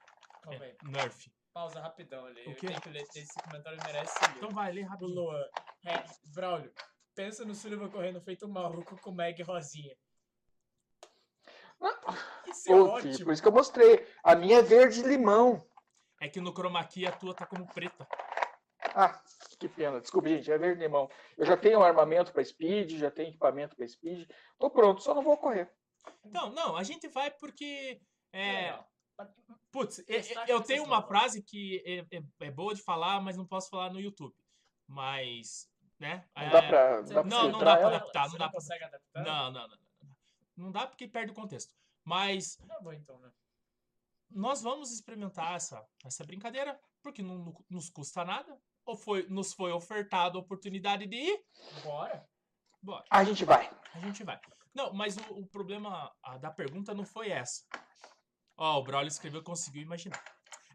Calma 0.43 0.65
É, 0.65 0.67
aí. 0.69 0.77
nerf. 0.84 1.32
Pausa 1.53 1.79
rapidão 1.79 2.25
ali. 2.25 2.41
O 2.47 2.49
Eu 2.51 2.56
quê? 2.56 2.67
tenho 2.67 2.82
que 2.82 2.89
ler 2.89 3.03
esse 3.15 3.34
comentário 3.43 3.77
merece 3.86 4.19
lido. 4.25 4.38
Então 4.38 4.49
vai, 4.49 4.71
lê 4.71 4.82
rapidinho. 4.82 5.15
Luan. 5.21 5.43
É, 5.86 6.03
Braulio, 6.34 6.73
pensa 7.15 7.45
no 7.45 7.53
Sullivan 7.53 7.89
correndo 7.89 8.19
feito 8.21 8.45
um 8.45 8.49
maluco 8.51 8.99
com 9.01 9.12
Meg 9.12 9.41
Rosinha. 9.43 9.95
Isso 12.47 12.71
é 12.71 12.75
Pô, 12.75 12.86
ótimo. 12.86 13.25
Por 13.25 13.34
isso 13.34 13.41
que 13.41 13.47
eu 13.47 13.51
mostrei. 13.51 14.08
A 14.23 14.36
minha 14.36 14.60
é 14.60 14.62
verde 14.62 15.01
limão. 15.03 15.67
É 16.21 16.29
que 16.29 16.39
no 16.39 16.53
chroma 16.53 16.84
key 16.86 17.06
a 17.06 17.12
tua 17.12 17.34
tá 17.36 17.45
como 17.45 17.67
preta. 17.67 18.08
Ah, 18.95 19.21
que 19.60 19.67
pena. 19.67 19.99
Desculpa, 19.99 20.29
gente, 20.29 20.51
é 20.51 20.58
verde 20.58 20.82
limão. 20.82 21.10
Eu 21.38 21.45
já 21.45 21.58
tenho 21.58 21.82
armamento 21.84 22.32
para 22.32 22.43
speed, 22.43 22.91
já 22.97 23.12
tenho 23.12 23.29
equipamento 23.29 23.75
para 23.75 23.88
speed. 23.88 24.29
Tô 24.58 24.69
pronto, 24.69 25.01
só 25.03 25.13
não 25.13 25.21
vou 25.23 25.38
correr. 25.38 25.71
Então, 26.23 26.51
não, 26.51 26.75
a 26.77 26.84
gente 26.84 27.08
vai 27.10 27.29
porque. 27.32 28.01
É, 28.32 28.62
Legal. 28.71 28.92
Putz, 29.71 29.99
é- 30.08 30.15
é- 30.17 30.45
eu 30.52 30.62
tenho 30.62 30.84
uma 30.84 31.02
frase 31.02 31.41
que 31.41 31.82
é, 31.86 32.15
é- 32.17 32.23
é 32.47 32.52
boa 32.52 32.73
de 32.76 32.82
falar, 32.82 33.21
mas 33.21 33.38
não 33.38 33.45
posso 33.45 33.69
falar 33.69 33.91
no 33.91 33.99
YouTube. 33.99 34.36
Mas, 34.88 35.69
né? 35.99 36.26
Não 36.36 36.43
é, 36.43 36.49
dá 36.49 36.62
pra, 36.63 37.02
Não, 37.23 37.49
não 37.49 37.60
dá 37.60 37.78
pra 37.78 37.88
adaptar, 37.88 38.23
Você 38.26 38.32
não 38.32 38.38
dá 38.39 38.49
pra- 38.49 38.60
consegue 38.60 38.84
adaptar? 38.84 39.23
Não, 39.23 39.52
não, 39.52 39.67
não, 39.67 39.67
não. 39.67 39.78
não. 40.04 40.15
Não 40.56 40.71
dá 40.71 40.86
porque 40.88 41.08
perde 41.08 41.32
o 41.32 41.36
contexto. 41.36 41.73
Mas 42.04 42.58
Tá 42.67 42.80
bom 42.82 42.91
então, 42.93 43.17
né? 43.19 43.32
nós 44.30 44.62
vamos 44.62 44.91
experimentar 44.91 45.56
essa, 45.56 45.86
essa 46.04 46.23
brincadeira, 46.26 46.80
porque 47.02 47.21
não, 47.21 47.38
não 47.38 47.65
nos 47.69 47.89
custa 47.89 48.26
nada. 48.26 48.60
Ou 48.86 48.97
foi, 48.97 49.26
nos 49.30 49.54
foi 49.54 49.71
ofertada 49.71 50.38
a 50.38 50.41
oportunidade 50.41 51.08
de 51.08 51.15
ir? 51.15 51.45
Bora. 51.84 52.28
Bora, 52.82 53.06
A 53.10 53.23
gente 53.23 53.45
vai. 53.45 53.71
a 53.93 53.99
gente 53.99 54.23
vai. 54.26 54.38
Não, 54.76 54.91
mas 54.93 55.15
o, 55.15 55.21
o 55.39 55.47
problema 55.47 56.13
a, 56.21 56.38
da 56.38 56.52
pergunta 56.52 56.93
não 56.93 57.06
foi 57.06 57.30
essa. 57.30 57.63
Ó, 58.58 58.80
o 58.80 58.84
Braulio 58.84 59.08
escreveu 59.08 59.44
conseguiu 59.44 59.82
imaginar. 59.82 60.22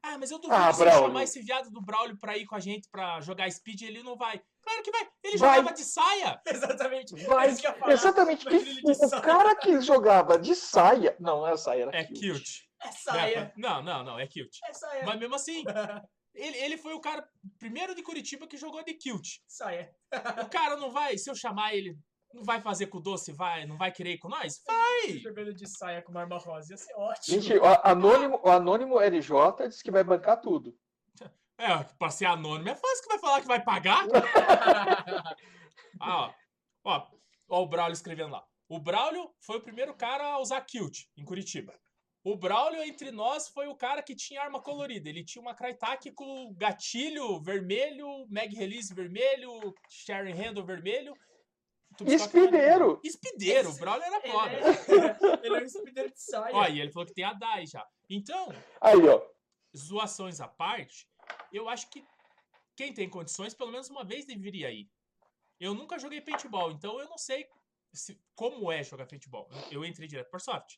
Ah, 0.03 0.17
mas 0.17 0.31
eu 0.31 0.39
duvido 0.39 0.55
Ah, 0.61 0.73
se 0.73 0.83
eu 0.83 0.91
chamar 0.91 1.25
esse 1.25 1.43
viado 1.43 1.71
do 1.71 1.81
Braulio 1.83 2.17
pra 2.19 2.37
ir 2.37 2.47
com 2.47 2.55
a 2.55 2.61
gente 2.61 2.89
pra 2.91 3.21
jogar 3.21 3.51
speed, 3.51 3.83
ele 3.83 4.03
não 4.03 4.17
vai. 4.17 4.41
Claro 4.63 4.83
que 4.83 4.91
vai. 4.91 5.09
Ele 5.25 5.39
Vai. 5.39 5.57
jogava 5.57 5.75
de 5.75 5.85
saia. 5.85 6.41
Exatamente. 6.47 7.15
Vai. 7.27 7.51
É 7.51 7.55
que. 7.57 7.91
Exatamente. 7.91 8.49
De 8.49 8.81
o, 8.85 8.95
saia. 8.95 9.23
cara 9.23 9.57
que 9.57 9.81
jogava 9.81 10.39
de 10.39 10.55
saia. 10.55 11.17
Não, 11.19 11.39
não 11.39 11.47
era 11.47 11.57
saia, 11.57 11.83
era 11.83 11.97
É 11.97 12.05
cute. 12.05 12.33
cute. 12.33 12.69
É 12.83 12.93
saia. 12.93 13.53
Não, 13.57 13.83
não, 13.83 14.05
não, 14.05 14.19
é 14.19 14.27
cute. 14.27 14.59
É 14.69 14.73
saia. 14.73 15.05
Mas 15.05 15.19
mesmo 15.19 15.35
assim, 15.35 15.65
ele, 16.35 16.57
ele 16.59 16.77
foi 16.77 16.95
o 16.95 17.01
cara 17.01 17.27
primeiro 17.59 17.95
de 17.95 18.03
Curitiba 18.03 18.47
que 18.47 18.57
jogou 18.57 18.85
de 18.85 18.95
cute. 18.95 19.43
Saia. 19.49 19.91
O 20.43 20.49
cara 20.49 20.77
não 20.77 20.91
vai, 20.91 21.19
se 21.19 21.29
eu 21.31 21.35
chamar 21.35 21.75
ele, 21.75 21.99
não 22.39 22.45
vai 22.45 22.61
fazer 22.61 22.87
com 22.87 22.99
o 22.99 23.01
doce, 23.01 23.33
vai, 23.33 23.67
não 23.67 23.77
vai 23.77 23.93
querer 23.93 24.13
ir 24.13 24.19
com 24.19 24.29
nós? 24.29 24.63
Vai! 24.67 25.19
Jogando 25.19 25.53
de 25.53 25.69
saia 25.69 26.03
com 26.03 26.11
uma 26.11 26.21
arma 26.21 26.39
rosa. 26.39 26.73
Ia 26.73 26.77
ser 26.77 26.95
ótimo. 26.95 27.41
Gente, 27.41 27.59
o 27.59 27.65
anônimo, 27.85 28.41
o 28.43 28.49
anônimo 28.49 29.01
LJ 29.01 29.69
disse 29.69 29.83
que 29.83 29.91
vai 29.91 30.05
bancar 30.05 30.41
tudo. 30.41 30.75
É, 31.61 31.83
pra 31.99 32.09
ser 32.09 32.27
anônimo 32.27 32.69
é 32.69 32.75
fácil 32.77 33.03
que 33.03 33.09
vai 33.09 33.19
falar 33.19 33.41
que 33.41 33.49
vai 33.49 33.61
pagar. 33.61 34.07
Ah, 36.01 36.27
ó. 36.27 36.35
Ó, 36.85 37.11
ó 37.49 37.63
o 37.65 37.67
Braulio 37.67 37.93
escrevendo 37.93 38.31
lá. 38.31 38.45
O 38.69 38.79
Braulio 38.79 39.29
foi 39.41 39.57
o 39.57 39.61
primeiro 39.61 39.93
cara 39.93 40.25
a 40.25 40.39
usar 40.39 40.61
kilt 40.61 41.07
em 41.17 41.25
Curitiba. 41.25 41.75
O 42.23 42.37
Braulio, 42.37 42.83
entre 42.83 43.11
nós, 43.11 43.49
foi 43.49 43.67
o 43.67 43.75
cara 43.75 44.03
que 44.03 44.15
tinha 44.15 44.43
arma 44.43 44.61
colorida. 44.61 45.09
Ele 45.09 45.25
tinha 45.25 45.41
uma 45.43 45.55
Crytek 45.55 46.13
com 46.13 46.53
gatilho 46.55 47.41
vermelho, 47.41 48.27
mag 48.29 48.55
release 48.55 48.95
vermelho, 48.95 49.75
sharing 49.89 50.35
handle 50.35 50.65
vermelho. 50.65 51.13
Espideiro. 52.07 53.01
Espideiro, 53.05 53.71
o 53.71 53.75
Braulio 53.79 54.05
era 54.05 54.17
Ele 54.23 54.33
foda. 54.33 54.51
é, 54.53 54.57
ele 55.47 55.57
é 55.57 55.61
um 55.61 55.65
espideiro 55.65 56.11
de 56.11 56.21
saia. 56.21 56.55
Ó, 56.55 56.67
e 56.67 56.81
ele 56.81 56.91
falou 56.93 57.07
que 57.07 57.15
tem 57.15 57.25
a 57.25 57.33
DAI 57.33 57.67
já. 57.67 57.87
Então, 58.09 58.49
Aí, 58.81 59.07
ó. 59.09 59.21
zoações 59.77 60.41
à 60.41 60.49
parte, 60.49 61.07
eu 61.53 61.69
acho 61.69 61.89
que 61.91 62.05
quem 62.77 62.93
tem 62.93 63.09
condições, 63.09 63.55
pelo 63.55 63.71
menos 63.73 63.89
uma 63.91 64.05
vez 64.05 64.25
deveria 64.25 64.71
ir. 64.71 64.89
Eu 65.61 65.75
nunca 65.75 65.99
joguei 65.99 66.21
paintball, 66.21 66.71
então 66.71 67.01
eu 67.01 67.09
não 67.09 67.19
sei 67.19 67.47
se- 67.93 68.19
como 68.37 68.71
é 68.71 68.83
jogar 68.85 69.07
paintball. 69.07 69.49
Eu, 69.71 69.85
entrei 69.85 70.07
direto 70.07 70.31
para 70.31 70.39
soft. 70.39 70.77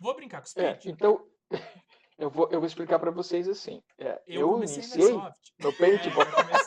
Vou 0.00 0.14
brincar 0.14 0.42
com 0.42 0.48
o 0.48 0.62
É, 0.62 0.74
speed. 0.74 0.92
então, 0.94 1.26
eu 2.18 2.28
vou, 2.28 2.48
eu 2.50 2.60
vou 2.60 2.66
explicar 2.66 2.98
para 2.98 3.10
vocês 3.10 3.48
assim. 3.48 3.82
É, 3.96 4.20
eu, 4.26 4.40
eu 4.42 4.56
iniciei 4.58 5.12
no 5.12 5.70
É, 5.70 5.72
paintball. 5.72 6.26
começar, 6.26 6.57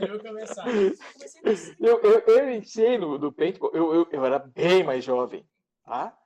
eu 0.00 0.08
vou 0.08 0.20
começar. 0.20 0.66
Eu 2.26 2.50
iniciei 2.54 2.98
no, 2.98 3.18
no 3.18 3.32
paintball, 3.32 3.70
eu, 3.74 3.94
eu, 3.94 4.08
eu 4.10 4.24
era 4.24 4.38
bem 4.38 4.82
mais 4.84 5.04
jovem, 5.04 5.46
tá? 5.84 6.16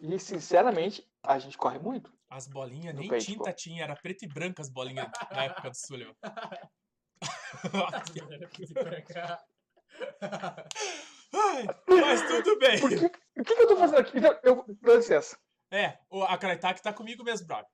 E, 0.00 0.18
sinceramente, 0.18 1.06
a 1.22 1.38
gente 1.38 1.56
corre 1.58 1.78
muito. 1.78 2.12
As 2.28 2.46
bolinhas 2.48 2.94
nem 2.94 3.08
paintball. 3.08 3.46
tinta 3.46 3.52
tinha, 3.52 3.84
era 3.84 3.94
preto 3.94 4.24
e 4.24 4.28
branco 4.28 4.60
as 4.60 4.70
bolinhas 4.70 5.08
na 5.30 5.44
época 5.44 5.70
do 5.70 5.76
Sullivan. 5.76 6.14
Ai, 11.34 11.66
mas 11.88 12.22
tudo 12.26 12.58
bem. 12.58 12.76
O 13.36 13.44
que, 13.44 13.54
que 13.54 13.62
eu 13.62 13.68
tô 13.68 13.76
fazendo 13.76 13.98
aqui? 14.00 14.18
Então, 14.18 14.38
eu, 14.42 14.64
dá 14.80 14.94
licença. 14.96 15.38
É, 15.70 15.98
o- 16.10 16.22
a 16.24 16.36
Crytek 16.36 16.82
tá 16.82 16.92
comigo 16.92 17.24
mesmo, 17.24 17.46
brother. 17.46 17.68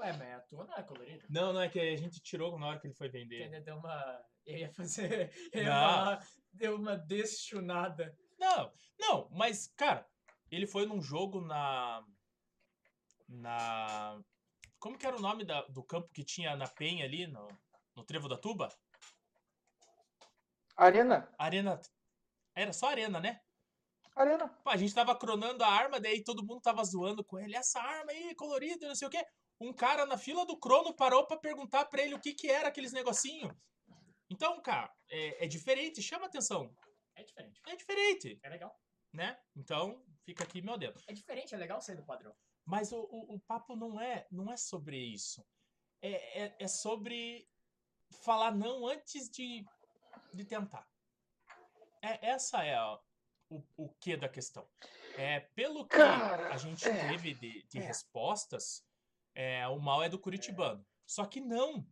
Ué, 0.00 0.12
mas 0.16 0.34
a 0.34 0.40
tua 0.40 0.64
não 0.64 0.74
é 0.76 0.82
colorida? 0.82 1.26
Não, 1.28 1.52
não, 1.52 1.60
é 1.60 1.68
que 1.68 1.78
a 1.78 1.96
gente 1.96 2.20
tirou 2.22 2.58
na 2.58 2.68
hora 2.68 2.80
que 2.80 2.86
ele 2.86 2.94
foi 2.94 3.08
vender. 3.08 3.42
Entendeu? 3.42 3.62
Deu 3.64 3.76
uma. 3.76 4.24
Eu 4.46 4.56
ia 4.58 4.72
fazer. 4.72 5.30
Eu 5.52 5.62
ia 5.62 5.68
Não. 5.68 5.80
falar. 5.80 6.26
Deu 6.52 6.76
uma 6.76 6.96
deschunada. 6.96 8.16
Não, 8.38 8.72
não, 8.98 9.28
mas, 9.30 9.68
cara, 9.76 10.08
ele 10.50 10.66
foi 10.66 10.86
num 10.86 11.00
jogo 11.02 11.40
na. 11.40 12.04
Na. 13.28 14.18
Como 14.78 14.96
que 14.96 15.06
era 15.06 15.16
o 15.16 15.20
nome 15.20 15.44
da- 15.44 15.66
do 15.66 15.84
campo 15.84 16.08
que 16.12 16.24
tinha 16.24 16.56
na 16.56 16.66
Penha 16.66 17.04
ali, 17.04 17.26
no, 17.26 17.46
no 17.94 18.02
Trevo 18.04 18.28
da 18.28 18.36
Tuba? 18.38 18.68
Arena. 20.76 21.30
Arena. 21.38 21.78
Era 22.54 22.72
só 22.72 22.88
arena, 22.88 23.20
né? 23.20 23.40
Arena. 24.16 24.48
Pô, 24.64 24.70
a 24.70 24.76
gente 24.76 24.94
tava 24.94 25.14
cronando 25.14 25.62
a 25.62 25.68
arma, 25.68 26.00
daí 26.00 26.24
todo 26.24 26.44
mundo 26.44 26.60
tava 26.62 26.82
zoando 26.84 27.22
com 27.24 27.38
ele. 27.38 27.54
Essa 27.54 27.80
arma 27.80 28.10
aí, 28.12 28.34
colorida, 28.34 28.88
não 28.88 28.94
sei 28.94 29.06
o 29.06 29.10
quê. 29.10 29.24
Um 29.60 29.72
cara 29.72 30.06
na 30.06 30.16
fila 30.16 30.46
do 30.46 30.56
crono 30.58 30.94
parou 30.94 31.26
pra 31.26 31.36
perguntar 31.36 31.84
pra 31.86 32.02
ele 32.02 32.14
o 32.14 32.20
que 32.20 32.32
que 32.32 32.48
era 32.50 32.68
aqueles 32.68 32.92
negocinho. 32.92 33.54
Então, 34.30 34.60
cara, 34.62 34.90
é, 35.08 35.44
é 35.44 35.46
diferente, 35.48 36.00
chama 36.02 36.26
atenção. 36.26 36.74
É 37.14 37.22
diferente. 37.22 37.60
É 37.66 37.76
diferente, 37.76 38.40
É 38.42 38.48
legal. 38.48 38.74
né? 39.12 39.38
Então, 39.54 40.02
fica 40.24 40.44
aqui 40.44 40.62
meu 40.62 40.78
dedo. 40.78 41.00
É 41.06 41.12
diferente, 41.12 41.54
é 41.54 41.58
legal 41.58 41.80
sair 41.80 41.96
do 41.96 42.04
padrão. 42.04 42.34
Mas 42.64 42.92
o, 42.92 43.00
o, 43.00 43.34
o 43.34 43.40
papo 43.40 43.74
não 43.76 44.00
é, 44.00 44.26
não 44.30 44.50
é 44.50 44.56
sobre 44.56 44.96
isso. 44.98 45.44
É, 46.00 46.44
é, 46.44 46.56
é 46.60 46.68
sobre 46.68 47.46
falar 48.22 48.52
não 48.52 48.86
antes 48.86 49.28
de, 49.28 49.66
de 50.32 50.44
tentar. 50.44 50.88
É, 52.00 52.30
essa 52.30 52.64
é 52.64 52.74
a- 52.76 52.98
o, 53.50 53.62
o 53.76 53.88
que 54.00 54.16
da 54.16 54.28
questão. 54.28 54.66
É, 55.18 55.40
pelo 55.40 55.84
que 55.86 55.96
Cara, 55.96 56.54
a 56.54 56.56
gente 56.56 56.88
é, 56.88 57.08
teve 57.10 57.34
de, 57.34 57.62
de 57.64 57.78
é. 57.78 57.82
respostas, 57.82 58.86
é, 59.34 59.66
o 59.68 59.78
mal 59.78 60.02
é 60.02 60.08
do 60.08 60.18
curitibano. 60.18 60.84
Só 61.06 61.24
que 61.26 61.40
não. 61.40 61.86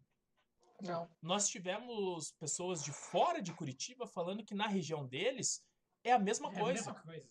Não. 0.80 1.10
Nós 1.20 1.48
tivemos 1.48 2.30
pessoas 2.38 2.82
de 2.84 2.92
fora 2.92 3.42
de 3.42 3.52
Curitiba 3.52 4.06
falando 4.06 4.44
que 4.44 4.54
na 4.54 4.66
região 4.68 5.06
deles 5.06 5.64
é 6.04 6.12
a 6.12 6.18
mesma 6.18 6.48
é 6.48 6.56
a 6.56 6.60
coisa. 6.60 6.72
mesma 6.74 6.94
coisa. 7.02 7.28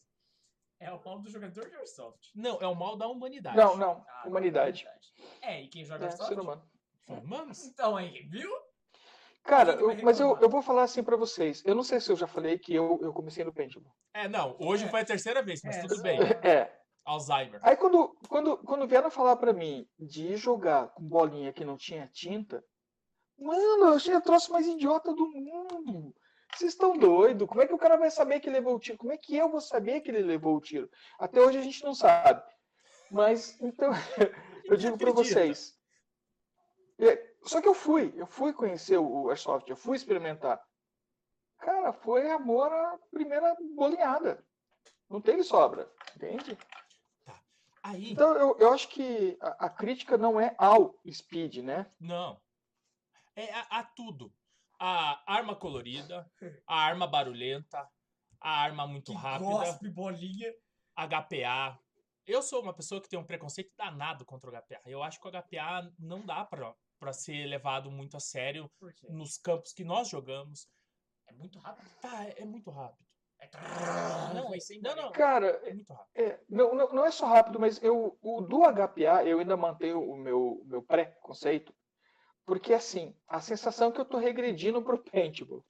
É 0.79 0.91
o 0.91 0.99
pau 0.99 1.17
do 1.19 1.29
jogador 1.29 1.67
de 1.69 1.75
Airsoft. 1.75 2.29
Não, 2.35 2.59
é 2.61 2.67
o 2.67 2.75
mal 2.75 2.95
da 2.95 3.07
humanidade. 3.07 3.57
Não, 3.57 3.75
não. 3.77 4.05
Ah, 4.07 4.23
Humanidade. 4.27 4.85
É, 5.41 5.61
e 5.63 5.67
quem 5.69 5.83
joga 5.85 6.05
É, 6.05 6.07
Airsoft? 6.09 6.27
ser 6.29 6.39
humano. 6.39 6.69
Humanos? 7.07 7.63
Então 7.65 7.95
aí, 7.95 8.21
viu? 8.27 8.51
Cara, 9.43 9.71
eu- 9.75 10.03
mas 10.03 10.19
eu, 10.19 10.37
eu 10.41 10.49
vou 10.49 10.61
falar 10.61 10.83
assim 10.83 11.01
pra 11.01 11.15
vocês. 11.15 11.63
Eu 11.65 11.73
não 11.73 11.83
sei 11.83 12.01
se 12.01 12.11
eu 12.11 12.17
já 12.17 12.27
falei 12.27 12.59
que 12.59 12.75
eu, 12.75 12.99
eu 13.01 13.13
comecei 13.13 13.45
no 13.45 13.53
paintball. 13.53 13.95
É, 14.13 14.27
não, 14.27 14.57
hoje 14.59 14.83
É. 14.83 14.89
foi 14.89 15.01
a 15.01 15.05
terceira 15.05 15.41
vez, 15.41 15.61
mas 15.63 15.77
É, 15.77 15.81
tudo 15.87 16.01
bem. 16.01 16.19
É. 16.43 16.77
Alzheimer. 17.07 17.59
Aí 17.63 17.77
quando, 17.77 18.09
quando, 18.27 18.57
quando 18.57 18.87
vieram 18.87 19.09
falar 19.09 19.37
pra 19.37 19.53
mim 19.53 19.87
de 19.97 20.35
jogar 20.35 20.89
com 20.89 21.03
bolinha 21.03 21.53
que 21.53 21.63
não 21.63 21.77
tinha 21.77 22.05
tinta, 22.07 22.61
mano, 23.39 23.85
eu 23.85 23.93
achei 23.93 24.13
a 24.13 24.19
troço 24.19 24.51
mais 24.51 24.67
idiota 24.67 25.13
do 25.13 25.25
mundo. 25.29 26.13
Vocês 26.53 26.73
estão 26.73 26.97
doidos? 26.97 27.47
Como 27.47 27.61
é 27.61 27.67
que 27.67 27.73
o 27.73 27.77
cara 27.77 27.95
vai 27.95 28.11
saber 28.11 28.41
que 28.41 28.49
levou 28.49 28.75
o 28.75 28.79
tiro? 28.79 28.97
Como 28.97 29.13
é 29.13 29.17
que 29.17 29.35
eu 29.37 29.49
vou 29.49 29.61
saber 29.61 30.01
que 30.01 30.11
ele 30.11 30.21
levou 30.21 30.57
o 30.57 30.61
tiro? 30.61 30.89
Até 31.17 31.39
hoje 31.39 31.57
a 31.57 31.61
gente 31.61 31.83
não 31.83 31.93
sabe. 31.93 32.43
Mas, 33.09 33.59
então, 33.61 33.91
eu 34.65 34.75
digo 34.75 34.97
para 34.97 35.11
vocês. 35.11 35.77
É, 36.99 37.33
Só 37.43 37.61
que 37.61 37.67
eu 37.69 37.73
fui, 37.73 38.13
eu 38.17 38.27
fui 38.27 38.51
conhecer 38.51 38.97
o 38.97 39.29
Airsoft, 39.29 39.69
eu 39.69 39.77
fui 39.77 39.95
experimentar. 39.95 40.61
Cara, 41.59 41.93
foi 41.93 42.29
amor 42.31 42.71
à 42.71 42.99
primeira 43.11 43.55
bolinhada. 43.75 44.43
Não 45.09 45.21
teve 45.21 45.43
sobra, 45.43 45.89
entende? 46.15 46.57
Aí, 47.87 48.11
Então, 48.11 48.35
eu, 48.35 48.57
eu 48.59 48.73
acho 48.73 48.89
que 48.89 49.37
a, 49.39 49.67
a 49.67 49.69
crítica 49.69 50.17
não 50.17 50.37
é 50.39 50.53
ao 50.57 50.93
Speed, 51.09 51.57
né? 51.57 51.89
não. 51.99 52.41
É 53.33 53.53
a, 53.53 53.79
a 53.79 53.83
tudo. 53.83 54.33
A 54.79 55.31
arma 55.31 55.55
colorida, 55.55 56.29
a 56.65 56.75
arma 56.75 57.07
barulhenta, 57.07 57.87
a 58.41 58.49
arma 58.49 58.85
muito 58.87 59.11
Que 59.11 59.17
rápida, 59.17 59.49
gospe 59.51 59.89
bolinha. 59.89 60.51
HPA. 60.95 61.79
Eu 62.25 62.41
sou 62.41 62.61
uma 62.61 62.73
pessoa 62.73 62.99
que 62.99 63.07
tem 63.07 63.17
um 63.17 63.23
preconceito 63.23 63.71
danado 63.77 64.25
contra 64.25 64.49
o 64.49 64.53
HPA. 64.53 64.81
Eu 64.85 65.01
acho 65.03 65.19
que 65.21 65.27
o 65.27 65.31
HPA 65.31 65.93
não 65.99 66.25
dá 66.25 66.43
pra, 66.43 66.75
pra 66.99 67.13
ser 67.13 67.45
levado 67.45 67.89
muito 67.91 68.17
a 68.17 68.19
sério 68.19 68.69
nos 69.07 69.37
campos 69.37 69.71
que 69.71 69.83
nós 69.83 70.09
jogamos. 70.09 70.67
É 71.27 71.31
muito 71.33 71.59
rápido. 71.59 71.89
Tá, 72.01 72.25
é, 72.25 72.41
é 72.41 72.45
muito 72.45 72.69
rápido. 72.71 73.06
É... 73.39 74.33
Não, 74.33 74.47
Foi 74.47 74.59
sem 74.59 74.81
não, 74.81 74.95
não. 74.95 75.11
Cara, 75.11 75.47
É 75.63 75.73
muito 75.73 75.93
rápido. 75.93 76.11
é, 76.15 76.39
não, 76.49 76.73
não, 76.73 76.93
não 76.93 77.05
é 77.05 77.11
só 77.11 77.25
rápido, 77.27 77.59
mas 77.59 77.81
eu, 77.83 78.17
o 78.21 78.41
do 78.41 78.61
HPA 78.61 79.23
eu 79.25 79.39
ainda 79.39 79.55
mantenho 79.55 80.01
o 80.01 80.17
meu, 80.17 80.61
meu 80.65 80.81
pré-conceito, 80.81 81.73
porque 82.45 82.73
assim, 82.73 83.15
a 83.27 83.39
sensação 83.39 83.89
é 83.89 83.91
que 83.91 84.01
eu 84.01 84.05
tô 84.05 84.17
regredindo 84.17 84.81
pro 84.81 85.03
paintball, 85.03 85.63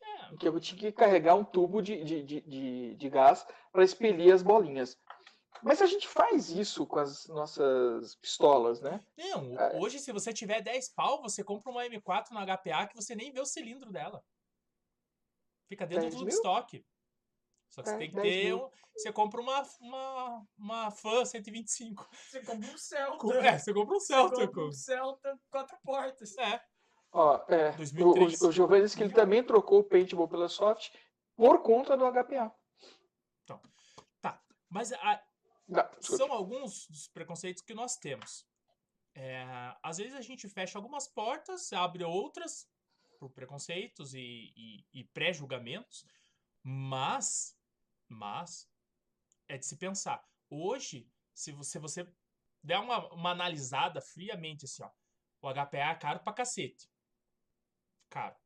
É, 0.00 0.36
que 0.36 0.46
eu 0.46 0.60
tinha 0.60 0.78
que 0.78 0.92
carregar 0.92 1.34
um 1.34 1.44
tubo 1.44 1.82
de, 1.82 2.04
de, 2.04 2.22
de, 2.22 2.40
de, 2.42 2.94
de 2.94 3.10
gás 3.10 3.46
para 3.72 3.84
expelir 3.84 4.32
as 4.32 4.42
bolinhas. 4.42 4.96
Mas 5.62 5.80
a 5.80 5.86
gente 5.86 6.08
faz 6.08 6.50
isso 6.50 6.84
com 6.86 6.98
as 6.98 7.28
nossas 7.28 8.16
pistolas, 8.16 8.80
né? 8.80 9.00
Não, 9.16 9.58
É. 9.60 9.78
hoje 9.78 9.98
se 10.00 10.10
você 10.12 10.32
tiver 10.32 10.60
10 10.60 10.92
pau, 10.92 11.22
você 11.22 11.44
compra 11.44 11.70
uma 11.70 11.84
M4 11.84 12.30
no 12.30 12.40
HPA 12.40 12.88
que 12.88 12.96
você 12.96 13.14
nem 13.14 13.32
vê 13.32 13.40
o 13.40 13.46
cilindro 13.46 13.92
dela. 13.92 14.24
Fica 15.68 15.86
dentro 15.86 16.10
10 16.10 16.16
do 16.16 16.28
estoque. 16.28 16.84
Só 17.72 17.82
que 17.82 17.88
você 17.88 17.94
É, 17.94 17.98
tem 17.98 18.10
que 18.10 18.16
10 18.16 18.42
ter 18.44 18.54
um, 18.54 18.70
Você 18.94 19.12
compra 19.12 19.40
uma, 19.40 19.62
uma, 19.80 20.46
uma 20.58 20.90
Fan 20.90 21.24
125. 21.26 22.08
Você 22.30 22.40
compra 22.44 22.68
um 22.70 22.78
Celta. 22.78 23.16
Com- 23.18 23.32
É, 23.32 23.58
você 23.58 23.72
compra 23.74 23.96
um 23.96 24.00
Você 24.00 24.06
Celta. 24.12 24.30
compra 24.34 24.52
com- 24.52 24.68
um 24.68 24.72
Celta 24.72 25.40
quatro 25.50 25.76
portas. 25.82 26.36
É, 26.38 26.62
Ó, 27.12 27.36
é, 27.48 27.70
o, 27.70 27.76
2003. 27.76 28.40
o, 28.42 28.48
o 28.48 28.52
Giovanni 28.52 28.84
disse 28.84 28.96
que 28.96 29.02
ele 29.02 29.12
também 29.14 29.42
trocou 29.42 29.80
o 29.80 29.84
paintball 29.84 30.28
pela 30.28 30.48
soft 30.48 30.90
por 31.36 31.62
conta 31.62 31.96
do 31.96 32.04
HPA. 32.06 32.54
mas 34.70 34.90
a- 34.92 35.22
Não, 35.68 35.86
são 36.00 36.32
alguns 36.32 36.86
dos 36.88 37.06
preconceitos 37.08 37.62
que 37.62 37.74
nós 37.74 37.96
temos. 37.98 38.46
É, 39.14 39.44
às 39.82 39.98
vezes 39.98 40.14
a 40.14 40.22
gente 40.22 40.48
fecha 40.48 40.78
algumas 40.78 41.06
portas, 41.06 41.70
abre 41.74 42.02
outras 42.04 42.66
por 43.20 43.28
preconceitos 43.30 44.14
e, 44.14 44.50
e- 44.56 44.86
e 44.94 45.04
pré-julgamentos, 45.04 46.06
mas, 46.62 47.54
mas 48.12 48.70
é 49.48 49.58
de 49.58 49.66
se 49.66 49.76
pensar. 49.76 50.24
Hoje, 50.48 51.10
se 51.34 51.52
você, 51.52 51.78
você 51.78 52.06
der 52.62 52.78
uma, 52.78 53.12
uma 53.12 53.30
analisada 53.30 54.00
friamente 54.00 54.64
assim, 54.64 54.82
ó, 54.82 54.90
o 55.40 55.52
HPA 55.52 55.90
é 55.90 55.94
caro 55.94 56.20
pra 56.20 56.32
cacete. 56.32 56.88
Caro. 58.08 58.36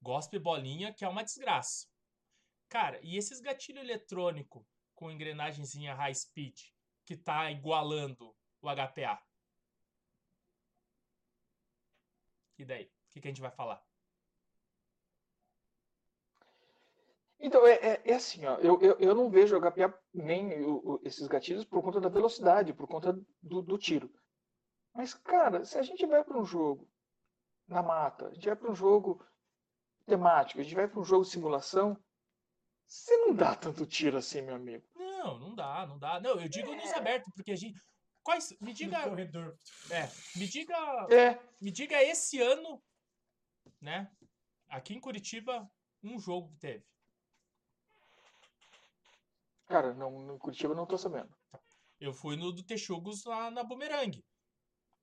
Gospe 0.00 0.38
bolinha, 0.38 0.94
que 0.94 1.04
é 1.04 1.08
uma 1.08 1.24
desgraça. 1.24 1.86
Cara, 2.68 3.00
e 3.02 3.16
esses 3.16 3.40
gatilho 3.40 3.80
eletrônico 3.80 4.66
com 4.94 5.10
engrenagemzinha 5.10 5.94
high 5.94 6.14
speed 6.14 6.60
que 7.04 7.16
tá 7.16 7.50
igualando 7.50 8.36
o 8.60 8.68
HPA? 8.68 9.22
E 12.58 12.64
daí? 12.64 12.84
O 12.84 13.10
que, 13.10 13.20
que 13.20 13.28
a 13.28 13.30
gente 13.30 13.40
vai 13.40 13.50
falar? 13.50 13.87
Então, 17.40 17.64
é, 17.66 17.74
é- 17.74 18.02
é 18.04 18.14
assim, 18.14 18.44
ó, 18.46 18.56
eu, 18.56 18.80
eu, 18.80 18.98
eu 18.98 19.14
não 19.14 19.30
vejo 19.30 19.56
o 19.56 19.60
HPA 19.60 19.94
nem 20.12 20.60
o- 20.64 20.94
o- 20.94 21.00
esses 21.04 21.26
gatilhos 21.28 21.64
por 21.64 21.82
conta 21.82 22.00
da 22.00 22.08
velocidade, 22.08 22.72
por 22.72 22.88
conta 22.88 23.12
do, 23.42 23.62
do 23.62 23.78
tiro. 23.78 24.10
Mas, 24.94 25.14
cara, 25.14 25.64
se 25.64 25.78
a 25.78 25.82
gente 25.82 26.04
vai 26.06 26.24
para 26.24 26.36
um 26.38 26.44
jogo 26.44 26.88
na 27.68 27.82
mata, 27.82 28.28
a 28.28 28.34
gente 28.34 28.46
vai 28.46 28.56
para 28.56 28.70
um 28.70 28.74
jogo 28.74 29.24
temático, 30.06 30.60
a 30.60 30.64
gente 30.64 30.74
vai 30.74 30.88
para 30.88 30.98
um 31.00 31.04
jogo 31.04 31.24
de 31.24 31.30
simulação, 31.30 31.96
você 32.86 33.16
não 33.18 33.34
dá 33.34 33.54
tanto 33.54 33.86
tiro 33.86 34.16
assim, 34.16 34.40
meu 34.40 34.56
amigo. 34.56 34.84
Não, 34.96 35.38
não 35.38 35.54
dá, 35.54 35.86
não 35.86 35.98
dá. 35.98 36.18
Não, 36.20 36.40
eu 36.40 36.48
digo 36.48 36.74
nos 36.74 36.92
abertos, 36.92 37.30
porque 37.34 37.52
a 37.52 37.56
gente. 37.56 37.78
Quais. 38.22 38.56
Me 38.60 38.72
diga. 38.72 38.98
No 39.04 39.10
corredor. 39.10 39.56
É, 39.90 40.08
me 40.38 40.46
diga. 40.46 40.76
É, 41.10 41.38
Me 41.60 41.70
diga 41.70 42.02
esse 42.02 42.40
ano, 42.40 42.82
né? 43.80 44.10
Aqui 44.68 44.94
em 44.94 45.00
Curitiba, 45.00 45.70
um 46.02 46.18
jogo 46.18 46.48
que 46.50 46.58
teve. 46.58 46.84
Cara, 49.68 49.94
não, 49.94 50.10
no 50.20 50.38
Curitiba 50.38 50.74
não 50.74 50.86
tô 50.86 50.96
sabendo. 50.98 51.34
Eu 52.00 52.12
fui 52.12 52.36
no 52.36 52.52
do 52.52 52.62
Texugos 52.62 53.24
lá 53.24 53.50
na 53.50 53.62
Bumerangue. 53.62 54.24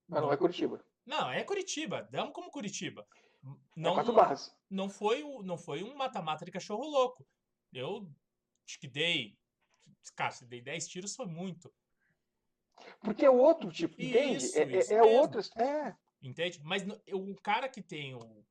Mas 0.08 0.22
não 0.22 0.32
é 0.32 0.36
Curitiba. 0.36 0.84
Não, 1.04 1.30
é 1.30 1.44
Curitiba. 1.44 2.02
Damos 2.10 2.32
como 2.32 2.50
Curitiba. 2.50 3.06
É 3.44 3.48
Não, 3.76 3.94
quatro 3.94 4.12
barras. 4.12 4.54
não 4.68 4.88
foi 4.88 5.22
o- 5.22 5.42
não 5.42 5.56
foi 5.56 5.82
um 5.82 5.94
mata-mata 5.94 6.44
de 6.44 6.50
cachorro 6.50 6.84
louco. 6.88 7.26
Eu 7.72 8.08
acho 8.66 8.78
que 8.80 8.88
dei. 8.88 9.38
Cara, 10.14 10.30
se 10.32 10.44
dei 10.46 10.60
10 10.60 10.88
tiros 10.88 11.14
foi 11.14 11.26
muito. 11.26 11.72
Porque 13.00 13.24
é 13.24 13.30
outro 13.30 13.70
tipo, 13.72 13.94
entende? 14.00 14.36
Isso, 14.44 14.58
É, 14.58 14.62
é, 14.62 14.78
isso 14.78 14.92
é 14.92 15.00
mesmo. 15.00 15.18
outra. 15.20 15.40
É. 15.62 15.96
Entende? 16.22 16.60
Mas 16.62 16.82
eu- 17.06 17.18
um 17.20 17.34
cara 17.34 17.68
que 17.68 17.82
tem 17.82 18.14
o, 18.14 18.44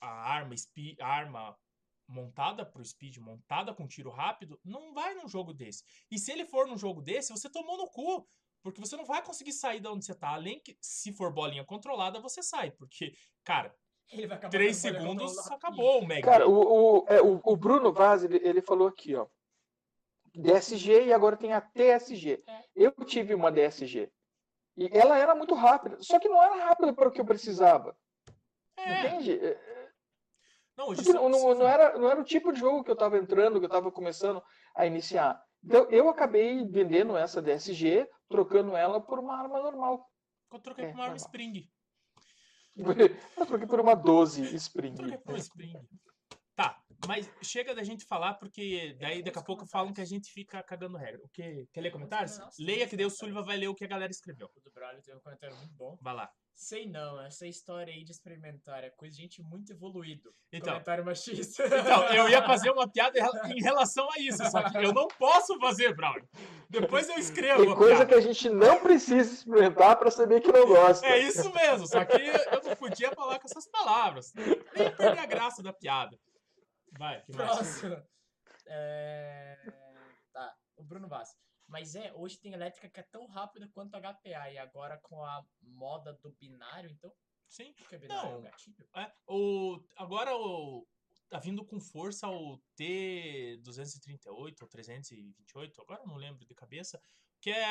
a 0.00 0.08
arma, 0.08 0.54
a 1.00 1.06
arma 1.06 1.58
montada 2.12 2.64
pro 2.64 2.84
speed, 2.84 3.16
montada 3.18 3.74
com 3.74 3.86
tiro 3.86 4.10
rápido, 4.10 4.60
não 4.64 4.92
vai 4.92 5.14
num 5.14 5.28
jogo 5.28 5.52
desse. 5.52 5.82
E 6.10 6.18
se 6.18 6.30
ele 6.30 6.44
for 6.44 6.66
num 6.66 6.76
jogo 6.76 7.00
desse, 7.00 7.32
você 7.32 7.48
tomou 7.48 7.76
no 7.76 7.88
cu. 7.88 8.28
Porque 8.62 8.80
você 8.80 8.96
não 8.96 9.04
vai 9.04 9.22
conseguir 9.22 9.52
sair 9.52 9.80
de 9.80 9.88
onde 9.88 10.04
você 10.04 10.14
tá. 10.14 10.28
Além 10.28 10.60
que, 10.60 10.76
se 10.80 11.12
for 11.12 11.32
bolinha 11.32 11.64
controlada, 11.64 12.20
você 12.20 12.42
sai. 12.42 12.70
Porque, 12.70 13.12
cara, 13.42 13.74
Ele 14.12 14.26
vai 14.26 14.36
acabar 14.36 14.50
3 14.50 14.80
com 14.80 14.88
a 14.88 14.92
bola 14.92 15.02
segundos 15.02 15.50
acabou 15.50 16.00
o 16.00 16.06
Meg. 16.06 16.22
Cara, 16.22 16.48
o, 16.48 17.00
o, 17.00 17.06
é, 17.08 17.20
o, 17.20 17.40
o 17.42 17.56
Bruno 17.56 17.92
Vaz, 17.92 18.22
ele, 18.22 18.36
ele 18.36 18.62
falou 18.62 18.86
aqui, 18.86 19.16
ó. 19.16 19.26
DSG 20.34 21.06
e 21.06 21.12
agora 21.12 21.36
tem 21.36 21.52
a 21.52 21.60
TSG. 21.60 22.42
É. 22.46 22.64
Eu 22.74 22.92
tive 23.04 23.34
uma 23.34 23.50
DSG. 23.50 24.10
E 24.76 24.88
ela 24.96 25.18
era 25.18 25.34
muito 25.34 25.54
rápida. 25.54 25.98
Só 26.00 26.18
que 26.18 26.28
não 26.28 26.40
era 26.42 26.64
rápida 26.64 26.92
para 26.92 27.08
o 27.08 27.12
que 27.12 27.20
eu 27.20 27.24
precisava. 27.24 27.96
É, 28.76 29.06
Entende? 29.06 29.32
É, 30.82 30.84
não, 30.84 30.88
hoje 30.88 31.12
não, 31.12 31.28
não, 31.28 31.54
não 31.54 31.68
era, 31.68 31.98
não 31.98 32.10
era 32.10 32.20
o 32.20 32.24
tipo 32.24 32.52
de 32.52 32.60
jogo 32.60 32.82
que 32.82 32.90
eu 32.90 32.94
estava 32.94 33.16
entrando, 33.16 33.58
que 33.58 33.64
eu 33.64 33.68
estava 33.68 33.90
começando 33.92 34.42
a 34.74 34.86
iniciar. 34.86 35.40
Então 35.64 35.88
eu 35.90 36.08
acabei 36.08 36.66
vendendo 36.68 37.16
essa 37.16 37.40
DSG, 37.40 38.08
trocando 38.28 38.76
ela 38.76 39.00
por 39.00 39.18
uma 39.18 39.36
arma 39.36 39.60
normal. 39.60 40.08
Eu 40.52 40.58
troquei 40.60 40.86
É, 40.86 40.88
por 40.88 40.94
uma 40.94 41.04
arma 41.04 41.16
normal. 41.16 41.26
Spring. 41.28 41.68
Eu 43.36 43.46
troquei 43.46 43.66
por 43.66 43.80
uma 43.80 43.94
12 43.94 44.54
Spring. 44.56 44.94
Troquei 44.94 45.18
por 45.18 45.32
uma 45.32 45.38
Spring. 45.38 45.74
Tá, 46.54 46.82
mas 47.06 47.30
chega 47.42 47.74
da 47.74 47.82
gente 47.82 48.04
falar, 48.06 48.34
porque 48.34 48.96
daí 48.98 49.22
daqui 49.22 49.38
a 49.38 49.42
pouco 49.42 49.66
falam 49.66 49.92
que 49.92 50.00
a 50.00 50.04
gente 50.04 50.30
fica 50.32 50.62
cagando 50.62 50.96
regra. 50.96 51.20
O 51.24 51.28
que? 51.28 51.66
Quer 51.72 51.80
ler 51.80 51.90
comentários? 51.90 52.38
Leia 52.58 52.86
que 52.88 52.96
daí 52.96 53.06
o. 53.06 53.10
Sullivan 53.10 53.42
vai 53.42 53.56
ler 53.56 53.68
o 53.68 53.74
que 53.74 53.84
a 53.84 53.88
galera 53.88 54.10
escreveu. 54.10 54.50
O 54.54 54.60
do 54.60 54.70
Braulio 54.70 55.02
tem 55.02 55.14
um 55.14 55.20
comentário 55.20 55.56
muito 55.56 55.74
bom. 55.74 55.98
Vai 56.00 56.14
lá. 56.14 56.30
Sei 56.62 56.86
não, 56.88 57.20
essa 57.20 57.44
história 57.44 57.92
aí 57.92 58.04
de 58.04 58.12
experimentar 58.12 58.84
é 58.84 58.90
coisa 58.90 59.16
de 59.16 59.22
gente 59.22 59.42
muito 59.42 59.72
evoluído. 59.72 60.32
Então, 60.52 60.74
Comentário 60.74 61.04
machista. 61.04 61.64
então, 61.66 62.04
eu 62.14 62.28
ia 62.28 62.40
fazer 62.44 62.70
uma 62.70 62.86
piada 62.90 63.18
em 63.18 63.20
rela- 63.20 63.48
em 63.48 63.60
relação 63.60 64.08
a 64.12 64.18
isso, 64.20 64.48
só 64.48 64.62
que 64.70 64.76
eu 64.78 64.92
não 64.92 65.08
posso 65.08 65.58
fazer, 65.58 65.92
Brown. 65.96 66.14
Depois 66.70 67.08
eu 67.08 67.16
escrevo 67.18 67.64
Tem 67.64 67.72
a 67.72 67.76
coisa 67.76 68.06
que 68.06 68.14
a 68.14 68.20
gente 68.20 68.48
não 68.48 68.78
precisa 68.80 69.32
experimentar 69.34 69.98
para 69.98 70.08
saber 70.08 70.40
que 70.40 70.52
não 70.52 70.64
gosta. 70.64 71.04
É 71.04 71.18
isso 71.18 71.52
mesmo, 71.52 71.84
só 71.88 72.04
que 72.04 72.16
eu 72.16 72.62
não 72.62 72.76
podia 72.76 73.10
falar 73.10 73.40
com 73.40 73.48
essas 73.48 73.66
palavras. 73.66 74.32
Nem 74.34 74.94
perder 74.96 75.18
a 75.18 75.26
graça 75.26 75.64
da 75.64 75.72
piada. 75.72 76.16
Vai, 76.96 77.22
que 77.22 77.32
mais? 77.36 77.50
Próximo. 77.50 78.00
É... 78.68 79.58
Tá, 80.32 80.54
o 80.76 80.84
Bruno 80.84 81.08
Vaz. 81.08 81.30
Mas 81.72 81.94
é, 81.94 82.12
hoje 82.12 82.38
tem 82.38 82.52
elétrica 82.52 82.90
que 82.90 83.00
é 83.00 83.02
tão 83.02 83.26
rápida 83.26 83.66
quanto 83.72 83.94
a 83.94 83.98
HPA. 83.98 84.50
E 84.50 84.58
agora 84.58 84.98
com 84.98 85.24
a 85.24 85.42
moda 85.62 86.12
do 86.12 86.30
binário, 86.32 86.90
então. 86.90 87.10
Sim. 87.48 87.70
O 87.70 87.88
que 87.88 87.94
é 87.94 87.98
binário? 87.98 88.28
É 88.28 88.30
Não. 88.30 88.38
um 88.40 88.42
gatilho? 88.42 88.88
É, 88.94 89.12
o, 89.26 89.82
agora 89.96 90.36
o, 90.36 90.86
tá 91.30 91.38
vindo 91.38 91.64
com 91.64 91.80
força 91.80 92.28
o 92.28 92.58
T238 92.78 94.26
ou 94.60 94.68
328, 94.68 95.80
agora 95.80 96.04
não 96.04 96.16
lembro 96.16 96.44
de 96.44 96.54
cabeça. 96.54 97.00
que 97.40 97.50
é, 97.50 97.64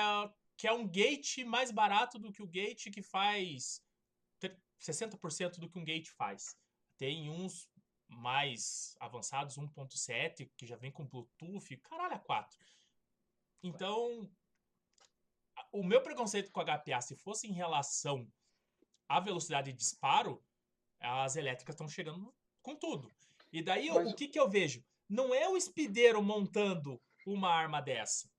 que 0.58 0.68
é 0.68 0.74
um 0.74 0.88
gate 0.88 1.44
mais 1.46 1.70
barato 1.72 2.18
do 2.18 2.32
que 2.32 2.42
o 2.42 2.48
gate 2.48 2.90
que 2.92 3.04
faz 3.04 3.84
tre- 4.40 4.60
60% 4.80 5.60
do 5.60 5.70
que 5.70 5.78
um 5.78 5.86
gate 5.86 6.10
faz. 6.10 6.58
Tem 6.98 7.30
uns 7.30 7.70
mais 8.08 8.96
avançados, 9.00 9.58
1.7, 9.58 10.52
que 10.58 10.66
já 10.66 10.76
vem 10.76 10.92
com 10.92 11.08
Bluetooth, 11.08 11.78
caralho, 11.78 12.16
a 12.16 12.20
4. 12.20 12.58
Então, 13.64 14.30
a- 15.56 15.68
o 15.72 15.84
meu 15.84 16.02
preconceito 16.02 16.52
com 16.52 16.60
o 16.60 16.64
HPA, 16.64 17.02
se 17.02 17.16
fosse 17.16 17.48
em 17.48 17.54
relação 17.54 18.28
à 19.08 19.20
velocidade 19.20 19.72
de 19.72 19.78
disparo, 19.78 20.44
as 21.00 21.36
elétricas 21.36 21.74
estão 21.76 21.88
chegando 21.88 22.34
com 22.62 22.76
tudo. 22.76 23.12
E 23.52 23.62
daí, 23.62 23.90
o- 23.90 23.96
Mas- 23.96 24.12
o 24.12 24.16
que, 24.16 24.28
que 24.28 24.40
eu 24.40 24.50
vejo? 24.50 24.84
Não 25.10 25.34
é 25.34 25.48
o 25.50 25.58
espideiro 25.58 26.22
montando 26.24 27.02
uma 27.26 27.50
arma 27.50 27.82
dessa. 27.82 28.30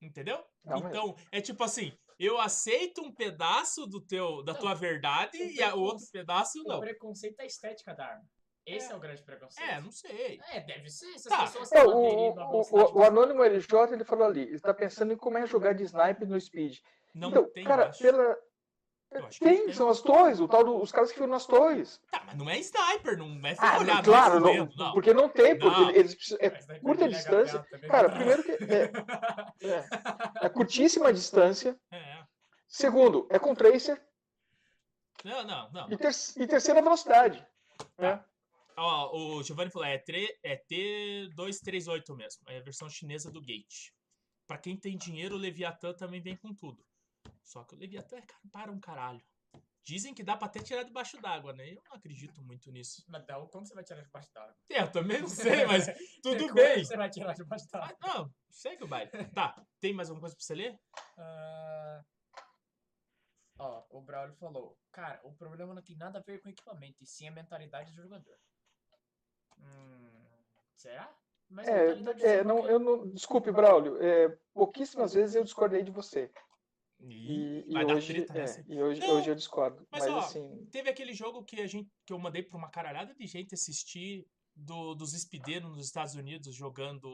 Entendeu? 0.00 0.42
Não, 0.64 0.78
então, 0.88 1.16
é 1.30 1.40
tipo 1.42 1.62
assim, 1.62 1.92
eu 2.18 2.40
aceito 2.40 3.02
um 3.02 3.12
pedaço 3.12 3.86
do 3.86 4.00
teu, 4.00 4.42
da 4.42 4.54
Não, 4.54 4.60
tua 4.60 4.74
verdade 4.74 5.36
o 5.36 5.50
e 5.50 5.62
a- 5.62 5.74
o 5.74 5.80
outro 5.80 6.06
pedaço 6.10 6.58
O 6.60 6.64
não. 6.68 6.80
preconceito 6.80 7.38
é 7.40 7.42
a 7.42 7.46
estética 7.46 7.94
da 7.94 8.06
arma. 8.06 8.28
Esse 8.76 8.90
é, 8.90 8.92
É. 8.92 8.96
o 8.96 9.00
grande 9.00 9.22
preconceito. 9.22 9.68
É, 9.70 9.80
não 9.80 9.90
sei. 9.90 10.40
É, 10.52 10.60
deve 10.60 10.88
ser. 10.90 11.18
Se 11.18 11.28
as 11.32 11.36
Tá. 11.38 11.42
pessoas 11.42 11.72
É, 11.72 11.82
o, 11.84 11.90
o, 11.90 12.60
o, 12.60 12.98
o 12.98 13.04
Anônimo 13.04 13.42
LJ 13.44 13.92
ele 13.92 14.04
falou 14.04 14.26
ali, 14.26 14.42
ele 14.42 14.56
está 14.56 14.72
pensando 14.74 15.12
em 15.12 15.16
como 15.16 15.38
é 15.38 15.46
jogar 15.46 15.72
de 15.74 15.84
sniper 15.84 16.28
no 16.28 16.40
speed. 16.40 16.78
Não 17.14 17.30
então, 17.30 17.44
tem, 17.50 17.64
cara, 17.64 17.90
pela. 17.98 18.36
Tem, 19.40 19.66
tem. 19.66 19.72
são 19.72 19.88
as 19.88 20.00
torres, 20.00 20.38
o 20.38 20.46
tal 20.46 20.62
do- 20.62 20.80
os 20.80 20.92
caras 20.92 21.08
que 21.08 21.14
ficam 21.14 21.26
nas 21.28 21.44
torres. 21.44 22.00
Tá, 22.12 22.22
mas 22.24 22.36
não 22.36 22.48
é 22.48 22.58
sniper, 22.60 23.18
não 23.18 23.26
é 23.44 23.56
Ah, 23.58 24.02
claro, 24.04 24.38
não, 24.38 24.46
fudendo, 24.52 24.72
não. 24.76 24.92
porque 24.92 25.12
não 25.12 25.28
tem, 25.28 25.58
porque 25.58 25.80
Não. 25.80 25.90
eles 25.90 26.14
precisam, 26.14 26.38
é 26.40 26.78
curta 26.78 27.08
distância. 27.08 27.58
Também. 27.68 27.90
Cara, 27.90 28.08
primeiro 28.08 28.44
que 28.44 28.52
é, 28.52 28.92
é, 29.68 30.46
é 30.46 30.48
curtíssima 30.48 31.12
distância. 31.12 31.76
É. 31.92 32.22
Segundo, 32.68 33.26
é 33.32 33.38
com 33.40 33.52
tracer. 33.52 34.00
Não, 35.24 35.42
não, 35.42 35.70
não. 35.72 35.90
E, 35.90 35.96
ter, 35.96 36.12
e 36.36 36.46
terceira, 36.46 36.80
velocidade. 36.80 37.44
né? 37.98 38.22
Ó, 38.82 39.10
o 39.38 39.42
Giovanni 39.42 39.70
falou, 39.70 39.86
é, 39.86 39.98
tre- 39.98 40.38
é 40.42 40.56
T238 40.56 42.16
mesmo. 42.16 42.42
É 42.48 42.58
a 42.58 42.62
versão 42.62 42.88
chinesa 42.88 43.30
do 43.30 43.40
Gate. 43.40 43.90
Pra 44.46 44.56
quem 44.56 44.74
tem 44.78 44.96
dinheiro, 44.96 45.34
o 45.34 45.38
Leviathan 45.38 45.92
também 45.94 46.20
vem 46.22 46.34
com 46.36 46.54
tudo. 46.54 46.82
Só 47.44 47.62
que 47.64 47.74
o 47.74 47.78
Leviathan 47.78 48.16
é 48.16 48.22
caro 48.22 48.48
para 48.50 48.72
um 48.72 48.80
caralho. 48.80 49.22
Dizem 49.84 50.14
que 50.14 50.22
dá 50.22 50.36
pra 50.36 50.46
até 50.46 50.60
tirar 50.62 50.82
debaixo 50.82 51.20
d'água, 51.20 51.52
né? 51.52 51.70
Eu 51.72 51.82
não 51.84 51.92
acredito 51.94 52.40
muito 52.42 52.70
nisso. 52.70 53.04
Mas 53.08 53.24
Del, 53.26 53.46
como 53.48 53.66
você 53.66 53.74
vai 53.74 53.84
tirar 53.84 54.02
debaixo 54.02 54.32
d'água? 54.32 54.56
É, 54.70 54.80
eu 54.82 54.90
também 54.92 55.20
não 55.20 55.28
sei, 55.28 55.66
mas 55.66 55.86
tudo 56.22 56.44
Como 56.44 56.54
bem. 56.54 56.84
você 56.84 56.96
vai 56.96 57.10
tirar 57.10 57.34
debaixo 57.34 57.66
Ah, 57.72 57.78
d'água? 57.80 57.96
não, 58.00 58.34
segue 58.50 58.84
o 58.84 58.88
baile. 58.88 59.10
Tá, 59.34 59.54
tem 59.80 59.92
mais 59.92 60.08
alguma 60.08 60.22
coisa 60.22 60.36
pra 60.36 60.44
você 60.44 60.54
ler? 60.54 60.78
Ah, 61.18 62.02
Ó, 63.58 63.84
o 63.90 64.00
Braulio 64.00 64.34
falou, 64.36 64.78
cara, 64.90 65.20
o 65.22 65.34
problema 65.34 65.74
não 65.74 65.82
tem 65.82 65.96
nada 65.96 66.18
a 66.18 66.22
ver 66.22 66.40
com 66.40 66.48
equipamento, 66.48 66.96
e 67.02 67.06
sim 67.06 67.28
a 67.28 67.30
mentalidade 67.32 67.92
do 67.92 68.02
jogador. 68.02 68.38
Hum, 69.60 70.10
será? 70.76 71.12
Mas 71.48 71.66
É, 71.68 71.88
mentalidade 71.94 72.24
é, 72.24 72.44
não, 72.44 72.68
eu 72.68 72.78
não, 72.78 73.08
desculpe, 73.10 73.50
Braulio. 73.50 74.00
é, 74.02 74.28
pouquíssimas 74.54 75.14
vezes 75.14 75.34
eu 75.34 75.44
discordei 75.44 75.82
de 75.82 75.90
você. 75.90 76.30
E, 77.02 77.64
e 77.66 77.72
vai 77.72 77.86
dar 77.86 77.94
hoje, 77.96 78.12
treta 78.14 78.32
é, 78.34 78.36
nessa. 78.40 78.64
e 78.68 78.82
hoje, 78.82 79.00
Não, 79.00 79.16
hoje 79.16 79.30
eu 79.30 79.34
discordo. 79.34 79.86
mas, 79.90 80.04
Mas, 80.04 80.12
ó, 80.12 80.18
assim, 80.18 80.66
Teve 80.70 80.90
aquele 80.90 81.14
jogo 81.14 81.42
que 81.42 81.60
a 81.60 81.66
gente 81.66 81.88
que 82.04 82.12
eu 82.12 82.18
mandei 82.18 82.42
pra 82.42 82.58
uma 82.58 82.70
caralhada 82.70 83.14
de 83.14 83.26
gente 83.26 83.54
assistir 83.54 84.26
do, 84.54 84.94
dos 84.94 85.14
espideiros 85.14 85.70
nos 85.70 85.86
Estados 85.86 86.14
Unidos 86.14 86.54
jogando. 86.54 87.08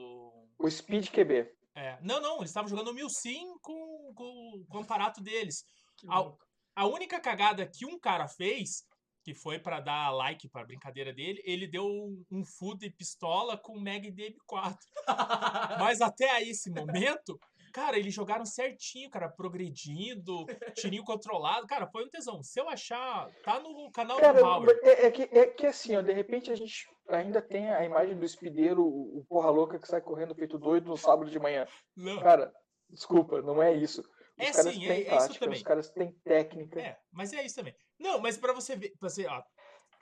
o 0.59 0.69
Speed 0.71 1.09
QB. 1.11 1.49
é, 1.77 1.99
não, 2.03 2.21
não, 2.21 2.39
eles 2.39 2.51
estavam 2.51 2.69
jogando 2.69 2.89
o 2.89 2.95
Milsim 2.95 3.57
com, 3.63 4.13
com, 4.15 4.65
com 4.69 4.79
o 4.79 4.83
aparato 4.83 5.23
deles. 5.23 5.65
Louco. 6.03 6.45
A 6.75 6.87
única 6.87 7.21
cagada 7.21 7.65
que 7.67 7.87
um 7.87 7.99
cara 7.99 8.27
fez, 8.29 8.85
que 9.27 9.35
foi 9.35 9.59
pra 9.59 9.81
dar 9.81 10.13
like 10.13 10.49
pra 10.49 10.65
brincadeira 10.65 11.13
dele, 11.13 11.43
ele 11.45 11.67
deu 11.67 11.85
um, 12.31 12.45
full 12.45 12.77
de 12.77 12.89
pistola 12.89 13.59
com 13.59 13.77
Mag 13.77 14.09
DM4. 14.13 14.77
Mas 15.81 16.01
até 16.01 16.31
aí, 16.31 16.51
esse 16.51 16.71
momento, 16.71 17.37
cara, 17.73 17.99
eles 17.99 18.15
jogaram 18.15 18.47
certinho, 18.47 19.11
cara, 19.11 19.29
progredindo, 19.29 20.47
tirinho 20.77 21.03
controlado. 21.03 21.67
Cara, 21.67 21.89
foi 21.89 22.05
um 22.05 22.09
tesão. 22.09 22.41
Se 22.41 22.61
eu 22.61 22.69
achar, 22.69 23.29
tá 23.43 23.59
no 23.59 23.91
canal 23.91 24.17
Cara, 24.21 24.39
do 24.39 24.47
Howard. 24.47 24.81
é, 24.85 25.07
é 25.07 25.11
que, 25.11 25.23
é 25.23 25.47
que 25.47 25.67
assim, 25.67 25.97
ó, 25.97 26.03
de 26.03 26.13
repente 26.13 26.53
a 26.53 26.55
gente 26.55 26.87
ainda 27.09 27.43
tem 27.43 27.69
a 27.73 27.85
imagem 27.85 28.17
do 28.17 28.25
espideiro, 28.25 28.81
o, 28.81 29.19
o 29.19 29.25
porra 29.25 29.51
louca 29.51 29.77
que 29.77 29.89
sai 29.89 30.01
correndo 30.01 30.37
feito 30.37 30.57
doido 30.57 30.87
no 30.87 30.97
sábado 30.97 31.29
de 31.29 31.39
manhã. 31.41 31.67
Não. 31.97 32.21
Cara, 32.21 32.55
desculpa, 32.91 33.43
não 33.43 33.61
é 33.61 33.75
isso. 33.75 34.09
É 34.39 34.53
sim, 34.53 34.85
é- 34.85 34.89
têm 34.89 34.89
é 34.89 35.01
isso 35.01 35.11
tática, 35.11 35.45
também. 35.45 35.57
os 35.59 35.63
caras 35.63 35.91
têm 35.91 36.13
técnica. 36.25 36.81
É, 36.81 36.99
mas 37.11 37.33
é 37.33 37.45
isso 37.45 37.55
também. 37.55 37.75
Não, 37.99 38.21
mas 38.21 38.37
pra 38.37 38.53
você 38.53 38.77
ver, 38.77 38.93
pra 38.99 39.09
você, 39.09 39.27
ó, 39.27 39.43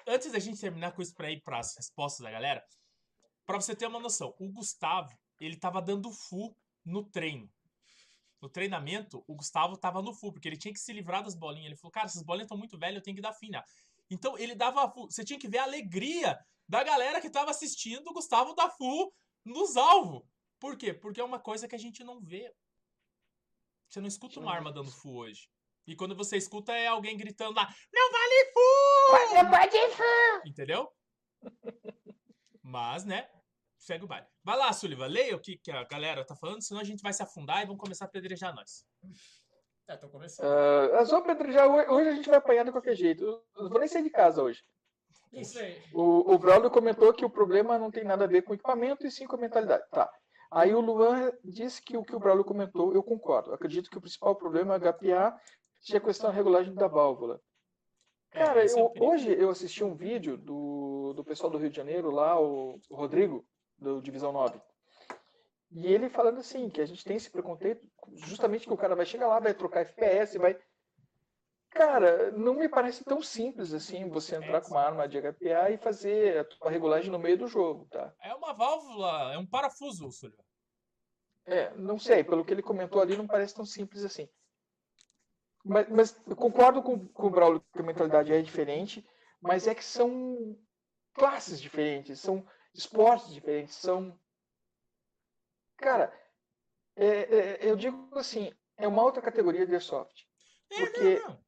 antes 0.07 0.32
da 0.32 0.39
gente 0.39 0.61
terminar 0.61 0.93
com 0.93 1.03
isso 1.03 1.14
pra 1.14 1.30
ir 1.30 1.41
pras 1.43 1.76
respostas 1.76 2.24
da 2.24 2.30
galera, 2.30 2.64
pra 3.47 3.61
você 3.61 3.74
ter 3.74 3.87
uma 3.87 4.01
noção, 4.01 4.35
o 4.39 4.53
Gustavo, 4.53 5.16
ele 5.41 5.57
tava 5.57 5.80
dando 5.80 6.11
full 6.11 6.57
no 6.85 7.05
treino. 7.05 7.49
No 8.43 8.49
treinamento, 8.49 9.24
o 9.26 9.35
Gustavo 9.37 9.76
tava 9.76 10.03
no 10.03 10.12
full, 10.12 10.32
porque 10.32 10.49
ele 10.49 10.59
tinha 10.59 10.74
que 10.74 10.80
se 10.80 10.93
livrar 10.93 11.22
das 11.22 11.35
bolinhas. 11.35 11.66
Ele 11.66 11.76
falou, 11.76 11.93
cara, 11.93 12.07
essas 12.07 12.22
bolinhas 12.22 12.45
estão 12.45 12.59
muito 12.59 12.78
velhas, 12.78 12.97
eu 12.97 13.03
tenho 13.03 13.16
que 13.16 13.22
dar 13.22 13.32
fim? 13.32 13.51
Então 14.11 14.37
ele 14.37 14.55
dava 14.55 14.91
full. 14.91 15.11
Você 15.11 15.24
tinha 15.24 15.39
que 15.39 15.49
ver 15.49 15.59
a 15.59 15.62
alegria 15.62 16.39
da 16.68 16.82
galera 16.82 17.20
que 17.20 17.30
tava 17.30 17.51
assistindo 17.51 18.07
o 18.09 18.12
Gustavo 18.12 18.55
dar 18.55 18.68
full 18.70 19.14
nos 19.45 19.76
alvos. 19.76 20.22
Por 20.59 20.76
quê? 20.76 20.93
Porque 20.93 21.20
é 21.20 21.24
uma 21.24 21.39
coisa 21.39 21.68
que 21.68 21.74
a 21.74 21.78
gente 21.78 22.03
não 22.05 22.20
vê. 22.20 22.53
Você 23.95 24.01
não 24.01 24.09
escuta 24.09 24.40
uma 24.40 24.53
arma 24.53 24.72
dando 24.72 24.90
full 24.90 25.18
hoje. 25.18 25.49
E 25.86 25.95
quando 25.95 26.16
você 26.16 26.36
escuta 26.36 26.72
é 26.72 26.88
alguém 26.88 27.16
gritando 27.16 27.55
lá, 27.55 27.72
não 27.92 28.11
vale 28.11 28.53
full! 28.53 29.36
Não 29.36 29.51
pode 29.53 30.51
Entendeu? 30.51 30.90
Mas, 32.61 33.05
né? 33.05 33.30
Segue 33.78 34.05
o 34.05 34.09
baile. 34.09 34.26
Vai 34.42 34.57
lá, 34.57 34.72
Sullivan, 34.72 35.07
leia 35.07 35.36
o 35.36 35.40
que, 35.40 35.59
que 35.59 35.70
a 35.70 35.84
galera 35.84 36.26
tá 36.26 36.34
falando, 36.34 36.61
senão 36.61 36.80
a 36.80 36.84
gente 36.84 37.05
vai 37.05 37.12
se 37.12 37.22
afundar 37.22 37.62
e 37.62 37.66
vão 37.66 37.76
começar 37.76 38.07
a 38.07 38.09
apedrejar 38.09 38.53
nós. 38.53 38.84
É, 39.86 39.97
tô 39.97 40.09
começando. 40.09 40.45
Ah, 40.45 41.01
é 41.01 41.05
só 41.05 41.18
apedrejar, 41.18 41.68
hoje, 41.68 41.88
hoje 41.88 42.09
a 42.09 42.14
gente 42.16 42.28
vai 42.28 42.38
apanhar 42.38 42.64
de 42.64 42.72
qualquer 42.72 42.97
jeito. 42.97 43.22
Eu 43.22 43.62
não 43.62 43.70
vou 43.70 43.78
nem 43.78 43.86
sair 43.86 44.03
de 44.03 44.11
casa 44.11 44.42
hoje. 44.42 44.61
Isso 45.32 45.57
aí. 45.57 45.80
O, 45.92 46.34
o 46.34 46.38
Braulio 46.38 46.68
comentou 46.68 47.14
que 47.14 47.24
o 47.24 47.30
problema 47.30 47.78
não 47.78 47.92
tem 47.92 48.03
nada 48.03 48.24
a 48.24 48.28
ver 48.28 48.42
com 48.42 48.55
equipamento 48.55 49.07
e 49.07 49.11
sim 49.12 49.24
com 49.24 49.36
a 49.36 49.40
mentalidade. 49.40 49.84
Tá. 49.90 50.11
Aí 50.51 50.74
o 50.74 50.80
Luan 50.80 51.32
disse 51.42 51.82
que 51.82 51.97
o 51.97 52.05
que 52.05 52.14
o 52.14 52.18
Braulio 52.18 52.45
comentou, 52.45 52.95
eu 52.95 53.03
concordo. 53.03 53.53
Acredito 53.53 53.90
que 53.90 53.99
o 53.99 54.01
principal 54.01 54.34
problema 54.36 54.74
é 54.74 54.78
HPA 54.78 55.38
seja 55.80 55.99
a 55.99 56.01
questão 56.01 56.30
da 56.30 56.36
regulagem 56.36 56.74
da 56.74 56.86
válvula. 56.86 57.40
É, 58.32 58.38
Cara, 58.45 58.64
é 58.64 58.66
eu- 58.66 58.92
hoje 59.01 59.32
eu 59.32 59.51
assisti 59.51 59.84
um 59.84 59.95
vídeo 59.95 60.36
do, 60.36 61.12
do 61.14 61.24
pessoal 61.24 61.51
do 61.51 61.59
Rio 61.59 61.70
de 61.70 61.76
Janeiro, 61.76 62.11
lá, 62.11 62.40
o, 62.40 62.80
o 62.88 62.97
Rodrigo, 62.97 63.45
do 63.78 64.01
Divisão 64.01 64.32
9. 64.32 64.61
E 65.70 65.86
ele 65.86 66.09
falando 66.09 66.38
assim, 66.38 66.68
que 66.68 66.80
a 66.80 66.86
gente 66.86 67.05
tem 67.05 67.16
esse 67.16 67.30
preconceito, 67.30 67.84
justamente 68.14 68.66
que 68.66 68.72
o 68.72 68.76
cara 68.76 68.95
vai 68.95 69.05
chegar 69.05 69.26
lá, 69.26 69.40
vai 69.40 69.55
trocar 69.55 69.80
FPS, 69.80 70.38
vai. 70.38 70.57
Cara, 71.74 72.30
não 72.30 72.54
me 72.54 72.68
parece 72.68 73.04
tão 73.04 73.20
simples 73.20 73.74
assim 73.74 74.08
você 74.08 74.36
entrar 74.36 74.60
com 74.60 74.70
uma 74.70 74.80
arma 74.80 75.08
de 75.08 75.18
HPA 75.20 75.70
e 75.70 75.76
fazer 75.76 76.38
a 76.38 76.44
tua 76.44 76.70
regulagem 76.70 77.10
no 77.10 77.18
meio 77.18 77.36
do 77.36 77.48
jogo, 77.48 77.86
tá? 77.90 78.14
É 78.20 78.32
uma 78.32 78.52
válvula, 78.54 79.34
é 79.34 79.38
um 79.38 79.46
parafuso, 79.46 80.10
Sullivan. 80.12 80.44
É, 81.46 81.74
não 81.74 81.98
sei, 81.98 82.22
pelo 82.22 82.44
que 82.44 82.52
ele 82.54 82.62
comentou 82.62 83.02
ali, 83.02 83.16
não 83.16 83.26
parece 83.26 83.54
tão 83.54 83.66
simples 83.66 84.04
assim. 84.04 84.28
Mas, 85.64 85.88
mas 85.88 86.22
eu 86.26 86.36
concordo 86.36 86.80
com, 86.82 87.08
com 87.08 87.26
o 87.26 87.30
Braulio 87.30 87.60
que 87.72 87.80
a 87.80 87.82
mentalidade 87.82 88.32
é 88.32 88.40
diferente, 88.40 89.04
mas 89.40 89.66
é 89.66 89.74
que 89.74 89.84
são 89.84 90.56
classes 91.12 91.60
diferentes, 91.60 92.20
são 92.20 92.46
esportes 92.72 93.32
diferentes, 93.32 93.74
são. 93.74 94.16
Cara, 95.76 96.12
é- 96.96 97.06
é- 97.06 97.58
eu 97.68 97.74
digo 97.76 98.16
assim, 98.16 98.52
é 98.76 98.86
uma 98.86 99.02
outra 99.02 99.20
categoria 99.20 99.66
de 99.66 99.72
airsoft. 99.72 100.24
É, 100.70 100.80
Porque- 100.80 101.18
não, 101.20 101.28
não. 101.28 101.44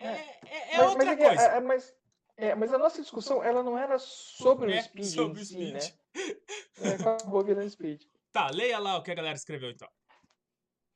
É, 0.00 0.06
é, 0.06 0.74
é 0.74 0.78
mas, 0.78 0.88
outra 0.90 1.04
mas, 1.04 1.08
é 1.08 1.16
que- 1.16 1.24
coisa. 1.24 1.42
é- 1.42 1.60
mas, 1.60 1.94
é, 2.36 2.54
mas 2.54 2.72
a 2.72 2.78
nossa 2.78 3.00
discussão, 3.02 3.42
ela 3.44 3.62
não 3.62 3.76
era 3.78 3.98
sobre 3.98 4.74
É, 4.74 4.80
o 4.80 4.82
speed 4.82 5.04
sobre 5.06 5.40
o 5.42 5.44
si, 5.44 5.52
speed. 5.54 5.74
né? 5.74 5.80
É, 6.82 6.94
acabou 6.94 7.44
virando 7.44 7.68
speed. 7.70 8.02
Tá, 8.32 8.48
leia 8.50 8.78
lá 8.78 8.96
o 8.96 9.02
que 9.02 9.10
a 9.10 9.14
galera 9.14 9.36
escreveu 9.36 9.70
então. 9.70 9.88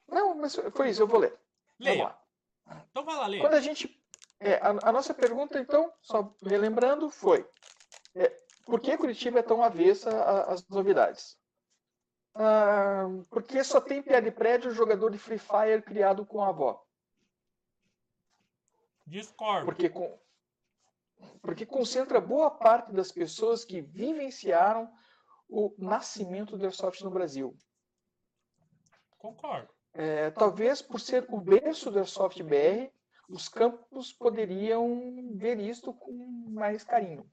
Não, 0.08 0.34
mas 0.34 0.56
foi 0.74 0.90
isso, 0.90 1.02
eu 1.02 1.06
vou 1.06 1.20
ler. 1.20 1.38
Leia. 1.78 2.04
lá. 2.04 2.20
Então 2.90 3.04
vai 3.04 3.16
lá, 3.16 3.26
leia. 3.26 3.42
Quando 3.42 3.54
a 3.54 3.60
gente. 3.60 4.02
é, 4.40 4.54
a, 4.54 4.70
a 4.88 4.92
nossa 4.92 5.12
pergunta, 5.12 5.58
então, 5.58 5.92
só 6.00 6.34
relembrando, 6.42 7.10
foi: 7.10 7.46
é, 8.14 8.28
por 8.64 8.80
que 8.80 8.96
Curitiba 8.96 9.40
é 9.40 9.42
tão 9.42 9.62
avessa 9.62 10.10
às 10.44 10.66
novidades? 10.68 11.36
Ah, 12.34 13.06
porque 13.30 13.62
só 13.62 13.80
tem 13.80 14.02
piada 14.02 14.28
de 14.28 14.34
prédio 14.36 14.70
jogador 14.72 15.10
de 15.10 15.18
Free 15.18 15.38
Fire 15.38 15.82
criado 15.82 16.24
com 16.26 16.42
a 16.42 16.48
avó. 16.48 16.83
Discordo. 19.06 19.66
Porque, 19.66 19.88
com, 19.88 20.18
porque 21.42 21.66
concentra 21.66 22.20
boa 22.20 22.50
parte 22.50 22.92
das 22.92 23.12
pessoas 23.12 23.64
que 23.64 23.80
vivenciaram 23.80 24.90
o 25.48 25.74
nascimento 25.78 26.56
do 26.56 26.64
Airsoft 26.64 27.02
no 27.02 27.10
Brasil. 27.10 27.56
Concordo. 29.18 29.68
É, 29.92 30.30
talvez 30.30 30.82
por 30.82 31.00
ser 31.00 31.24
o 31.28 31.40
berço 31.40 31.90
do 31.90 31.98
Airsoft 31.98 32.42
BR, 32.42 32.90
os 33.28 33.48
campos 33.48 34.12
poderiam 34.12 35.32
ver 35.34 35.58
isto 35.60 35.94
com 35.94 36.12
mais 36.50 36.82
carinho. 36.82 37.30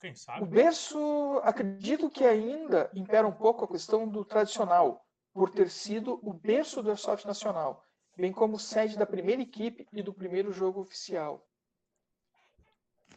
Quem 0.00 0.12
O 0.12 0.16
sabe? 0.16 0.46
berço, 0.46 1.40
acredito 1.44 2.10
que 2.10 2.24
ainda 2.24 2.90
impera 2.92 3.26
um 3.26 3.32
pouco 3.32 3.64
a 3.64 3.68
questão 3.68 4.08
do 4.08 4.24
tradicional, 4.24 5.06
por 5.32 5.48
ter 5.48 5.70
sido 5.70 6.18
o 6.22 6.32
berço 6.32 6.82
do 6.82 6.90
Airsoft 6.90 7.24
nacional, 7.24 7.86
bem 8.16 8.32
como 8.32 8.58
sede 8.58 8.96
da 8.96 9.06
primeira 9.06 9.42
equipe 9.42 9.86
e 9.92 10.02
do 10.02 10.12
primeiro 10.12 10.52
jogo 10.52 10.80
oficial. 10.80 11.46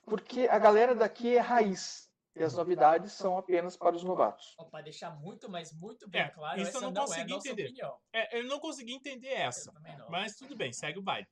Porque 0.06 0.48
a 0.50 0.60
galera 0.60 0.94
daqui 0.94 1.36
é 1.36 1.40
raiz, 1.40 2.10
e 2.36 2.44
as 2.44 2.54
novidades 2.54 3.14
são 3.14 3.38
apenas 3.38 3.76
para 3.78 3.96
os 3.96 4.04
novatos. 4.04 4.54
Ó, 4.58 4.66
Pra 4.66 4.82
deixar 4.82 5.10
muito, 5.20 5.50
mas 5.50 5.72
muito 5.74 6.08
bem 6.10 6.22
É, 6.22 6.30
claro, 6.30 6.60
isso 6.62 6.72
eu 6.72 6.78
essa 6.78 6.82
não 6.82 6.92
não, 6.92 7.04
é 7.04 7.06
consegui 7.08 7.32
nossa 7.34 7.48
entender. 7.48 7.64
opinião. 7.64 7.98
É, 8.14 8.40
eu 8.40 8.44
não 8.46 8.60
consegui 8.60 8.94
entender 8.94 9.30
essa. 9.34 9.72
Não. 9.98 10.10
Mas 10.10 10.36
tudo 10.36 10.56
bem, 10.56 10.72
segue 10.74 11.00
o 11.00 11.02
baile. 11.02 11.28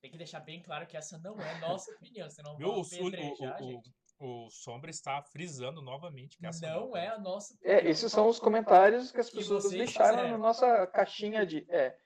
Tem 0.00 0.10
que 0.10 0.16
deixar 0.18 0.40
bem 0.40 0.62
claro 0.62 0.86
que 0.86 0.96
essa 0.96 1.18
não 1.18 1.38
é 1.40 1.58
nossa 1.58 1.90
opinião, 1.92 2.30
senão 2.30 2.56
Viu? 2.56 2.68
O, 2.68 2.80
o, 2.80 3.82
o, 4.18 4.46
o 4.46 4.50
Sombra 4.50 4.88
está 4.90 5.22
frisando 5.22 5.82
novamente 5.82 6.38
que 6.38 6.46
essa 6.46 6.70
Não 6.70 6.96
é 6.96 7.08
a 7.08 7.18
nossa 7.18 7.54
É, 7.62 7.74
opinião. 7.76 7.90
esses 7.90 8.10
são 8.12 8.28
os 8.28 8.38
comentários 8.38 9.10
que 9.12 9.20
as 9.20 9.28
pessoas 9.28 9.68
deixaram 9.70 10.28
na 10.30 10.38
nossa 10.38 10.86
caixinha 10.86 11.44
de. 11.44 11.66
É. 11.68 11.98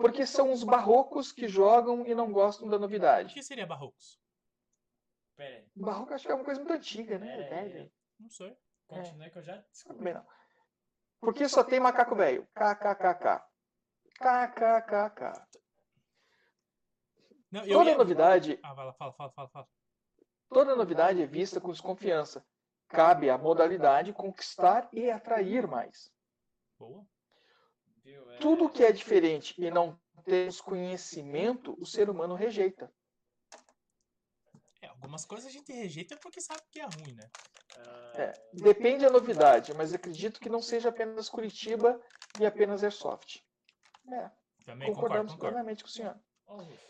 Porque 0.00 0.26
são 0.26 0.50
os 0.52 0.64
barrocos 0.64 1.30
que 1.30 1.46
jogam 1.46 2.06
e 2.06 2.14
não 2.14 2.32
gostam 2.32 2.68
da 2.68 2.76
O 2.76 2.80
novidade. 2.80 3.34
que 3.34 3.42
seria 3.42 3.66
Barrocos? 3.66 4.18
Pera 5.36 5.56
aí, 5.56 5.66
Barroco 5.76 6.14
acho 6.14 6.26
que 6.26 6.32
é 6.32 6.34
uma 6.34 6.44
coisa 6.44 6.60
muito 6.60 6.72
antiga, 6.72 7.18
né? 7.18 7.36
Velha. 7.48 7.92
Não 8.18 8.30
sei. 8.30 8.56
continue 8.88 9.30
que 9.30 9.38
eu 9.38 9.42
já 9.42 9.56
descobri. 9.70 10.12
Não. 10.14 10.26
Porque 11.20 11.48
só 11.48 11.62
tem 11.62 11.78
macaco 11.80 12.14
velho. 12.14 12.46
KKKK. 12.54 13.42
KKKK. 14.18 15.46
Não, 17.50 17.66
Toda 17.66 17.90
ia... 17.90 17.98
novidade, 17.98 18.58
Ah, 18.62 18.74
vai 18.74 18.86
lá, 18.86 18.92
fala, 18.94 19.12
fala, 19.12 19.32
fala, 19.32 19.48
fala. 19.48 19.68
toda 20.48 20.76
novidade 20.76 21.20
é 21.22 21.26
vista 21.26 21.60
com 21.60 21.72
desconfiança. 21.72 22.44
Cabe 22.88 23.30
à 23.30 23.38
modalidade 23.38 24.12
conquistar 24.12 24.88
e 24.92 25.10
atrair 25.10 25.66
mais. 25.66 26.10
Boa. 26.78 27.04
É- 28.04 28.38
Tudo 28.38 28.68
que 28.68 28.84
é 28.84 28.92
diferente 28.92 29.54
e 29.58 29.70
não 29.70 29.98
temos 30.24 30.60
conhecimento, 30.60 31.76
o 31.80 31.86
ser 31.86 32.08
humano 32.10 32.34
rejeita. 32.34 32.92
É, 34.82 34.86
algumas 34.88 35.24
coisas 35.24 35.46
a 35.46 35.50
gente 35.52 35.72
rejeita 35.72 36.16
porque 36.16 36.40
sabe 36.40 36.62
que 36.70 36.80
é 36.80 36.84
ruim, 36.84 37.12
né? 37.14 37.30
É, 38.14 38.32
depende 38.52 39.04
da 39.04 39.10
novidade, 39.10 39.72
mas 39.74 39.92
acredito 39.94 40.40
que 40.40 40.48
não 40.48 40.60
seja 40.60 40.88
apenas 40.88 41.28
Curitiba 41.28 42.00
e 42.38 42.46
apenas 42.46 42.82
Airsoft. 42.82 43.44
É, 44.10 44.30
Também 44.64 44.92
concordamos 44.92 45.32
concordo. 45.32 45.54
plenamente 45.54 45.82
com 45.84 45.88
o 45.88 45.92
senhor. 45.92 46.18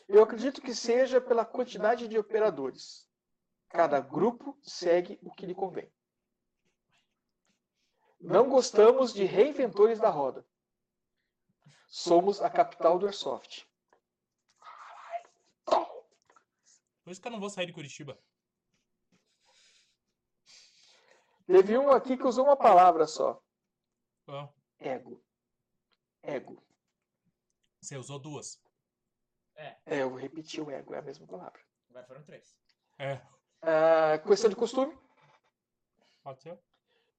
Eu 0.09 0.23
acredito 0.23 0.63
que 0.63 0.75
seja 0.75 1.21
pela 1.21 1.45
quantidade 1.45 2.09
de 2.09 2.19
operadores. 2.19 3.07
Cada 3.69 4.01
grupo 4.01 4.59
segue 4.63 5.19
o 5.23 5.31
que 5.33 5.45
lhe 5.47 5.55
convém. 5.55 5.93
Não 8.21 8.49
gostamos 8.49 9.13
de 9.13 9.25
reinventores 9.25 9.99
da 9.99 10.09
roda. 10.09 10.45
Somos 11.91 12.41
a 12.41 12.49
capital 12.49 13.01
do 13.01 13.07
Airsoft. 13.07 13.67
Por 15.67 17.11
isso 17.11 17.21
que 17.21 17.27
eu 17.27 17.33
não 17.33 17.41
vou 17.41 17.51
sair 17.51 17.67
de 17.67 17.73
Curitiba. 17.73 18.17
Teve 21.45 21.77
um 21.77 21.91
aqui 21.91 22.17
que 22.17 22.23
usou 22.23 22.45
uma 22.45 22.57
palavra 22.57 23.09
só: 23.09 23.43
Ah, 24.29 24.49
ego. 24.79 25.21
Ego. 26.23 26.63
Você 27.81 27.97
usou 27.97 28.21
duas. 28.21 28.63
É, 29.57 29.77
eu 29.87 30.15
repeti 30.15 30.61
o 30.61 30.71
ego, 30.71 30.95
é 30.95 30.99
a 30.99 31.03
mesma 31.03 31.27
palavra. 31.27 31.61
agora 31.89 32.07
foram 32.07 32.23
três. 32.23 32.57
É, 32.99 33.21
Ah, 33.63 34.17
questão 34.25 34.49
de 34.49 34.55
costume, 34.55 34.97
pode 36.23 36.41
ser? 36.41 36.57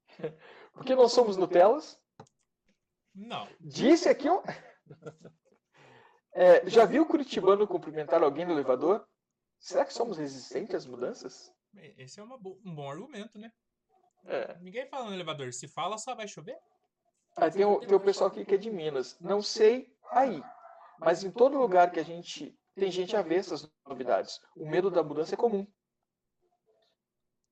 porque 0.74 0.96
não 0.96 1.10
somos 1.10 1.36
Nutelas. 1.36 2.00
Não. 3.14 3.48
Disse 3.60 4.10
aqui 4.10 4.30
um. 4.30 4.42
É, 6.34 6.66
já 6.70 6.86
viu 6.86 7.04
o 7.04 7.06
Curitibano 7.06 7.68
cumprimentar 7.68 8.24
alguém 8.24 8.46
no 8.46 8.54
elevador? 8.54 9.06
Será 9.60 9.84
que 9.84 9.94
somos 9.94 10.18
resistentes 10.18 10.74
às 10.74 10.86
mudanças? 10.86 11.52
Esse 11.98 12.22
é 12.22 12.26
bo- 12.26 12.58
um 12.66 12.74
bom 12.74 12.90
argumento, 12.90 13.38
né? 13.38 13.52
É. 14.24 14.58
Ninguém 14.60 14.88
fala 14.88 15.10
no 15.10 15.14
elevador. 15.14 15.52
Se 15.52 15.68
fala, 15.68 15.98
só 15.98 16.16
vai 16.16 16.30
chover? 16.30 16.58
Ah, 17.36 17.52
tem, 17.52 17.66
o, 17.66 17.80
tem 17.82 17.96
o 17.96 18.00
pessoal 18.00 18.30
aqui 18.30 18.46
que 18.46 18.56
é 18.56 18.58
de 18.58 18.72
Minas. 18.72 19.20
Não 19.20 19.42
sei 19.42 19.94
aí, 20.10 20.42
mas 21.00 21.24
em 21.24 21.32
todo 21.32 21.58
lugar 21.58 21.92
que 21.92 22.00
a 22.00 22.04
gente 22.04 22.58
tem 22.76 22.90
gente 22.90 23.14
avessa 23.16 23.56
às 23.56 23.70
novidades. 23.86 24.40
O 24.56 24.66
medo 24.70 24.90
da 24.90 25.04
mudança 25.04 25.36
é 25.36 25.38
comum. 25.38 25.68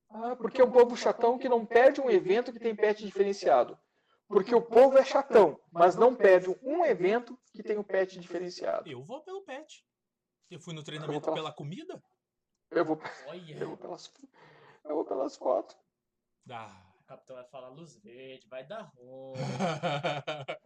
Ah, 0.08 0.34
porque 0.36 0.60
é 0.60 0.64
um 0.64 0.72
povo 0.72 0.96
chatão 0.96 1.38
que 1.38 1.48
não 1.50 1.66
perde 1.66 2.00
um 2.00 2.10
evento 2.10 2.50
que 2.52 2.58
tem 2.58 2.74
pet 2.74 3.04
diferenciado. 3.04 3.78
Porque 4.30 4.54
o 4.54 4.62
povo 4.62 4.96
é 4.96 5.04
chatão, 5.04 5.60
mas 5.72 5.96
não 5.96 6.14
perde 6.14 6.48
um 6.62 6.84
evento 6.84 7.36
que 7.52 7.64
tem 7.64 7.76
um 7.76 7.82
pet 7.82 8.16
diferenciado. 8.16 8.88
Eu 8.88 9.02
vou 9.02 9.20
pelo 9.24 9.42
pet. 9.42 9.84
Eu 10.48 10.60
fui 10.60 10.72
no 10.72 10.84
treinamento 10.84 11.20
pela- 11.22 11.34
pela 11.34 11.52
comida? 11.52 12.00
Eu 12.70 12.84
vou, 12.84 12.96
Olha, 13.26 13.52
eu 13.58 13.68
vou, 13.70 13.76
pelas, 13.76 14.12
eu 14.84 14.94
vou 14.94 15.04
pelas 15.04 15.36
fotos. 15.36 15.76
Ah. 16.48 16.86
o 17.00 17.04
capitão 17.04 17.34
vai 17.34 17.44
falar 17.46 17.70
luz 17.70 17.96
verde, 17.96 18.46
vai 18.46 18.64
dar 18.64 18.82
ruim. 18.96 19.34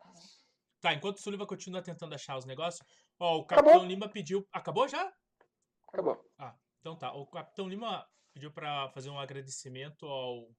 tá, 0.82 0.92
enquanto 0.92 1.16
o 1.16 1.20
Sullivan 1.22 1.46
continua 1.46 1.80
tentando 1.80 2.14
achar 2.14 2.36
os 2.36 2.44
negócios, 2.44 2.86
ó, 3.18 3.38
o 3.38 3.46
Capitão 3.46 3.70
Acabou. 3.70 3.88
Lima 3.88 4.10
pediu. 4.10 4.46
Acabou 4.52 4.86
já? 4.86 5.10
Acabou. 5.88 6.22
Então 6.80 6.96
tá. 6.96 7.14
O 7.14 7.26
Capitão 7.26 7.66
Lima 7.66 8.06
pediu 8.34 8.52
pra 8.52 8.90
fazer 8.90 9.08
um 9.08 9.18
agradecimento 9.18 10.06
ao. 10.06 10.50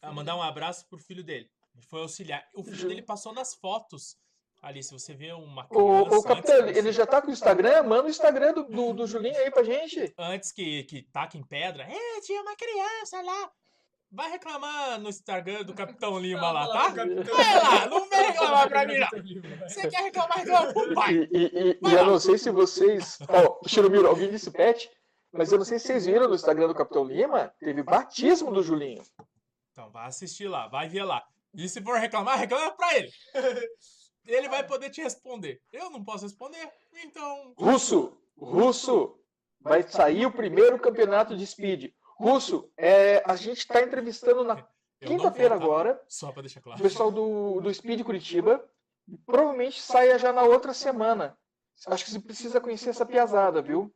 A 0.00 0.12
mandar 0.12 0.36
um 0.36 0.42
abraço 0.42 0.86
pro 0.88 0.96
filho 0.98 1.24
dele. 1.24 1.50
Ele 1.74 1.84
foi 1.88 2.00
auxiliar. 2.00 2.44
O 2.54 2.62
filho 2.62 2.76
Ju- 2.76 2.88
dele 2.88 3.02
passou 3.02 3.32
nas 3.32 3.54
fotos. 3.54 4.16
Ali, 4.62 4.82
se 4.82 4.92
você 4.92 5.12
vê 5.14 5.30
uma 5.32 5.64
O, 5.64 5.68
criança. 5.68 6.16
o 6.18 6.22
capitão, 6.22 6.56
antes, 6.62 6.76
ele 6.78 6.90
já 6.92 7.04
tá 7.06 7.20
com 7.20 7.28
o 7.28 7.32
Instagram? 7.32 7.82
Manda 7.82 8.04
o 8.04 8.10
Instagram 8.10 8.54
do, 8.54 8.64
do, 8.64 8.92
do 8.94 9.06
Julinho 9.06 9.36
aí 9.36 9.50
pra 9.50 9.62
gente. 9.62 10.14
Antes 10.16 10.52
que, 10.52 10.84
que 10.84 11.02
taque 11.02 11.36
em 11.36 11.42
pedra. 11.42 11.84
É, 11.84 12.20
tinha 12.22 12.40
uma 12.40 12.56
criança 12.56 13.20
lá. 13.20 13.50
Vai 14.10 14.30
reclamar 14.30 14.98
no 15.00 15.08
Instagram 15.10 15.64
do 15.64 15.74
Capitão 15.74 16.18
Lima 16.18 16.50
lá, 16.52 16.68
tá? 16.68 16.88
Vai 16.94 17.04
lá, 17.62 17.86
não 17.88 18.08
vem 18.08 18.26
reclamar 18.26 18.68
pra 18.68 18.86
mim, 18.86 18.96
não. 18.96 19.68
Você 19.68 19.88
quer 19.88 20.04
reclamar, 20.04 20.38
reclama 20.38 20.72
com 20.72 20.80
o 20.80 20.94
pai. 20.94 21.14
E, 21.14 21.28
e, 21.32 21.78
e, 21.82 21.92
eu 21.92 22.06
não 22.06 22.18
sei 22.18 22.38
se 22.38 22.48
vocês. 22.50 23.18
Ó, 23.28 23.58
Chirumiro, 23.68 24.06
alguém 24.06 24.30
disse 24.30 24.50
pet, 24.52 24.88
mas 25.32 25.50
eu 25.50 25.58
não 25.58 25.64
sei 25.64 25.78
se 25.80 25.88
vocês 25.88 26.06
viram 26.06 26.28
no 26.28 26.36
Instagram 26.36 26.68
do 26.68 26.74
Capitão 26.76 27.04
Lima, 27.04 27.52
teve 27.58 27.82
batismo 27.82 28.52
do 28.52 28.62
Julinho. 28.62 29.02
Então, 29.72 29.90
vai 29.90 30.06
assistir 30.06 30.46
lá, 30.46 30.68
vai 30.68 30.88
ver 30.88 31.02
lá. 31.02 31.22
E 31.56 31.68
se 31.68 31.80
for 31.82 31.98
reclamar, 31.98 32.38
reclama 32.38 32.72
pra 32.72 32.96
ele. 32.96 33.10
Ele 34.26 34.48
vai 34.48 34.66
poder 34.66 34.88
te 34.88 35.02
responder. 35.02 35.60
Eu 35.70 35.90
não 35.90 36.02
posso 36.02 36.24
responder, 36.24 36.66
então. 37.04 37.52
Russo, 37.58 38.16
Russo, 38.38 39.20
vai 39.60 39.82
sair 39.82 40.24
o 40.24 40.32
primeiro 40.32 40.78
campeonato 40.80 41.36
de 41.36 41.46
speed. 41.46 41.92
Russo, 42.18 42.72
é, 42.76 43.22
a 43.26 43.36
gente 43.36 43.58
está 43.58 43.82
entrevistando 43.82 44.42
na 44.42 44.66
quinta-feira 45.00 45.58
tá? 45.58 45.62
agora 45.62 46.02
Só 46.08 46.32
pra 46.32 46.40
deixar 46.40 46.60
o 46.60 46.62
claro. 46.62 46.80
pessoal 46.82 47.10
do, 47.10 47.60
do 47.60 47.74
Speed 47.74 48.02
Curitiba. 48.02 48.66
Provavelmente 49.26 49.82
saia 49.82 50.18
já 50.18 50.32
na 50.32 50.42
outra 50.42 50.72
semana. 50.72 51.36
Acho 51.88 52.04
que 52.06 52.10
você 52.12 52.20
precisa 52.20 52.60
conhecer 52.62 52.88
essa 52.90 53.04
piazada, 53.04 53.60
viu? 53.60 53.94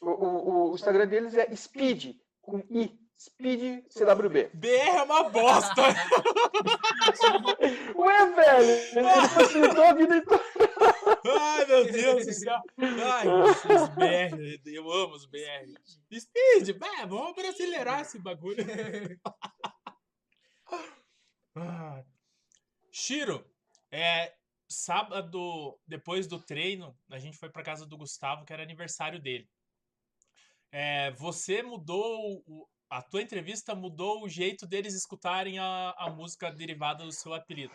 O, 0.00 0.08
o- 0.08 0.70
o 0.70 0.74
Instagram 0.74 1.06
deles 1.06 1.34
é 1.34 1.54
Speed, 1.54 2.16
com 2.40 2.60
I. 2.70 2.98
Speed 3.20 3.84
CWB. 3.90 4.48
BR 4.54 4.96
é 4.96 5.02
uma 5.02 5.28
bosta. 5.28 5.82
Ué, 7.94 8.32
velho, 8.32 8.98
ele 8.98 9.28
facilitou 9.28 9.84
a 9.84 9.92
vida 9.92 10.16
então. 10.16 10.40
Ai, 11.38 11.66
meu 11.66 11.92
Deus 11.92 12.24
do 12.24 12.32
céu. 12.32 12.58
Ai, 12.78 13.28
os 13.28 13.88
BR, 13.90 14.58
eu 14.64 14.90
amo 14.90 15.16
os 15.16 15.26
BR. 15.26 15.68
Speed, 16.18 16.78
vai, 16.78 17.06
vamos 17.06 17.34
brasileirar 17.34 18.00
esse 18.00 18.18
bagulho. 18.18 18.64
Ah. 21.56 22.02
Shiro, 22.90 23.44
é, 23.90 24.32
sábado, 24.66 25.78
depois 25.86 26.26
do 26.26 26.40
treino, 26.40 26.96
a 27.10 27.18
gente 27.18 27.36
foi 27.36 27.50
pra 27.50 27.62
casa 27.62 27.84
do 27.84 27.98
Gustavo, 27.98 28.46
que 28.46 28.52
era 28.54 28.62
aniversário 28.62 29.20
dele. 29.20 29.46
É, 30.72 31.10
você 31.12 31.62
mudou, 31.62 32.42
o- 32.46 32.66
a 32.90 33.00
tua 33.00 33.22
entrevista 33.22 33.74
mudou 33.74 34.24
o 34.24 34.28
jeito 34.28 34.66
deles 34.66 34.94
escutarem 34.94 35.58
a, 35.58 35.94
a 35.96 36.10
música 36.10 36.50
derivada 36.50 37.04
do 37.04 37.12
seu 37.12 37.32
apelido. 37.32 37.72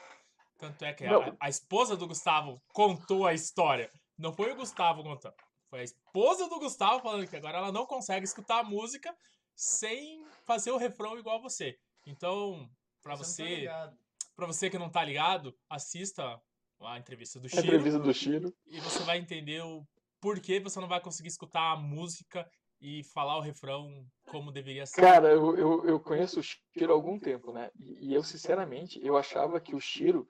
Tanto 0.58 0.84
é 0.84 0.94
que 0.94 1.06
a, 1.06 1.36
a 1.40 1.50
esposa 1.50 1.96
do 1.96 2.08
Gustavo 2.08 2.62
contou 2.74 3.26
a 3.26 3.34
história. 3.34 3.90
Não 4.18 4.34
foi 4.34 4.52
o 4.52 4.56
Gustavo 4.56 5.04
contando. 5.04 5.36
Foi 5.70 5.80
a 5.80 5.84
esposa 5.84 6.48
do 6.50 6.60
Gustavo 6.60 7.02
falando 7.02 7.28
que 7.28 7.36
agora 7.36 7.58
ela 7.58 7.72
não 7.72 7.86
consegue 7.86 8.26
escutar 8.26 8.60
a 8.60 8.64
música 8.64 9.16
sem 9.56 10.26
fazer 10.46 10.72
o 10.72 10.78
refrão 10.78 11.18
igual 11.18 11.42
você. 11.42 11.78
Então, 12.06 12.70
pra 13.02 13.16
Você 13.16 13.66
tá 13.68 13.88
você, 13.88 13.96
pra 14.36 14.48
você 14.48 14.70
que 14.70 14.78
não 14.78 14.90
tá 14.90 15.04
ligado, 15.04 15.58
assista 15.70 16.40
a 16.82 16.98
entrevista 17.00 17.40
do 17.40 17.48
A 17.48 17.60
entrevista 17.60 18.00
do 18.00 18.14
Chiro. 18.14 18.54
e 18.68 18.80
você 18.80 19.00
vai 19.04 19.18
entender 19.18 19.62
o 19.64 19.86
porquê 20.20 20.60
você 20.60 20.80
não 20.80 20.88
vai 20.88 21.00
conseguir 21.00 21.30
escutar 21.30 21.72
a 21.72 21.78
música 21.78 22.50
e 22.86 23.04
falar 23.04 23.38
o 23.38 23.42
refrão 23.42 24.06
como 24.28 24.52
deveria 24.52 24.86
ser. 24.86 25.02
Cara, 25.02 25.30
eu, 25.30 25.58
eu, 25.58 25.86
eu 25.86 26.00
conheço 26.00 26.40
o 26.40 26.44
Chiro 26.44 26.92
há 26.92 26.96
algum 26.96 27.20
tempo, 27.20 27.52
né? 27.52 27.72
E, 27.80 28.10
e 28.10 28.14
eu, 28.14 28.24
sinceramente, 28.24 29.04
eu 29.04 29.18
achava 29.18 29.60
que 29.60 29.76
o 29.76 29.80
Chiro 29.80 30.28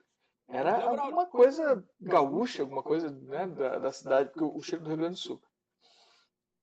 era 0.48 0.84
alguma 0.84 1.26
coisa 1.26 1.84
gaúcha, 2.00 2.62
alguma 2.62 2.82
coisa 2.82 3.10
né, 3.10 3.46
da, 3.46 3.78
da 3.78 3.92
cidade, 3.92 4.30
porque 4.30 4.44
o 4.44 4.62
Chiro 4.62 4.80
é 4.80 4.84
do 4.84 4.88
Rio 4.88 4.96
Grande 4.96 5.14
do 5.16 5.20
Sul. 5.20 5.42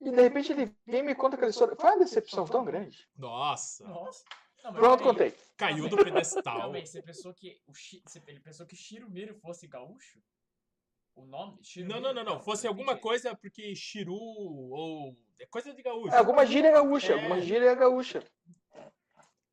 E 0.01 0.09
de 0.09 0.21
repente 0.21 0.51
ele 0.51 0.75
vem 0.85 1.01
e 1.01 1.03
me 1.03 1.15
conta 1.15 1.35
aquela 1.35 1.51
história. 1.51 1.75
Foi 1.75 1.91
uma 1.91 1.99
decepção 1.99 2.45
tão 2.45 2.65
grande. 2.65 3.07
Nossa, 3.15 3.87
Nossa. 3.87 4.23
Não, 4.63 4.73
Pronto, 4.73 5.03
contei. 5.03 5.35
caiu 5.57 5.89
do 5.89 5.97
pedestal. 5.97 6.71
você 6.71 7.01
pensou 7.01 7.33
que 7.33 7.61
o 7.67 7.73
você- 7.73 8.23
ele 8.27 8.39
pensou 8.39 8.65
que 8.65 8.75
Shirumiro 8.75 9.35
fosse 9.35 9.67
gaúcho? 9.67 10.19
O 11.15 11.25
nome? 11.25 11.59
Não, 11.77 11.99
não, 11.99 12.13
não, 12.13 12.23
não. 12.23 12.39
Fosse 12.39 12.65
alguma 12.67 12.97
coisa 12.97 13.35
porque 13.35 13.75
Chiru 13.75 14.13
ou. 14.15 15.15
É 15.39 15.45
coisa 15.45 15.73
de 15.73 15.81
gaúcho. 15.81 16.13
É, 16.13 16.17
alguma 16.17 16.45
gíria 16.45 16.71
gaúcha, 16.71 17.13
É. 17.13 17.15
alguma 17.15 17.39
gíria 17.41 17.75
gaúcha. 17.75 18.23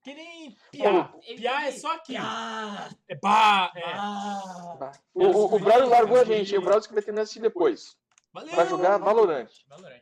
Que 0.02 0.14
nem 0.14 0.56
piá. 0.70 1.04
Piá 1.36 1.66
é 1.66 1.72
só 1.72 1.92
aqui. 1.94 2.14
Piá! 2.14 2.88
É 3.06 3.14
bah. 3.16 3.70
É. 3.76 3.82
Ah! 3.84 4.76
Tá? 4.78 4.92
O, 5.12 5.24
o, 5.26 5.54
o 5.56 5.58
Braulio 5.58 5.88
largou 5.90 6.18
a 6.18 6.24
gente, 6.24 6.56
o 6.56 6.62
Braulio 6.62 6.88
vai 6.90 7.02
terminar 7.02 7.22
assistir 7.22 7.40
depois. 7.40 7.94
Valeu. 8.32 8.54
Pra 8.54 8.64
jogar 8.64 8.96
Valorant. 8.96 9.50
Valorant. 9.68 10.00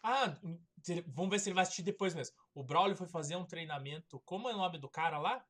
Ah, 0.00 0.32
se- 0.84 1.04
vamos 1.08 1.30
ver 1.30 1.40
se 1.40 1.48
ele 1.48 1.54
vai 1.54 1.62
assistir 1.62 1.82
depois 1.82 2.14
mesmo. 2.14 2.36
O 2.54 2.62
Braulio 2.62 2.94
foi 2.96 3.08
fazer 3.08 3.34
um 3.34 3.44
treinamento. 3.44 4.20
Como 4.24 4.48
é 4.48 4.54
o 4.54 4.58
nome 4.58 4.78
do 4.78 4.88
cara 4.88 5.18
lá? 5.18 5.44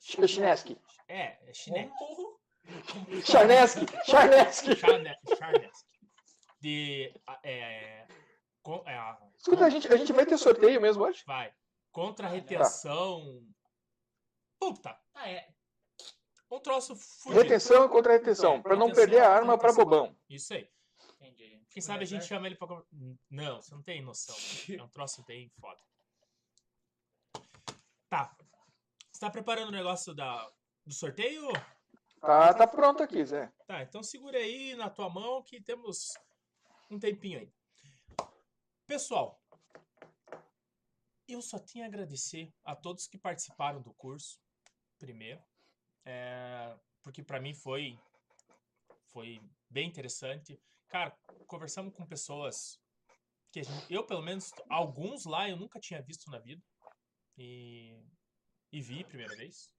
Chinesky. 0.00 0.76
É, 1.06 1.38
é 1.48 1.52
Chiné. 1.54 1.88
Como? 1.98 2.39
Charneski. 3.24 3.86
Charneski. 4.06 4.76
Charne- 4.76 5.16
Charnesk. 5.38 5.86
De. 6.60 7.12
É, 7.42 8.06
com- 8.62 8.82
é, 8.86 8.96
a- 8.96 9.18
Escuta, 9.38 9.64
a 9.64 9.70
gente, 9.70 9.88
a 9.88 9.96
gente 9.96 10.12
vai 10.12 10.26
ter 10.26 10.36
sorteio 10.38 10.80
mesmo 10.80 11.02
hoje? 11.02 11.22
vai. 11.26 11.52
Contra 11.90 12.26
a 12.26 12.30
não. 12.30 12.36
retenção. 12.36 13.42
Puta, 14.58 14.96
Ah, 15.14 15.28
é. 15.28 15.48
um 16.50 16.60
troço 16.60 16.94
fudido. 16.94 17.42
Retenção 17.42 17.86
e 17.86 17.88
contra-retenção. 17.88 18.60
Pra 18.62 18.76
não 18.76 18.88
Retenção 18.88 19.04
perder 19.08 19.22
a 19.24 19.30
arma 19.30 19.56
pra 19.58 19.68
contra-retenção. 19.70 19.84
bobão. 20.06 20.16
Isso 20.28 20.52
aí. 20.54 20.70
Entendi. 21.20 21.60
Quem 21.70 21.82
sabe 21.82 22.04
a 22.04 22.06
gente 22.06 22.24
chama 22.26 22.46
ele 22.46 22.56
pra. 22.56 22.68
Não, 23.30 23.60
você 23.62 23.74
não 23.74 23.82
tem 23.82 24.02
noção. 24.02 24.36
É 24.80 24.82
um 24.82 24.88
troço 24.88 25.24
bem 25.24 25.50
foda. 25.60 25.80
Tá. 28.08 28.36
Você 29.12 29.20
tá 29.20 29.30
preparando 29.30 29.68
o 29.68 29.72
negócio 29.72 30.14
da, 30.14 30.50
do 30.84 30.92
sorteio? 30.94 31.48
Tá, 32.20 32.52
tá 32.52 32.66
pronto 32.66 33.02
aqui, 33.02 33.24
Zé. 33.24 33.50
Tá, 33.66 33.82
então 33.82 34.02
segura 34.02 34.36
aí 34.38 34.74
na 34.76 34.90
tua 34.90 35.08
mão 35.08 35.42
que 35.42 35.60
temos 35.60 36.12
um 36.90 36.98
tempinho 36.98 37.40
aí. 37.40 37.52
Pessoal, 38.86 39.40
eu 41.26 41.40
só 41.40 41.58
tenho 41.58 41.84
a 41.84 41.88
agradecer 41.88 42.52
a 42.64 42.76
todos 42.76 43.06
que 43.06 43.16
participaram 43.16 43.80
do 43.80 43.94
curso, 43.94 44.38
primeiro, 44.98 45.42
é, 46.04 46.76
porque 47.02 47.22
para 47.22 47.40
mim 47.40 47.54
foi, 47.54 47.98
foi 49.12 49.40
bem 49.68 49.88
interessante. 49.88 50.60
Cara, 50.88 51.16
conversamos 51.46 51.94
com 51.94 52.04
pessoas 52.04 52.78
que 53.52 53.62
gente- 53.62 53.92
eu, 53.92 54.04
pelo 54.04 54.22
menos, 54.22 54.50
alguns 54.68 55.24
lá 55.24 55.48
eu 55.48 55.56
nunca 55.56 55.80
tinha 55.80 56.02
visto 56.02 56.30
na 56.30 56.38
vida 56.38 56.62
e, 57.38 57.96
e 58.72 58.80
vi 58.82 59.04
primeira 59.04 59.34
vez. 59.36 59.72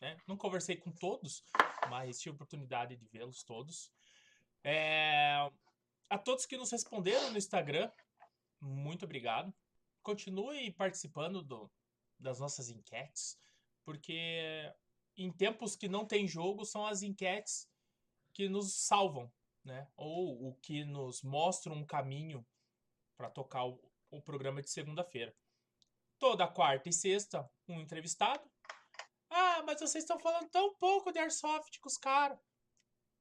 Né? 0.00 0.16
Não 0.26 0.36
conversei 0.36 0.76
com 0.76 0.90
todos, 0.90 1.44
mas 1.88 2.20
tive 2.20 2.34
oportunidade 2.34 2.96
de 2.96 3.06
vê-los 3.06 3.42
todos. 3.42 3.92
É, 4.64 5.50
a 6.08 6.18
todos 6.18 6.46
que 6.46 6.56
nos 6.56 6.70
responderam 6.70 7.30
no 7.30 7.38
Instagram, 7.38 7.90
muito 8.60 9.04
obrigado. 9.04 9.54
Continue 10.02 10.72
participando 10.72 11.42
do- 11.42 11.70
das 12.18 12.40
nossas 12.40 12.68
enquetes, 12.68 13.38
porque 13.84 14.72
em 15.16 15.32
tempos 15.32 15.74
que 15.76 15.88
não 15.88 16.04
tem 16.04 16.26
jogo, 16.28 16.64
são 16.64 16.86
as 16.86 17.02
enquetes 17.02 17.68
que 18.32 18.48
nos 18.48 18.74
salvam, 18.74 19.32
né? 19.64 19.88
Ou 19.96 20.48
o 20.48 20.54
que 20.56 20.84
nos 20.84 21.22
mostram 21.22 21.74
um 21.74 21.86
caminho 21.86 22.46
para 23.16 23.30
tocar 23.30 23.64
o, 23.64 23.80
o 24.10 24.20
programa 24.20 24.60
de 24.60 24.70
segunda-feira. 24.70 25.34
Toda 26.18 26.46
quarta 26.46 26.88
e 26.88 26.92
sexta, 26.92 27.50
um 27.66 27.80
entrevistado. 27.80 28.42
Mas 29.66 29.80
vocês 29.80 30.04
estão 30.04 30.18
falando 30.18 30.48
tão 30.48 30.72
pouco 30.76 31.10
de 31.12 31.18
Airsoft 31.18 31.80
com 31.80 31.88
os 31.88 31.98
caras. 31.98 32.38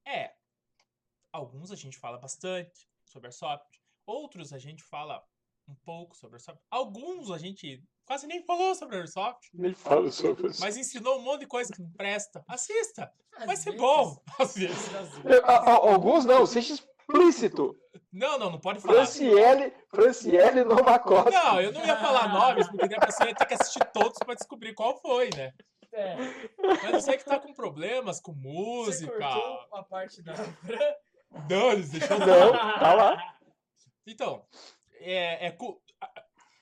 É. 0.06 0.32
Alguns 1.34 1.72
a 1.72 1.76
gente 1.76 1.98
fala 1.98 2.18
bastante 2.20 2.88
sobre 3.06 3.28
Airsoft. 3.28 3.66
Outros 4.06 4.54
a 4.54 4.60
gente 4.60 4.84
fala 4.84 5.24
um 5.68 5.76
pouco 5.84 6.16
sobre 6.16 6.36
Airsoft. 6.36 6.62
Alguns 6.70 7.32
a 7.32 7.38
gente 7.40 7.84
quase 8.06 8.28
nem 8.28 8.44
falou 8.46 8.76
sobre 8.76 8.98
Airsoft. 8.98 9.50
Nem 9.54 9.74
falo 9.74 10.12
sobre 10.12 10.48
isso. 10.50 10.62
Mas 10.62 10.78
ensinou 10.78 11.18
um 11.18 11.24
monte 11.24 11.42
de 11.42 11.48
coisa 11.48 11.74
que 11.74 11.82
não 11.82 11.92
presta. 11.94 12.44
Assista. 12.48 13.12
Vai 13.40 13.56
Às 13.56 13.60
ser 13.60 13.72
vezes- 13.72 13.82
bom. 13.82 14.22
Às 14.40 14.56
vezes. 14.56 14.90
a- 15.44 15.72
Alguns 15.72 16.24
não, 16.26 16.46
seja 16.46 16.76
explícito. 16.76 17.76
Não, 18.14 18.38
não, 18.40 18.52
não 18.52 18.60
pode 18.62 18.80
falar. 18.80 18.94
Franciele, 19.06 19.74
Franciele 19.90 20.64
Novakoski. 20.64 21.32
Não, 21.32 21.60
eu 21.60 21.74
não 21.74 21.86
ia 21.86 21.98
falar 21.98 22.30
nomes, 22.30 22.70
porque 22.70 22.96
a 22.96 23.00
pessoa 23.00 23.28
ia 23.28 23.36
ter 23.36 23.46
que 23.46 23.56
assistir 23.56 23.84
todos 23.92 24.18
pra 24.20 24.36
descobrir 24.36 24.74
qual 24.74 24.98
foi, 25.02 25.30
né? 25.36 25.52
É, 25.96 26.16
Mas 26.62 26.94
eu 26.94 27.00
sei 27.00 27.18
que 27.18 27.24
tá 27.24 27.40
com 27.40 27.54
problemas 27.54 28.20
com 28.20 28.34
você 28.34 28.42
música. 28.42 29.12
cortou 29.18 29.78
a 29.78 29.84
parte 29.84 30.22
da. 30.22 30.34
Não, 31.50 31.72
eles 31.72 31.90
deixou 31.90 32.20
Não, 32.20 32.52
tá 32.52 32.94
lá. 32.94 33.38
Então, 34.06 34.46
é, 35.00 35.48
é 35.48 35.58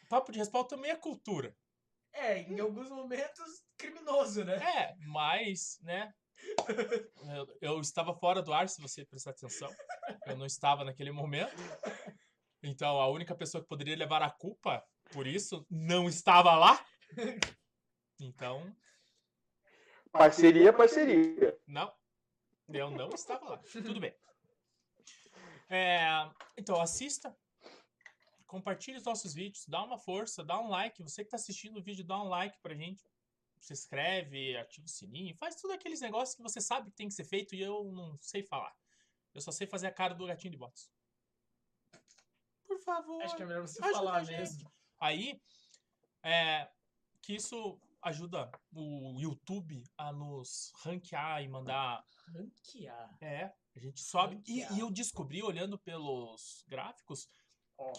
papo 0.08 0.32
de 0.32 0.38
respaldo 0.38 0.70
também 0.70 0.92
é 0.92 0.96
cultura. 0.96 1.56
É, 2.14 2.42
em 2.42 2.60
alguns 2.60 2.90
momentos, 2.90 3.64
criminoso, 3.76 4.46
né? 4.46 4.56
É, 4.56 4.96
mas, 5.08 5.80
né? 5.82 6.14
Eu, 7.36 7.58
eu 7.60 7.82
estava 7.82 8.14
fora 8.14 8.42
do 8.42 8.54
ar, 8.54 8.70
se 8.70 8.80
você 8.80 9.04
prestar 9.04 9.32
atenção. 9.32 9.74
Eu 10.28 10.38
não 10.38 10.46
estava 10.46 10.84
naquele 10.84 11.12
momento. 11.12 11.56
Então, 12.62 13.00
a 13.00 13.08
única 13.10 13.34
pessoa 13.36 13.64
que 13.64 13.68
poderia 13.68 13.96
levar 13.96 14.22
a 14.22 14.30
culpa 14.30 14.86
por 15.12 15.26
isso 15.26 15.66
não 15.70 16.08
estava 16.08 16.56
lá. 16.56 16.86
Então, 18.20 18.74
Parceria, 20.14 20.72
parceria. 20.72 21.60
não. 21.68 21.92
Eu 22.72 22.90
não 22.92 23.10
estava 23.10 23.50
lá. 23.50 23.58
Tudo 23.58 24.00
bem. 24.00 24.16
É, 25.70 26.08
então, 26.56 26.80
assista. 26.80 27.36
Compartilhe 28.46 28.98
os 28.98 29.04
nossos 29.04 29.34
vídeos. 29.34 29.66
Dá 29.68 29.84
uma 29.84 29.98
força, 29.98 30.44
dá 30.44 30.60
um 30.60 30.70
like. 30.70 31.02
Você 31.02 31.24
que 31.24 31.28
está 31.28 31.36
assistindo 31.36 31.78
o 31.78 31.84
vídeo, 31.84 32.06
dá 32.06 32.18
um 32.22 32.30
like 32.30 32.58
pra 32.62 32.76
gente. 32.76 33.04
Se 33.60 33.74
inscreve, 33.74 34.56
ativa 34.56 34.86
o 34.86 34.90
sininho. 34.90 35.36
Faz 35.36 35.56
tudo 35.56 35.74
aqueles 35.74 36.00
negócios 36.00 36.36
que 36.36 36.44
você 36.44 36.62
sabe 36.62 36.92
que 36.92 36.96
tem 36.96 37.08
que 37.08 37.14
ser 37.14 37.26
feito 37.26 37.56
e 37.56 37.62
eu 37.62 37.84
não 37.92 38.18
sei 38.20 38.44
falar. 38.44 38.74
Eu 39.34 39.42
só 39.42 39.52
sei 39.52 39.66
fazer 39.66 39.88
a 39.88 39.92
cara 39.92 40.14
do 40.14 40.28
gatinho 40.28 40.52
de 40.52 40.58
botas. 40.58 40.92
Por 42.68 42.80
favor. 42.80 43.22
Acho 43.24 43.36
que 43.36 43.44
é 43.44 43.46
melhor 43.46 43.68
você 43.68 43.80
falar 43.80 44.24
mesmo. 44.26 44.72
Aí, 45.00 45.42
é, 46.22 46.70
que 47.22 47.34
isso 47.34 47.80
ajuda 48.04 48.50
o 48.74 49.20
YouTube 49.20 49.84
a 49.98 50.12
nos 50.12 50.72
ranquear 50.84 51.42
e 51.44 51.48
mandar. 51.48 52.04
Ranquear. 52.36 53.18
É, 53.22 53.46
a 53.76 53.80
gente 53.80 54.00
sobe. 54.02 54.42
E, 54.48 54.62
e 54.76 54.80
eu 54.80 54.92
descobri, 54.92 55.42
olhando 55.44 55.78
pelos 55.80 56.64
gráficos, 56.68 57.28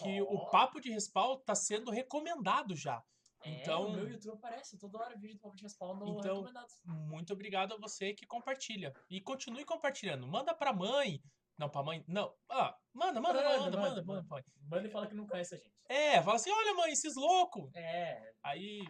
que 0.01 0.21
Ó. 0.21 0.25
o 0.25 0.49
papo 0.49 0.79
de 0.79 0.89
respaldo 0.91 1.41
está 1.41 1.55
sendo 1.55 1.91
recomendado 1.91 2.75
já. 2.75 3.03
É, 3.43 3.61
então- 3.61 3.87
o 3.87 3.91
meu 3.91 4.09
YouTube 4.09 4.35
aparece 4.37 4.77
toda 4.79 4.97
hora 4.97 5.15
vídeo 5.17 5.35
do 5.35 5.41
Papo 5.41 5.55
de 5.55 5.63
Respawn 5.63 5.95
no 5.95 6.17
Então- 6.19 6.35
recomendados. 6.37 6.73
Muito 6.83 7.33
obrigado 7.33 7.73
a 7.73 7.77
você 7.77 8.13
que 8.13 8.25
compartilha. 8.25 8.93
E 9.09 9.21
continue 9.21 9.63
compartilhando. 9.65 10.25
Manda 10.27 10.53
pra 10.55 10.73
mãe. 10.73 11.21
Não, 11.57 11.69
pra 11.69 11.83
mãe. 11.83 12.03
Não. 12.07 12.33
Ah, 12.49 12.75
manda, 12.93 13.21
manda, 13.21 13.41
manda, 13.41 13.59
manda, 13.59 13.77
manda, 13.77 14.03
manda, 14.03 14.23
pra 14.27 14.35
mãe. 14.37 14.43
Manda 14.67 14.87
e 14.87 14.91
fala 14.91 15.07
que 15.07 15.13
não 15.13 15.27
conhece 15.27 15.55
a 15.55 15.57
gente. 15.57 15.71
É, 15.87 16.21
fala 16.23 16.35
assim: 16.37 16.49
olha, 16.51 16.73
mãe, 16.73 16.91
esses 16.91 17.15
loucos. 17.15 17.69
É, 17.75 18.33
Aí 18.43 18.81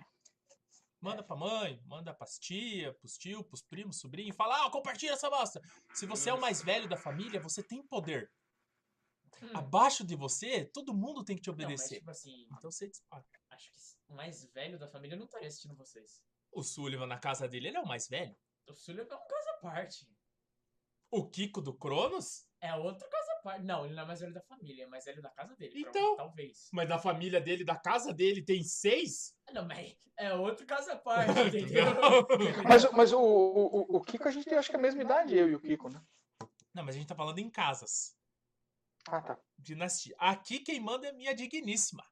manda 1.06 1.22
É. 1.22 1.24
pra 1.24 1.36
mãe, 1.36 1.82
manda 1.86 2.14
pras 2.14 2.38
tia, 2.40 2.94
pros 2.96 3.18
tio, 3.18 3.44
pros 3.44 3.62
primos, 3.62 4.00
sobrinho, 4.00 4.34
fala, 4.34 4.66
ah, 4.66 4.70
compartilha 4.72 5.14
essa 5.14 5.30
bosta. 5.30 5.62
Se 5.94 6.06
você 6.06 6.30
é 6.30 6.34
o 6.34 6.42
mais 6.42 6.62
velho 6.62 6.88
da 6.90 6.98
família, 6.98 7.40
você 7.40 7.62
tem 7.64 7.82
poder. 7.86 8.32
Hum. 9.42 9.50
Abaixo 9.54 10.04
de 10.06 10.16
você, 10.16 10.66
todo 10.66 10.94
mundo 10.94 11.24
tem 11.24 11.36
que 11.36 11.42
te 11.42 11.50
Não, 11.50 11.56
mas 11.56 11.66
obedecer. 11.66 11.98
tipo 12.00 12.10
assim, 12.12 12.48
Então 12.58 12.72
você 12.72 12.88
dispara. 12.90 13.26
acho 13.52 13.72
que 13.72 13.80
o 14.08 14.16
mais 14.16 14.46
velho 14.54 14.80
da 14.80 14.88
família 14.88 15.16
não 15.18 15.26
estaria 15.26 15.48
assistindo 15.48 15.76
vocês. 15.76 16.22
O 16.52 16.64
Sullivan 16.64 17.06
na 17.08 17.20
casa 17.20 17.48
dele, 17.48 17.68
ele 17.68 17.78
é 17.78 17.82
o 17.82 17.88
mais 17.88 18.08
velho. 18.08 18.36
O 18.68 18.74
Sullivan 18.76 19.14
é 19.14 19.18
um 19.18 19.28
caso 19.28 19.50
à 19.50 19.54
parte. 19.58 20.08
O 21.12 21.30
Kiko 21.30 21.62
do 21.62 21.74
Cronos, 21.74 22.48
É 22.62 22.74
outro 22.76 23.08
caso 23.10 23.25
parte. 23.46 23.64
Não, 23.64 23.86
ele 23.86 23.94
não 23.94 24.04
é 24.04 24.06
mais 24.06 24.20
velho 24.20 24.34
da 24.34 24.42
família, 24.42 24.84
é 24.84 24.88
mais 24.88 25.06
velho 25.06 25.22
da 25.22 25.30
casa 25.30 25.56
dele. 25.56 25.80
Então. 25.82 26.16
Talvez. 26.18 26.68
mas 26.74 26.90
da 26.90 26.98
família 27.00 27.40
dele, 27.40 27.64
da 27.64 27.76
casa 27.78 28.14
dele, 28.14 28.42
tem 28.44 28.64
seis? 28.64 29.36
não, 29.54 29.66
mas 29.66 29.96
é 30.18 30.34
outro 30.34 30.66
caso 30.66 30.92
à 30.92 30.96
parte, 30.98 31.30
entendeu? 31.48 31.86
Mas, 32.68 32.84
o- 32.86 32.94
mas 32.94 33.12
o, 33.14 33.20
o, 33.20 33.98
o- 33.98 34.02
Kiko, 34.02 34.28
a 34.28 34.32
gente 34.32 34.46
tem 34.50 34.58
acho 34.58 34.70
que 34.70 34.76
a 34.76 34.80
mesma 34.80 35.02
idade, 35.04 35.36
eu 35.38 35.48
e 35.50 35.56
o 35.56 35.60
Kiko, 35.60 35.90
né? 35.90 36.02
Não, 36.74 36.84
mas 36.84 36.96
a 36.96 36.98
gente 36.98 37.08
tá 37.08 37.16
falando 37.16 37.40
em 37.40 37.50
casas. 37.50 38.18
Ah, 39.08 39.22
tá. 39.22 39.40
Dinastia. 39.58 40.16
Aqui 40.18 40.60
quem 40.60 40.80
manda 40.80 41.08
é 41.08 41.12
minha 41.12 41.34
digníssima. 41.36 42.04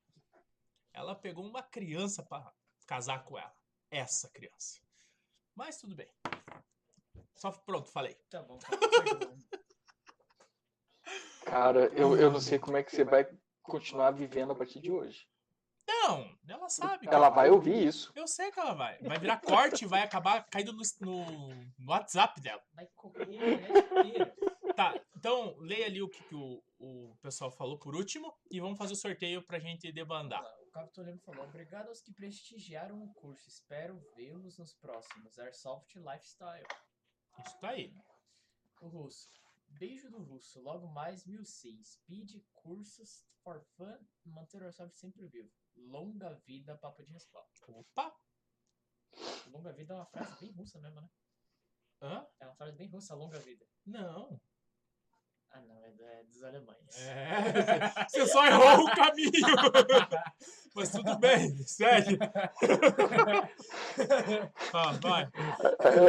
Ela 0.93 1.15
pegou 1.15 1.43
uma 1.45 1.63
criança 1.63 2.21
pra 2.23 2.53
casar 2.86 3.23
com 3.25 3.38
ela. 3.38 3.53
Essa 3.89 4.29
criança. 4.29 4.79
Mas 5.55 5.77
tudo 5.77 5.95
bem. 5.95 6.07
Só 7.36 7.51
pronto, 7.51 7.89
falei. 7.89 8.15
Tá 8.29 8.41
bom, 8.43 8.57
tá 8.59 8.69
bom. 9.25 9.32
Cara, 11.53 11.85
eu, 11.93 12.17
eu 12.17 12.31
não 12.31 12.41
sei 12.41 12.57
como 12.57 12.77
é 12.77 12.83
que 12.83 12.89
você 12.89 13.03
vai 13.03 13.29
continuar 13.61 14.09
vivendo 14.09 14.51
a 14.51 14.55
partir 14.55 14.79
de 14.79 14.91
hoje. 14.91 15.27
Não, 15.87 16.35
ela 16.47 16.67
sabe. 16.67 17.05
Ela 17.05 17.29
cara. 17.29 17.29
vai 17.29 17.49
ouvir 17.51 17.85
isso. 17.85 18.11
Eu 18.15 18.27
sei 18.27 18.51
que 18.51 18.59
ela 18.59 18.73
vai. 18.73 18.97
Vai 19.03 19.19
virar 19.19 19.39
corte 19.39 19.83
e 19.83 19.87
vai 19.87 20.01
acabar 20.01 20.43
caindo 20.49 20.73
no, 20.73 20.81
no, 20.99 21.55
no 21.77 21.91
WhatsApp 21.91 22.41
dela. 22.41 22.59
Vai 22.73 22.87
correr 22.95 23.25
inteira. 23.25 24.33
Tá, 24.75 24.99
então 25.15 25.55
leia 25.59 25.85
ali 25.85 26.01
o 26.01 26.09
que, 26.09 26.23
que 26.23 26.33
o, 26.33 26.63
o 26.79 27.15
pessoal 27.21 27.51
falou 27.51 27.77
por 27.77 27.95
último 27.95 28.33
e 28.49 28.59
vamos 28.59 28.75
fazer 28.75 28.93
o 28.93 28.95
sorteio 28.95 29.45
pra 29.45 29.59
gente 29.59 29.91
debandar. 29.91 30.43
O 30.63 30.71
Capitolino 30.71 31.19
falou: 31.19 31.45
Obrigado 31.45 31.89
aos 31.89 32.01
que 32.01 32.11
prestigiaram 32.11 33.03
o 33.03 33.13
curso. 33.13 33.47
Espero 33.47 34.01
vê-los 34.15 34.57
nos 34.57 34.73
próximos. 34.73 35.37
Airsoft 35.37 35.95
Lifestyle. 35.95 36.65
Isso 37.45 37.59
tá 37.59 37.69
aí. 37.69 37.93
O 38.81 38.87
Russo. 38.87 39.29
Beijo 39.80 40.09
do 40.09 40.19
Russo. 40.24 40.61
Logo 40.61 40.88
mais 40.88 41.26
1006. 41.26 41.88
Speed 41.93 42.41
cursos 42.53 43.26
for 43.43 43.61
fun. 43.78 43.97
Manter 44.26 44.61
o 44.61 44.65
Airsoft 44.65 44.95
sempre 44.97 45.28
vivo. 45.28 45.51
Longa 45.76 46.34
vida, 46.45 46.78
papo 46.78 47.03
de 47.03 47.11
respawn. 47.11 47.43
Opa! 47.67 48.13
Longa 49.51 49.71
vida 49.74 49.93
é 49.93 49.97
uma 49.97 50.05
frase 50.05 50.39
bem 50.39 50.51
russa 50.51 50.80
mesmo, 50.80 51.01
né? 51.01 51.09
Hã? 52.01 52.28
É 52.39 52.45
uma 52.45 52.55
frase 52.55 52.76
bem 52.78 52.88
russa, 52.88 53.15
longa 53.15 53.39
vida. 53.39 53.65
Não. 53.86 54.39
Ah, 55.51 55.61
não, 55.61 55.84
é, 55.86 55.91
da- 55.91 56.05
é 56.05 56.24
dos 56.24 56.43
alemães. 56.43 56.97
É, 56.97 57.30
você 58.09 58.26
só 58.28 58.43
errou 58.45 58.86
o 58.86 58.95
caminho. 58.95 59.32
Mas 60.76 60.89
tudo 60.91 61.15
bem, 61.19 61.55
segue. 61.67 62.17
Ah, 64.74 64.91
vai. 64.99 65.30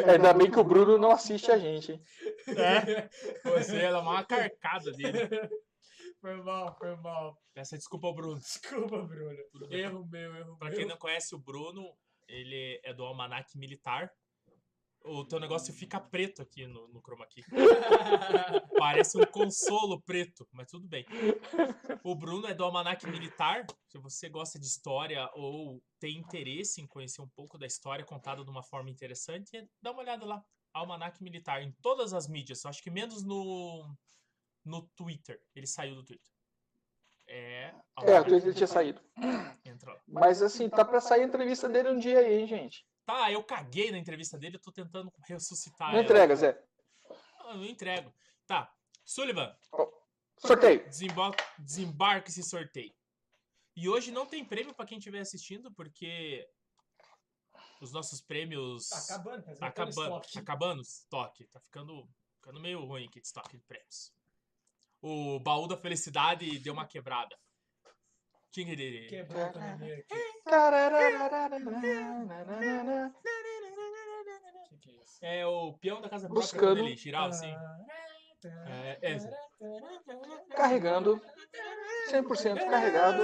É, 0.07 0.12
Ainda 0.12 0.33
bem 0.33 0.51
que 0.51 0.59
o 0.59 0.65
Bruno 0.65 0.97
não 0.97 1.11
assiste 1.11 1.51
a 1.53 1.59
gente, 1.59 1.93
hein? 1.93 2.03
É, 2.49 3.09
você 3.42 3.82
é 3.82 3.97
uma 3.97 4.24
carcada 4.24 4.90
dele. 4.92 5.18
Foi 6.20 6.42
mal, 6.42 6.74
foi 6.78 6.97
mal. 6.97 7.38
Peça 7.53 7.76
desculpa 7.76 8.07
ao 8.07 8.14
Bruno. 8.14 8.38
Desculpa, 8.40 9.03
Bruno. 9.03 9.36
Erro 9.70 10.07
meu, 10.07 10.34
erro 10.34 10.57
Pra 10.57 10.68
meu. 10.70 10.78
quem 10.78 10.86
não 10.86 10.97
conhece 10.97 11.34
o 11.34 11.38
Bruno, 11.38 11.95
ele 12.26 12.80
é 12.82 12.95
do 12.95 13.05
Almanac 13.05 13.57
Militar. 13.59 14.11
O 15.05 15.22
teu 15.26 15.38
negócio 15.38 15.74
fica 15.74 16.01
preto 16.01 16.40
aqui 16.40 16.66
no, 16.66 16.88
no 16.88 17.03
chroma 17.03 17.26
key. 17.26 17.42
Parece 18.78 19.18
um 19.20 19.26
consolo 19.26 20.01
preto, 20.01 20.49
mas 20.51 20.66
tudo 20.70 20.88
bem. 20.88 21.05
O 22.03 22.14
Bruno 22.14 22.47
é 22.47 22.55
do 22.55 22.64
Almanac 22.64 23.07
Militar. 23.07 23.66
Se 23.86 23.99
você 23.99 24.30
gosta 24.30 24.59
de 24.59 24.64
história 24.64 25.28
ou 25.34 25.82
tem 26.01 26.16
interesse 26.16 26.80
em 26.80 26.86
conhecer 26.86 27.20
um 27.20 27.28
pouco 27.28 27.59
da 27.59 27.66
história 27.66 28.03
contada 28.05 28.42
de 28.42 28.51
uma 28.51 28.62
forma 28.62 28.88
interessante, 28.88 29.68
dá 29.82 29.90
uma 29.92 30.01
olhada 30.01 30.24
lá. 30.24 30.42
Almanac 30.75 31.22
Militar, 31.22 31.62
em 31.62 31.72
todas 31.81 32.12
as 32.12 32.27
mídias. 32.29 32.66
Acho 32.66 32.83
que 32.83 32.91
menos 32.91 33.22
no, 33.25 33.89
no 34.64 34.83
Twitter. 34.97 35.41
Ele 35.55 35.66
saiu 35.66 35.95
do 35.95 36.03
Twitter. 36.05 36.31
É. 37.27 37.75
É, 38.03 38.20
o 38.20 38.25
Twitter 38.25 38.53
tinha 38.53 38.66
saído. 38.66 39.01
Entra 39.64 39.93
lá. 39.95 40.01
Mas 40.07 40.43
assim, 40.43 40.68
tá 40.68 40.85
pra 40.85 41.01
sair 41.01 41.22
a 41.22 41.27
entrevista 41.27 41.68
dele 41.68 41.89
um 41.91 41.99
dia 41.99 42.18
aí, 42.18 42.41
hein, 42.41 42.47
gente? 42.47 42.87
Tá, 43.07 43.31
eu 43.31 43.43
caguei 43.43 43.91
na 43.91 43.99
entrevista 43.99 44.37
dele, 44.39 44.57
eu 44.57 44.61
tô 44.61 44.72
tentando 44.72 45.12
ressuscitar 45.27 45.89
Não 45.89 45.99
ela. 45.99 46.05
entrega, 46.05 46.37
Zé. 46.37 46.62
Ah, 47.41 47.51
Eu 47.53 47.57
não 47.59 47.64
entrego. 47.64 48.12
Tá. 48.47 48.70
Sullivan, 49.05 49.55
Sorteio. 50.39 50.87
desembo- 50.89 51.35
desembarca 51.59 52.31
esse 52.31 52.43
sorteio. 52.43 52.93
E 53.77 53.89
hoje 53.89 54.11
não 54.11 54.25
tem 54.27 54.45
prêmio 54.45 54.72
pra 54.75 54.87
quem 54.87 54.99
estiver 54.99 55.20
assistindo, 55.20 55.70
porque 55.72 56.49
os 57.85 57.93
nossos 57.93 58.20
prêmios. 58.20 58.89
Tá 58.89 58.99
acabando, 58.99 59.43
tá, 59.45 59.66
acabando. 59.66 60.20
Tá 60.20 60.41
acabando 60.41 60.78
o 60.78 60.82
estoque. 60.82 61.47
Tá 61.47 61.61
ficando, 61.61 62.09
ficando 62.37 62.61
meio 62.61 62.85
ruim 62.85 63.07
aqui 63.07 63.20
de 63.20 63.26
estoque 63.26 63.57
de 63.57 63.62
prêmios. 63.64 64.12
O 65.01 65.39
baú 65.39 65.68
da 65.68 65.76
felicidade 65.76 66.59
deu 66.59 66.72
uma 66.72 66.87
quebrada. 66.87 67.37
Quebrou 69.09 69.53
também. 69.53 70.05
é, 75.20 75.47
o 75.47 75.72
peão 75.74 76.01
da 76.01 76.09
casa 76.09 76.28
própria 76.28 76.53
Buscando. 76.53 76.85
dele, 76.85 77.16
assim. 77.16 77.55
É, 78.66 78.99
é. 79.03 79.18
Carregando. 80.55 81.20
100% 82.11 82.69
carregado. 82.69 83.23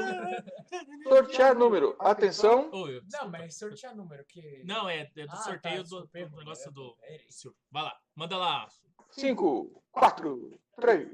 Sortear 1.04 1.54
número. 1.54 1.96
Atenção. 1.98 2.70
Não, 3.12 3.28
mas 3.30 3.56
sortear 3.58 3.94
número 3.96 4.24
que. 4.26 4.62
Não, 4.64 4.88
é, 4.88 5.10
é 5.16 5.26
do 5.26 5.32
Ah, 5.32 5.36
sorteio 5.36 5.82
tá, 5.84 5.88
do, 5.90 6.02
desculpa, 6.06 6.28
do 6.30 6.36
negócio 6.36 6.68
eu- 6.68 6.72
do, 6.72 6.82
do 6.90 6.96
Silvio. 7.32 7.58
Vai 7.70 7.82
lá, 7.84 7.96
manda 8.14 8.36
lá. 8.36 8.66
5, 9.10 9.82
4, 9.90 10.60
3, 10.80 11.08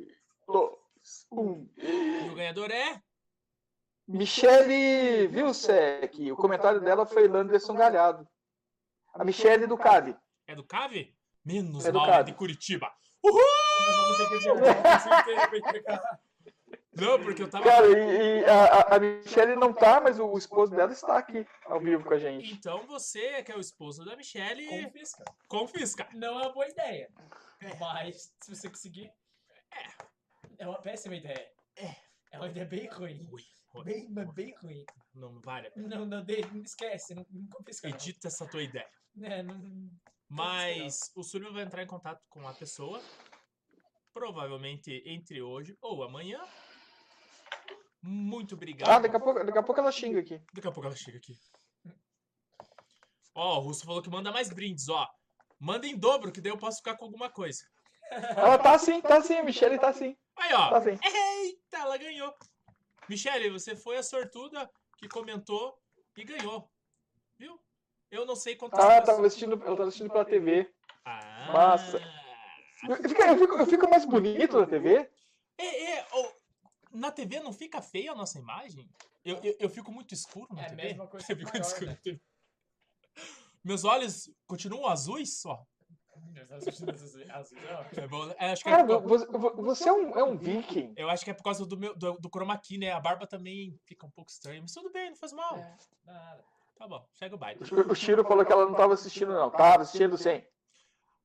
2, 0.47 0.71
1. 1.33 1.69
E 1.79 2.31
o 2.31 2.35
ganhador 2.35 2.71
é. 2.71 3.01
Michele 4.09 5.27
Vilsec. 5.29 6.31
O 6.31 6.37
comentário 6.37 6.81
dela 6.81 7.05
foi 7.07 7.27
Landerson 7.27 7.75
Galhado. 7.75 8.27
A 9.15 9.25
Michele 9.25 9.67
do 9.67 9.77
Cali. 9.77 10.17
É 10.47 10.55
do 10.55 10.63
Cave? 10.63 11.13
Menos 11.45 11.85
É 11.87 11.91
do 11.91 11.99
mal, 11.99 12.07
é 12.07 12.11
Cave. 12.13 12.31
de 12.31 12.37
Curitiba. 12.37 12.93
Nós 13.25 13.97
vamos 13.97 14.17
ter 14.19 15.83
que 15.83 15.91
Não, 17.01 17.23
porque 17.23 17.43
eu 17.43 17.51
tava. 17.51 17.65
Cara, 17.65 17.87
e, 17.87 18.41
e 18.41 18.45
a, 18.45 18.95
a- 18.97 18.99
Michele 18.99 19.55
não 19.57 19.73
tá, 19.73 20.01
mas 20.01 20.19
o, 20.19 20.37
esposo 20.37 20.75
dela 20.75 20.93
está 20.93 21.19
aqui, 21.19 21.47
ao 21.67 21.81
vivo 21.81 22.05
com 22.05 22.15
a 22.15 22.19
gente. 22.19 22.53
Então 22.53 22.87
você, 22.87 23.43
que 23.43 23.53
é 23.53 23.57
o 23.57 23.61
esposo 23.61 24.05
da 24.05 24.17
Michelle, 24.17 24.67
Confisca. 24.85 25.25
confisca. 25.49 26.09
Não 26.15 26.39
é 26.41 26.43
uma 26.45 26.53
boa 26.53 26.67
ideia. 26.69 27.11
Mas, 27.81 28.33
se 28.43 28.55
você 28.55 28.69
conseguir. 28.69 29.11
É. 29.73 29.87
É 30.59 30.67
uma 30.67 30.81
péssima 30.81 31.15
ideia. 31.17 31.51
É. 31.77 31.95
É 32.33 32.39
uma 32.39 32.49
ideia 32.49 32.67
bem 32.67 32.89
ruim. 32.89 33.27
Ui, 33.31 33.43
ui, 33.75 33.85
Bem, 33.85 34.09
bem 34.33 34.55
ruim. 34.63 34.85
Não 35.15 35.41
vale 35.41 35.69
a 35.69 35.71
pena. 35.71 35.89
Não, 35.89 36.07
não, 36.07 36.25
de, 36.25 36.41
não 36.53 36.63
esquece, 36.63 37.15
não, 37.15 37.27
não 37.31 37.47
confisca. 37.49 37.89
Não. 37.89 37.95
Edita 37.97 38.29
essa 38.29 38.47
tua 38.47 38.63
ideia. 38.63 38.89
É, 39.23 39.43
não- 39.43 39.91
Mas 40.29 41.13
o 41.15 41.23
Súlio 41.23 41.53
vai 41.53 41.63
entrar 41.63 41.83
em 41.83 41.87
contato 41.87 42.23
com 42.29 42.47
a 42.49 42.53
pessoa, 42.53 43.01
provavelmente 44.13 45.03
entre 45.07 45.41
hoje 45.43 45.77
ou 45.81 46.03
amanhã. 46.03 46.41
Muito 48.09 48.55
obrigado. 48.55 48.89
Ah, 48.89 48.99
daqui 49.01 49.17
a 49.17 49.21
pouco, 49.21 49.45
daqui 49.45 49.59
a 49.59 49.63
pouco 49.63 49.81
ela 49.81 49.91
xinga 49.91 50.21
aqui. 50.21 50.41
Daqui 50.55 50.69
a 50.69 50.73
pouco 50.73 50.87
ela 50.87 50.95
chega 50.97 51.19
aqui. 51.19 51.35
Ó, 53.35 53.59
o 53.59 53.61
Russo 53.61 53.85
falou 53.85 54.01
que 54.01 54.09
manda 54.09 54.31
mais 54.33 54.49
brindes, 54.49 54.89
ó. 54.89 55.07
Manda 55.59 55.87
em 55.87 55.97
dobro, 55.99 56.31
que 56.31 56.41
daí 56.41 56.53
eu 56.53 56.59
posso 56.59 56.79
ficar 56.79 56.97
com 56.97 57.05
alguma 57.05 57.29
coisa. 57.31 57.65
Ela 58.11 58.57
tá 58.59 58.79
sim, 58.79 59.01
tá 59.01 59.21
sim, 59.21 59.35
a 59.35 59.43
Michele 59.43 59.79
tá 59.79 59.93
sim. 59.93 60.17
Aí, 60.37 60.53
ó. 60.55 60.71
Tá 60.71 60.81
sim. 60.83 60.91
Eita, 61.03 61.79
ela 61.79 61.97
ganhou. 61.99 62.33
Michele, 63.09 63.51
você 63.51 63.75
foi 63.75 63.97
a 63.97 64.03
sortuda 64.03 64.71
que 64.99 65.09
comentou 65.09 65.77
e 66.17 66.25
ganhou. 66.25 66.71
Viu? 67.39 67.59
Eu 68.11 68.25
não 68.25 68.37
sei 68.37 68.55
quantas 68.57 68.79
Ah, 68.79 68.83
ela 68.85 69.01
pessoas- 69.01 69.17
tava 69.17 69.27
assistindo, 69.27 69.53
ela 69.55 69.77
tava 69.77 69.89
assistindo 69.89 70.11
pela 70.11 70.25
TV. 70.25 70.71
Ah. 71.05 71.51
Massa. 71.53 71.99
Eu 72.89 72.97
fico, 73.09 73.23
eu 73.23 73.39
fico- 73.39 73.55
eu 73.59 73.67
fico 73.67 73.89
mais 73.91 74.05
bonito 74.05 74.61
na 74.61 74.67
TV? 74.67 75.11
É, 75.59 75.93
é, 75.95 76.07
na 76.97 77.11
TV 77.13 77.41
não 77.41 77.53
fica 77.53 77.81
feia 77.83 78.13
a 78.13 78.15
nossa 78.15 78.39
imagem? 78.39 78.89
Eu, 79.25 79.37
eu, 79.43 79.57
eu 79.61 79.69
fico 79.71 79.93
muito 79.93 80.15
escuro 80.15 80.53
na 80.55 80.63
É 80.63 80.67
a 80.67 80.69
TV? 80.71 80.83
mesma 80.83 81.07
coisa 81.07 81.27
Eu 81.33 81.37
fico 81.37 81.51
maior, 81.53 81.63
escuro 81.67 81.87
né? 81.87 81.93
na 81.93 81.99
TV. 81.99 82.21
Meus 83.65 83.85
olhos 83.85 84.31
continuam 84.47 84.87
azuis 84.89 85.41
só. 85.41 85.53
Ó. 85.53 85.67
É 88.01 88.07
bom, 88.09 88.31
é, 88.39 88.53
acho 88.53 88.63
que 88.63 88.69
é 88.69 88.73
Cara, 88.73 88.87
por 88.87 89.09
causa- 89.09 89.27
vo- 89.27 89.39
vo- 89.39 89.63
você 89.63 89.89
é 89.89 89.93
um, 89.93 90.19
é 90.19 90.25
um 90.25 90.37
viking. 90.37 90.93
eu 90.97 91.09
acho 91.11 91.25
que 91.25 91.31
é 91.31 91.35
por 91.35 91.43
causa 91.43 91.67
do, 91.67 91.77
meu, 91.77 91.95
do, 91.97 92.13
do 92.19 92.29
chroma 92.29 92.57
key, 92.59 92.79
né? 92.79 92.93
A 92.93 93.01
barba 93.01 93.27
também 93.27 93.79
fica 93.85 94.07
um 94.07 94.11
pouco 94.11 94.31
estranha. 94.31 94.61
Mas 94.61 94.73
tudo 94.73 94.91
bem, 94.91 95.11
não 95.11 95.17
faz 95.17 95.33
mal. 95.33 95.57
É, 95.57 95.77
nada. 96.05 96.45
Tá 96.77 96.87
bom, 96.87 97.07
segue 97.15 97.35
o 97.35 97.39
baile. 97.39 97.61
O 97.61 97.95
Chiro 97.95 98.23
falou 98.25 98.45
que 98.45 98.53
ela 98.53 98.67
não 98.67 98.75
tava 98.75 98.95
assistindo, 98.95 99.33
não. 99.33 99.51
Tava 99.51 99.83
assistindo 99.83 100.17
sim. 100.19 100.43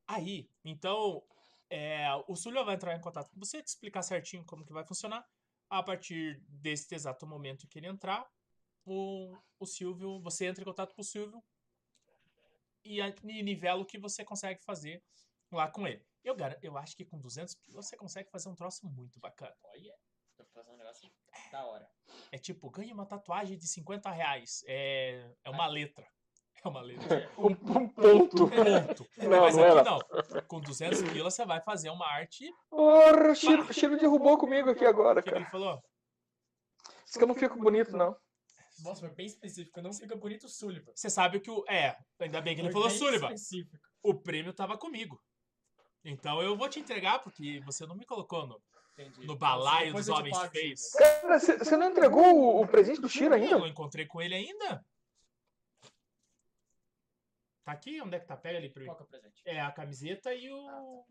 Aí, 0.08 0.48
então, 0.64 1.22
é, 1.70 2.06
o 2.26 2.34
Súlio 2.34 2.64
vai 2.64 2.74
entrar 2.74 2.94
em 2.96 3.00
contato 3.00 3.30
com 3.30 3.38
você, 3.38 3.62
te 3.62 3.68
explicar 3.68 4.02
certinho 4.02 4.44
como 4.44 4.64
que 4.64 4.72
vai 4.72 4.84
funcionar. 4.84 5.24
A 5.74 5.82
partir 5.82 6.38
desse 6.48 6.94
exato 6.94 7.26
momento 7.26 7.66
que 7.66 7.78
ele 7.78 7.86
entrar, 7.86 8.30
o, 8.84 9.34
o 9.58 9.64
Silvio, 9.64 10.20
você 10.20 10.44
entra 10.44 10.60
em 10.60 10.66
contato 10.66 10.94
com 10.94 11.00
o 11.00 11.04
Silvio 11.04 11.42
e, 12.84 13.00
a- 13.00 13.08
e 13.24 13.42
nivela 13.42 13.80
o 13.80 13.86
que 13.86 13.98
você 13.98 14.22
consegue 14.22 14.62
fazer 14.62 15.02
lá 15.50 15.70
com 15.70 15.86
ele. 15.88 16.04
Eu, 16.22 16.36
eu 16.60 16.76
acho 16.76 16.94
que 16.94 17.06
com 17.06 17.18
200 17.18 17.56
você 17.68 17.96
consegue 17.96 18.30
fazer 18.30 18.50
um 18.50 18.54
troço 18.54 18.86
muito 18.86 19.18
bacana. 19.18 19.56
Olha. 19.62 19.94
Tô 20.36 20.44
fazendo 20.44 20.74
um 20.74 20.76
negócio 20.76 21.10
da 21.50 21.64
hora. 21.64 21.90
É 22.30 22.36
tipo, 22.38 22.68
ganhe 22.70 22.92
uma 22.92 23.06
tatuagem 23.06 23.56
de 23.56 23.66
50 23.66 24.10
reais. 24.10 24.62
É, 24.66 25.34
é 25.42 25.48
uma 25.50 25.66
letra. 25.66 26.06
É 26.64 26.68
uma 26.68 26.80
letra. 26.80 27.30
Um, 27.36 27.46
um 27.48 27.54
ponto. 27.88 28.48
Ponto. 28.48 29.08
Não, 29.18 29.40
Mas 29.40 29.56
não 29.56 29.64
aqui 29.64 29.72
era. 29.72 29.84
não. 29.84 30.42
Com 30.46 30.60
200 30.60 31.02
quilos 31.02 31.34
você 31.34 31.44
vai 31.44 31.60
fazer 31.60 31.90
uma 31.90 32.06
arte. 32.06 32.48
Porra, 32.70 33.30
o 33.32 33.34
Chiro, 33.34 33.72
Chiro 33.72 33.98
derrubou 33.98 34.38
comigo 34.38 34.70
aqui 34.70 34.84
agora, 34.84 35.20
O 35.20 35.22
que, 35.22 35.30
ele 35.30 35.38
cara. 35.40 35.50
falou? 35.50 35.82
Diz 37.04 37.16
que 37.16 37.22
eu 37.22 37.26
não 37.26 37.34
fico 37.34 37.58
bonito, 37.58 37.96
não. 37.96 38.16
Nossa, 38.84 39.00
foi 39.00 39.10
bem 39.14 39.26
específico. 39.26 39.80
Não 39.82 39.92
fica 39.92 40.16
bonito 40.16 40.44
o 40.44 40.48
Sullivan. 40.48 40.92
Você 40.94 41.10
sabe 41.10 41.40
que 41.40 41.50
o. 41.50 41.64
É, 41.68 41.96
ainda 42.20 42.40
bem 42.40 42.54
que 42.54 42.60
ele 42.60 42.70
Foi 42.70 42.80
falou 42.80 42.88
bem 42.88 42.98
Sullivan. 42.98 43.26
específico. 43.32 43.76
O 44.02 44.14
prêmio 44.14 44.52
tava 44.52 44.78
comigo. 44.78 45.20
Então 46.04 46.40
eu 46.42 46.56
vou 46.56 46.68
te 46.68 46.80
entregar, 46.80 47.20
porque 47.20 47.60
você 47.64 47.86
não 47.86 47.94
me 47.96 48.04
colocou 48.06 48.46
no, 48.46 48.60
Entendi. 48.98 49.26
no 49.26 49.36
balaio 49.36 49.86
Depois 49.86 50.06
dos 50.06 50.14
eu 50.14 50.20
homens 50.20 50.38
feios. 50.50 50.80
Cara, 50.92 51.38
você 51.38 51.58
você 51.58 51.76
não 51.76 51.90
entregou 51.90 52.24
o, 52.24 52.62
o 52.62 52.66
presente 52.66 53.00
do 53.00 53.08
Chiro 53.08 53.34
ainda? 53.34 53.52
Eu 53.52 53.58
não 53.60 53.66
encontrei 53.68 54.06
com 54.06 54.20
ele 54.22 54.34
ainda. 54.34 54.84
Tá 57.64 57.72
aqui? 57.72 58.00
Onde 58.02 58.16
é 58.16 58.20
que 58.20 58.26
tá? 58.26 58.36
Pega 58.36 58.58
ali 58.58 58.68
pra 58.68 58.80
mim. 58.80 58.86
Qual 58.86 58.96
que 58.96 59.02
é 59.02 59.06
o 59.06 59.08
presente? 59.08 59.42
É 59.46 59.60
a 59.60 59.70
camiseta 59.70 60.34
e 60.34 60.50
o. 60.50 60.56
Eu 60.68 61.04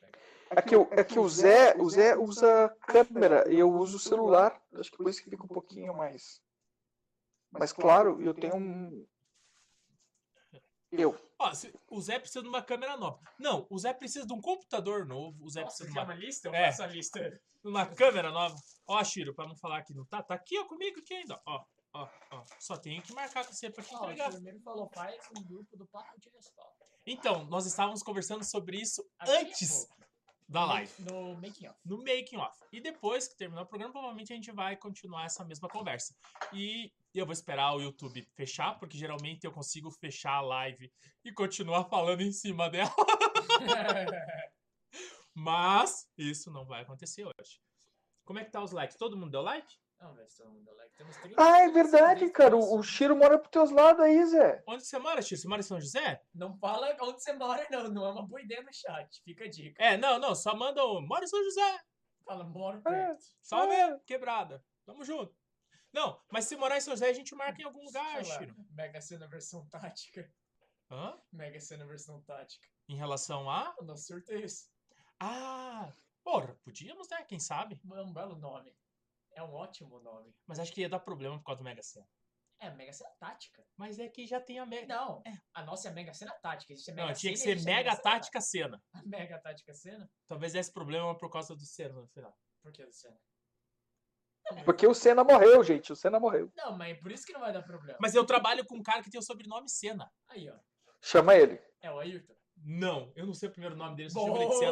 pegar. 0.00 0.18
É 0.50 0.62
que, 0.62 0.76
o- 0.76 0.88
é 0.92 1.02
que 1.04 1.18
o 1.18 1.28
Zé, 1.28 1.74
o 1.76 1.88
Zé 1.88 2.16
usa 2.16 2.68
câmera 2.86 3.50
e 3.50 3.58
eu 3.58 3.70
uso 3.72 3.98
celular. 3.98 4.60
Acho 4.74 4.90
que 4.90 4.96
por 4.98 5.08
isso 5.08 5.22
que 5.22 5.30
fica 5.30 5.44
um 5.44 5.48
pouquinho 5.48 5.94
mais. 5.96 6.42
Mas 7.50 7.72
claro, 7.72 8.20
eu 8.20 8.34
tenho 8.34 8.56
um. 8.56 9.06
Eu. 10.92 11.18
Ó, 11.38 11.52
se- 11.54 11.74
o 11.90 12.00
Zé 12.00 12.18
precisa 12.18 12.42
de 12.42 12.48
uma 12.48 12.62
câmera 12.62 12.96
nova. 12.96 13.18
Não, 13.38 13.66
o 13.68 13.78
Zé 13.78 13.92
precisa 13.92 14.26
de 14.26 14.32
um 14.32 14.40
computador 14.40 15.04
novo. 15.06 15.42
O 15.44 15.50
Zé 15.50 15.62
Nossa, 15.62 15.78
precisa 15.84 15.92
de 15.92 15.98
uma, 15.98 16.04
uma 16.04 16.14
lista? 16.14 16.48
Eu 16.48 16.54
É. 16.54 16.66
faço 16.66 16.82
a 16.82 16.86
lista. 16.86 17.40
uma 17.64 17.86
câmera 17.86 18.30
nova. 18.30 18.54
Ó, 18.86 19.02
Chiro, 19.02 19.34
pra 19.34 19.48
não 19.48 19.56
falar 19.56 19.82
que 19.82 19.94
não 19.94 20.04
tá, 20.04 20.22
tá 20.22 20.34
aqui, 20.34 20.58
ó, 20.58 20.64
comigo 20.66 21.00
aqui 21.00 21.14
ainda. 21.14 21.40
Ó, 21.46 21.64
ó, 21.94 22.08
ó. 22.30 22.44
Só 22.58 22.76
tenho 22.76 23.00
que 23.02 23.12
marcar 23.14 23.46
com 23.46 23.52
você 23.52 23.70
pra 23.70 23.82
te 23.82 23.94
Ó, 23.94 24.00
o 24.00 24.04
entregar. 24.04 24.30
primeiro 24.30 24.60
falou, 24.60 24.88
faz 24.92 25.16
um 25.36 25.42
grupo 25.42 25.76
do 25.76 25.86
Papo 25.86 26.18
de. 26.20 26.30
Então, 27.06 27.44
nós 27.46 27.66
estávamos 27.66 28.02
conversando 28.02 28.42
sobre 28.44 28.80
isso 28.80 29.02
é 29.20 29.38
antes 29.40 29.84
pouco. 29.86 30.04
da 30.48 30.64
live. 30.64 30.92
No 31.02 31.34
making 31.34 31.68
of. 31.68 31.78
no 31.84 31.98
making 31.98 32.36
off. 32.38 32.58
E 32.72 32.80
depois 32.80 33.28
que 33.28 33.36
terminar 33.36 33.62
o 33.62 33.66
programa, 33.66 33.92
provavelmente 33.92 34.32
a 34.32 34.36
gente 34.36 34.50
vai 34.52 34.76
continuar 34.76 35.26
essa 35.26 35.44
mesma 35.44 35.68
conversa. 35.68 36.14
E 36.52 36.90
eu 37.14 37.26
vou 37.26 37.32
esperar 37.32 37.74
o 37.74 37.80
YouTube 37.82 38.26
fechar, 38.34 38.78
porque 38.78 38.96
geralmente 38.98 39.44
eu 39.44 39.52
consigo 39.52 39.90
fechar 39.90 40.36
a 40.36 40.40
live 40.40 40.90
e 41.24 41.32
continuar 41.32 41.84
falando 41.84 42.22
em 42.22 42.32
cima 42.32 42.68
dela. 42.70 42.90
Mas 45.34 46.08
isso 46.16 46.50
não 46.50 46.64
vai 46.64 46.82
acontecer 46.82 47.24
hoje. 47.24 47.60
Como 48.24 48.38
é 48.38 48.44
que 48.44 48.50
tá 48.50 48.62
os 48.62 48.72
likes? 48.72 48.96
Todo 48.96 49.16
mundo 49.16 49.30
deu 49.32 49.42
like? 49.42 49.76
Like. 50.00 50.94
Temos 50.96 51.16
30 51.16 51.42
Ah, 51.42 51.58
é 51.60 51.68
verdade, 51.70 52.30
cara. 52.30 52.56
O, 52.56 52.78
o 52.78 52.82
Chiro 52.82 53.16
mora 53.16 53.38
pros 53.38 53.50
teus 53.50 53.70
lados 53.70 54.02
aí, 54.02 54.24
Zé. 54.26 54.62
Onde 54.66 54.84
você 54.86 54.98
mora, 54.98 55.22
X? 55.22 55.40
Você 55.40 55.48
mora 55.48 55.60
em 55.60 55.64
São 55.64 55.80
José? 55.80 56.22
Não 56.34 56.54
fala 56.58 56.94
onde 57.00 57.22
você 57.22 57.32
mora, 57.32 57.66
não. 57.70 57.84
Não 57.88 58.06
é 58.06 58.10
uma 58.12 58.26
boa 58.26 58.40
ideia 58.42 58.62
no 58.62 58.72
chat. 58.72 59.22
Fica 59.24 59.44
a 59.44 59.48
dica. 59.48 59.82
É, 59.82 59.96
não, 59.96 60.18
não. 60.18 60.34
Só 60.34 60.54
manda 60.54 60.84
o. 60.84 61.00
Mora 61.00 61.24
em 61.24 61.28
São 61.28 61.42
José. 61.42 61.80
Fala, 62.24 62.44
moro 62.44 62.78
É. 62.78 62.80
perto. 62.82 63.24
Salve, 63.42 63.74
É. 63.74 63.98
quebrada. 64.06 64.64
Tamo 64.84 65.04
junto. 65.04 65.34
Não, 65.92 66.20
mas 66.30 66.46
se 66.46 66.56
morar 66.56 66.76
em 66.76 66.80
São 66.80 66.92
José, 66.94 67.08
a 67.08 67.12
gente 67.12 67.34
marca 67.34 67.60
em 67.62 67.64
algum 67.64 67.84
lugar, 67.84 68.24
Sei 68.24 68.32
lá, 68.32 68.38
Chiro. 68.40 68.56
Mega 68.70 69.00
Sena 69.00 69.26
versão 69.28 69.64
tática. 69.68 70.28
Hã? 70.90 71.18
Mega 71.32 71.60
Sena 71.60 71.86
versão 71.86 72.20
tática. 72.22 72.66
Em 72.88 72.96
relação 72.96 73.48
a. 73.48 73.74
O 73.78 73.84
nosso 73.84 74.06
sorteio. 74.06 74.46
Ah! 75.20 75.90
Porra, 76.22 76.56
podíamos, 76.64 77.08
né? 77.08 77.22
Quem 77.24 77.38
sabe? 77.38 77.80
É 77.94 78.00
um 78.02 78.12
belo 78.12 78.36
nome. 78.36 78.74
É 79.34 79.42
um 79.42 79.52
ótimo 79.52 80.00
nome. 80.00 80.34
Mas 80.46 80.58
acho 80.58 80.72
que 80.72 80.80
ia 80.82 80.88
dar 80.88 81.00
problema 81.00 81.38
por 81.38 81.44
causa 81.44 81.58
do 81.60 81.64
Mega 81.64 81.82
Sena. 81.82 82.06
É, 82.60 82.70
Mega 82.70 82.92
Sena 82.92 83.10
tática. 83.18 83.66
Mas 83.76 83.98
é 83.98 84.08
que 84.08 84.26
já 84.26 84.40
tem 84.40 84.58
a 84.58 84.64
Mega. 84.66 84.94
Não, 84.94 85.22
a 85.52 85.62
nossa 85.64 85.88
é 85.88 85.92
Mega 85.92 86.14
Sena 86.14 86.32
tática. 86.40 86.72
Existe 86.72 86.90
a 86.90 86.94
Mega 86.94 87.08
Não, 87.08 87.14
tinha 87.14 87.32
que 87.32 87.38
Sena 87.38 87.60
ser 87.60 87.64
Mega 87.66 87.96
Tática 87.96 88.40
Sena. 88.40 88.82
A 88.92 89.02
Mega 89.02 89.38
Tática 89.40 89.74
Sena? 89.74 90.10
Talvez 90.26 90.52
desse 90.52 90.72
problema 90.72 91.16
por 91.18 91.30
causa 91.30 91.54
do 91.54 91.64
Sena 91.66 91.94
no 91.94 92.06
final. 92.08 92.34
Por 92.62 92.72
que 92.72 92.84
do 92.86 92.92
Sena? 92.92 93.18
Porque 94.64 94.86
o 94.86 94.94
Senna 94.94 95.24
morreu, 95.24 95.64
gente. 95.64 95.92
O 95.92 95.96
Senna 95.96 96.20
morreu. 96.20 96.52
Não, 96.54 96.76
mas 96.76 96.98
por 97.00 97.10
isso 97.10 97.26
que 97.26 97.32
não 97.32 97.40
vai 97.40 97.52
dar 97.52 97.62
problema. 97.62 97.98
Mas 98.00 98.14
eu 98.14 98.24
trabalho 98.26 98.64
com 98.66 98.76
um 98.76 98.82
cara 98.82 99.02
que 99.02 99.10
tem 99.10 99.18
o 99.18 99.22
sobrenome 99.22 99.68
Sena. 99.68 100.10
Aí, 100.28 100.48
ó. 100.48 100.56
Chama 101.00 101.34
ele. 101.34 101.60
É 101.80 101.90
o 101.90 101.98
Ayrton. 101.98 102.34
Não, 102.56 103.12
eu 103.16 103.26
não 103.26 103.34
sei 103.34 103.48
o 103.48 103.52
primeiro 103.52 103.74
nome 103.74 103.96
dele, 103.96 104.10
só 104.10 104.20
chamo 104.20 104.36
ele 104.36 104.48
de! 104.48 104.64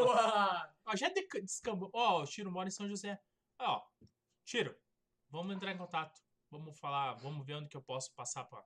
Ó, 0.87 0.97
já 0.97 1.09
de- 1.09 1.27
descambou. 1.43 1.91
Ó, 1.93 2.23
o 2.23 2.27
Chiro 2.27 2.51
mora 2.51 2.69
em 2.69 2.71
São 2.71 2.89
José. 2.89 3.19
Ó, 3.59 3.83
Chiro, 4.45 4.75
vamos 5.31 5.55
entrar 5.55 5.73
em 5.73 5.79
contato. 5.79 6.21
Vamos 6.51 6.79
falar, 6.79 7.15
vamos 7.15 7.47
ver 7.47 7.55
onde 7.55 7.69
que 7.69 7.77
eu 7.77 7.83
posso 7.83 8.13
passar 8.15 8.45
pra 8.45 8.63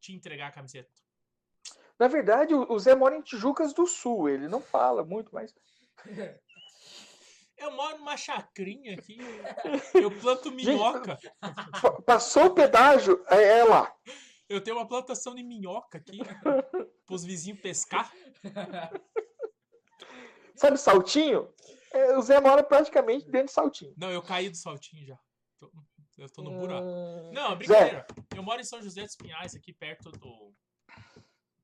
te 0.00 0.12
entregar 0.12 0.48
a 0.48 0.52
camiseta. 0.52 0.92
Na 1.98 2.08
verdade, 2.08 2.54
o 2.54 2.78
Zé 2.78 2.94
mora 2.94 3.16
em 3.16 3.22
Tijucas 3.22 3.72
do 3.72 3.86
Sul. 3.86 4.28
Ele 4.28 4.48
não 4.48 4.60
fala 4.60 5.04
muito, 5.04 5.32
mas. 5.34 5.54
Eu 7.56 7.70
moro 7.70 7.98
numa 7.98 8.16
chacrinha 8.16 8.94
aqui. 8.94 9.16
Eu 9.94 10.10
planto 10.20 10.50
minhoca. 10.50 11.16
Pa- 11.80 12.02
Passou 12.02 12.46
o 12.46 12.54
pedágio, 12.54 13.24
é 13.28 13.60
é 13.60 13.64
lá. 13.64 13.94
Eu 14.48 14.60
tenho 14.62 14.76
uma 14.76 14.86
plantação 14.88 15.34
de 15.36 15.42
minhoca 15.44 15.98
aqui. 15.98 16.18
Pros 17.06 17.24
vizinhos 17.24 17.60
pescar. 17.60 18.12
Sabe 20.56 20.76
Saltinho? 20.78 21.48
É, 21.94 22.16
o 22.16 22.22
Zé 22.22 22.40
mora 22.40 22.62
praticamente 22.62 23.24
dentro 23.30 23.46
de 23.46 23.52
Saltinho. 23.52 23.94
Não, 23.96 24.10
eu 24.10 24.22
caí 24.22 24.50
do 24.50 24.56
saltinho 24.56 25.06
já. 25.06 25.18
Tô- 25.58 25.72
eu 26.18 26.28
tô 26.28 26.42
no 26.42 26.50
buraco. 26.58 26.84
Hum, 26.84 27.32
Não, 27.32 27.46
é 27.46 27.50
Zé, 27.50 27.54
brincadeira. 27.56 28.06
Eu 28.36 28.42
moro 28.42 28.60
em 28.60 28.64
São 28.64 28.82
José 28.82 29.02
dos 29.02 29.16
Pinhais, 29.16 29.54
aqui 29.54 29.72
perto 29.72 30.10
do. 30.12 30.52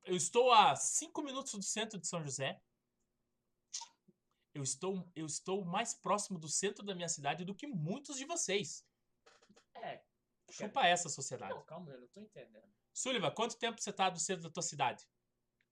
Eu 0.05 0.17
estou 0.17 0.53
a 0.53 0.75
5 0.77 1.23
minutos 1.23 1.53
do 1.55 1.63
centro 1.63 1.99
de 1.99 2.07
São 2.07 2.23
José. 2.23 2.61
Eu 4.53 4.63
estou, 4.63 5.09
eu 5.15 5.27
estou 5.27 5.65
mais 5.65 5.95
próximo 5.95 6.39
do 6.39 6.49
centro 6.49 6.85
da 6.85 6.95
minha 6.95 7.09
cidade 7.09 7.45
do 7.45 7.55
que 7.55 7.67
muitos 7.67 8.17
de 8.17 8.25
vocês. 8.25 8.85
É. 9.77 10.03
Chupa 10.51 10.85
essa 10.87 11.09
sociedade. 11.09 11.55
Pô, 11.55 11.61
calma, 11.63 11.91
eu 11.93 12.01
não 12.01 12.09
tô 12.09 12.21
entendendo. 12.21 12.69
Sullivan, 12.93 13.31
quanto 13.31 13.57
tempo 13.57 13.81
você 13.81 13.93
tá 13.93 14.11
do 14.11 14.19
centro 14.19 14.43
da 14.45 14.51
tua 14.51 14.63
cidade? 14.65 15.09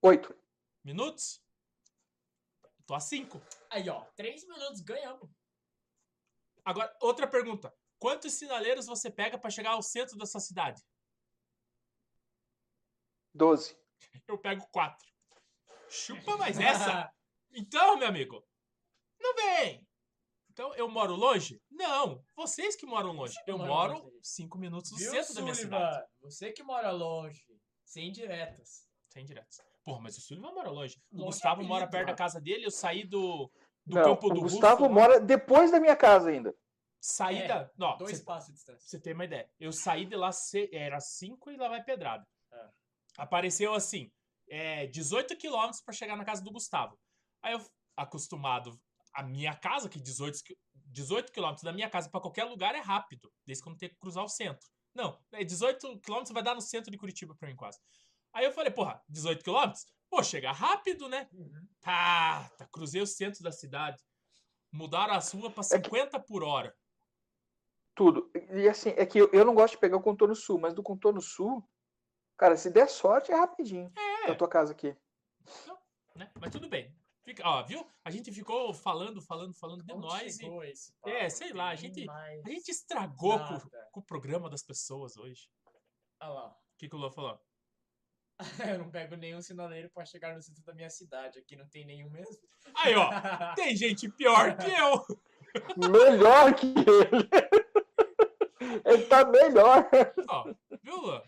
Oito. 0.03 0.33
Minutos? 0.85 1.43
Tô 2.89 2.95
a 2.95 3.01
5. 3.01 3.39
Aí, 3.69 3.87
ó. 3.91 4.03
Três 4.17 4.49
minutos, 4.49 4.81
ganhamos. 4.81 5.31
Agora, 6.65 6.97
outra 7.03 7.29
pergunta. 7.29 7.71
Quantos 7.99 8.33
sinaleiros 8.33 8.87
você 8.87 9.11
pega 9.11 9.39
para 9.39 9.51
chegar 9.51 9.73
ao 9.73 9.83
centro 9.83 10.17
da 10.17 10.25
sua 10.25 10.41
cidade? 10.41 10.83
Doze. 13.35 13.79
Eu 14.27 14.39
pego 14.39 14.67
4. 14.73 15.07
Chupa 15.91 16.37
mais 16.39 16.59
essa! 16.59 17.13
Então, 17.51 17.97
meu 17.97 18.07
amigo, 18.07 18.47
não 19.19 19.35
vem! 19.35 19.89
Então, 20.51 20.75
eu 20.75 20.87
moro 20.87 21.17
longe? 21.17 21.59
Não, 21.71 22.23
vocês 22.37 22.77
que 22.77 22.85
moram 22.85 23.13
longe. 23.13 23.35
Eu 23.47 23.57
moro 23.57 23.71
moro 23.71 24.05
longe. 24.05 24.19
5 24.23 24.59
minutos 24.59 24.91
do 24.91 24.99
Viu, 24.99 25.11
centro 25.11 25.35
da 25.35 25.41
minha 25.41 25.55
cidade. 25.55 25.95
Sullivan? 25.95 26.09
Você 26.21 26.53
que 26.53 26.63
mora 26.63 26.91
longe. 26.91 27.43
Sem 27.87 28.13
diretas. 28.13 28.87
Sem 29.09 29.25
diretos. 29.25 29.63
Porra, 29.89 30.03
mas 30.03 30.19
o 30.19 30.21
Sullivan 30.21 30.53
mora 30.53 30.69
longe. 30.69 31.01
O 31.11 31.17
Longe 31.17 31.23
é 31.23 31.27
Gustavo 31.29 31.65
mora 31.65 31.89
perto 31.89 32.09
da 32.09 32.15
casa 32.15 32.39
dele, 32.39 32.67
eu 32.67 32.71
saí 32.71 33.05
do, 33.05 33.51
do 33.87 33.95
Não, 33.95 34.03
campo 34.05 34.29
do 34.29 34.41
o 34.41 34.43
Gustavo 34.43 34.83
Russo, 34.83 34.93
mora 34.95 35.19
depois 35.19 35.71
da 35.71 35.81
minha 35.81 35.97
casa 35.97 36.29
ainda. 36.29 36.55
Saí 37.01 37.39
É, 37.39 37.49
da... 37.49 37.71
Não, 37.75 37.97
Dois 37.97 38.19
você- 38.19 38.25
passos 38.25 38.49
de 38.49 38.55
distância. 38.57 38.87
Você 38.87 39.01
ter 39.01 39.15
uma 39.15 39.25
ideia. 39.25 39.51
Eu 39.59 39.73
saí 39.73 40.05
de 40.05 40.15
lá, 40.15 40.31
se- 40.31 40.69
era 40.75 41.01
5 41.01 41.51
e 41.51 41.57
lá 41.57 41.69
vai 41.71 41.83
pedrada. 41.83 42.23
É. 42.53 42.69
Apareceu 43.17 43.73
assim, 43.73 44.13
é, 44.51 44.87
18 44.89 45.35
quilômetros 45.39 45.81
pra 45.81 45.95
chegar 45.95 46.17
na 46.17 46.25
casa 46.25 46.43
do 46.43 46.53
Gustavo. 46.53 46.99
Aí 47.43 47.55
eu, 47.55 47.61
acostumado 47.97 48.79
a 49.15 49.23
minha 49.23 49.57
casa, 49.57 49.89
que 49.89 49.99
18, 49.99 50.45
qui- 50.45 50.59
18 50.75 51.33
quilômetros 51.33 51.63
da 51.65 51.73
minha 51.73 51.89
casa 51.89 52.11
pra 52.11 52.21
qualquer 52.21 52.45
lugar 52.45 52.75
é 52.75 52.81
rápido, 52.81 53.33
desde 53.47 53.63
que 53.63 53.69
eu 53.69 53.73
não 53.73 53.79
tenho 53.79 53.93
que 53.93 53.99
cruzar 53.99 54.23
o 54.23 54.29
centro. 54.29 54.69
Não, 54.95 55.19
é 55.33 55.43
18 55.45 55.99
quilômetros 56.01 56.35
vai 56.35 56.43
dar 56.43 56.55
no 56.55 56.61
centro 56.61 56.91
de 56.91 56.99
Curitiba 56.99 57.35
pra 57.35 57.49
mim 57.49 57.57
quase. 57.57 57.79
Aí 58.33 58.45
eu 58.45 58.53
falei, 58.53 58.71
porra, 58.71 59.03
18 59.09 59.43
quilômetros? 59.43 59.87
Pô, 60.11 60.23
chegar 60.23 60.53
rápido, 60.53 61.09
né? 61.09 61.29
Uhum. 61.33 61.69
Tá, 61.81 62.49
tá, 62.57 62.67
cruzei 62.67 63.01
o 63.03 63.07
centro 63.07 63.43
da 63.43 63.53
cidade. 63.53 64.03
Mudaram 64.73 65.15
as 65.15 65.31
ruas 65.33 65.53
pra 65.53 65.63
50 65.63 66.19
por 66.21 66.43
hora. 66.43 66.75
Tudo. 67.95 68.31
E 68.53 68.69
assim, 68.69 68.91
é 68.91 69.05
que 69.05 69.19
eu, 69.19 69.31
eu 69.33 69.45
não 69.45 69.55
gosto 69.55 69.75
de 69.75 69.81
pegar 69.81 69.97
o 69.97 70.03
contorno 70.03 70.35
sul, 70.35 70.59
mas 70.59 70.73
do 70.73 70.83
contorno 70.83 71.21
sul, 71.21 71.69
cara, 72.37 72.57
se 72.57 72.71
der 72.71 72.89
sorte 72.89 73.33
é 73.33 73.35
rapidinho. 73.35 73.93
É. 73.97 74.29
Da 74.29 74.35
tua 74.35 74.49
casa 74.49 74.73
aqui. 74.73 74.97
né? 76.15 76.31
Mas 76.41 76.51
tudo 76.53 76.69
bem. 76.69 76.95
Fica, 77.25 77.47
ó, 77.47 77.63
viu? 77.63 77.87
A 78.05 78.11
gente 78.11 78.33
ficou 78.33 78.73
falando, 78.73 79.21
falando, 79.21 79.53
falando 79.55 79.85
de 79.85 79.93
Onde 79.93 80.07
nós 80.07 80.23
e 80.41 80.47
esse 80.67 80.95
É, 81.05 81.29
sei 81.29 81.53
lá, 81.53 81.69
a 81.69 81.75
gente- 81.75 82.09
a 82.09 82.49
gente 82.49 82.71
estragou 82.71 83.39
com, 83.39 83.59
com 83.93 84.01
o 84.01 84.03
programa 84.03 84.49
das 84.49 84.63
pessoas 84.63 85.17
hoje. 85.19 85.51
Olha 86.23 86.31
lá. 86.33 86.49
O 86.51 86.57
que, 86.79 86.89
que 86.89 86.95
o 86.95 86.99
Lô 86.99 87.11
falou? 87.11 87.39
Eu 88.73 88.79
não 88.79 88.91
pego 88.91 89.17
nenhum 89.17 89.43
sinaleiro 89.43 89.91
pra 89.91 90.05
chegar 90.05 90.35
no 90.35 90.43
centro 90.43 90.63
da 90.63 90.75
minha 90.75 90.91
cidade. 90.91 91.39
Aqui 91.39 91.57
não 91.57 91.69
tem 91.69 91.85
nenhum 91.85 92.09
mesmo. 92.11 92.37
Aí, 92.77 92.95
ó, 92.95 93.11
tem 93.55 93.75
gente 93.77 94.09
pior 94.11 94.57
que 94.57 94.71
eu. 94.71 95.05
Melhor 95.91 96.55
que 96.55 96.67
ele. 96.67 97.29
Ele 98.85 99.07
tá 99.07 99.25
melhor. 99.25 99.89
Ó, 100.29 100.53
viu, 100.83 100.97
Luan? 100.97 101.23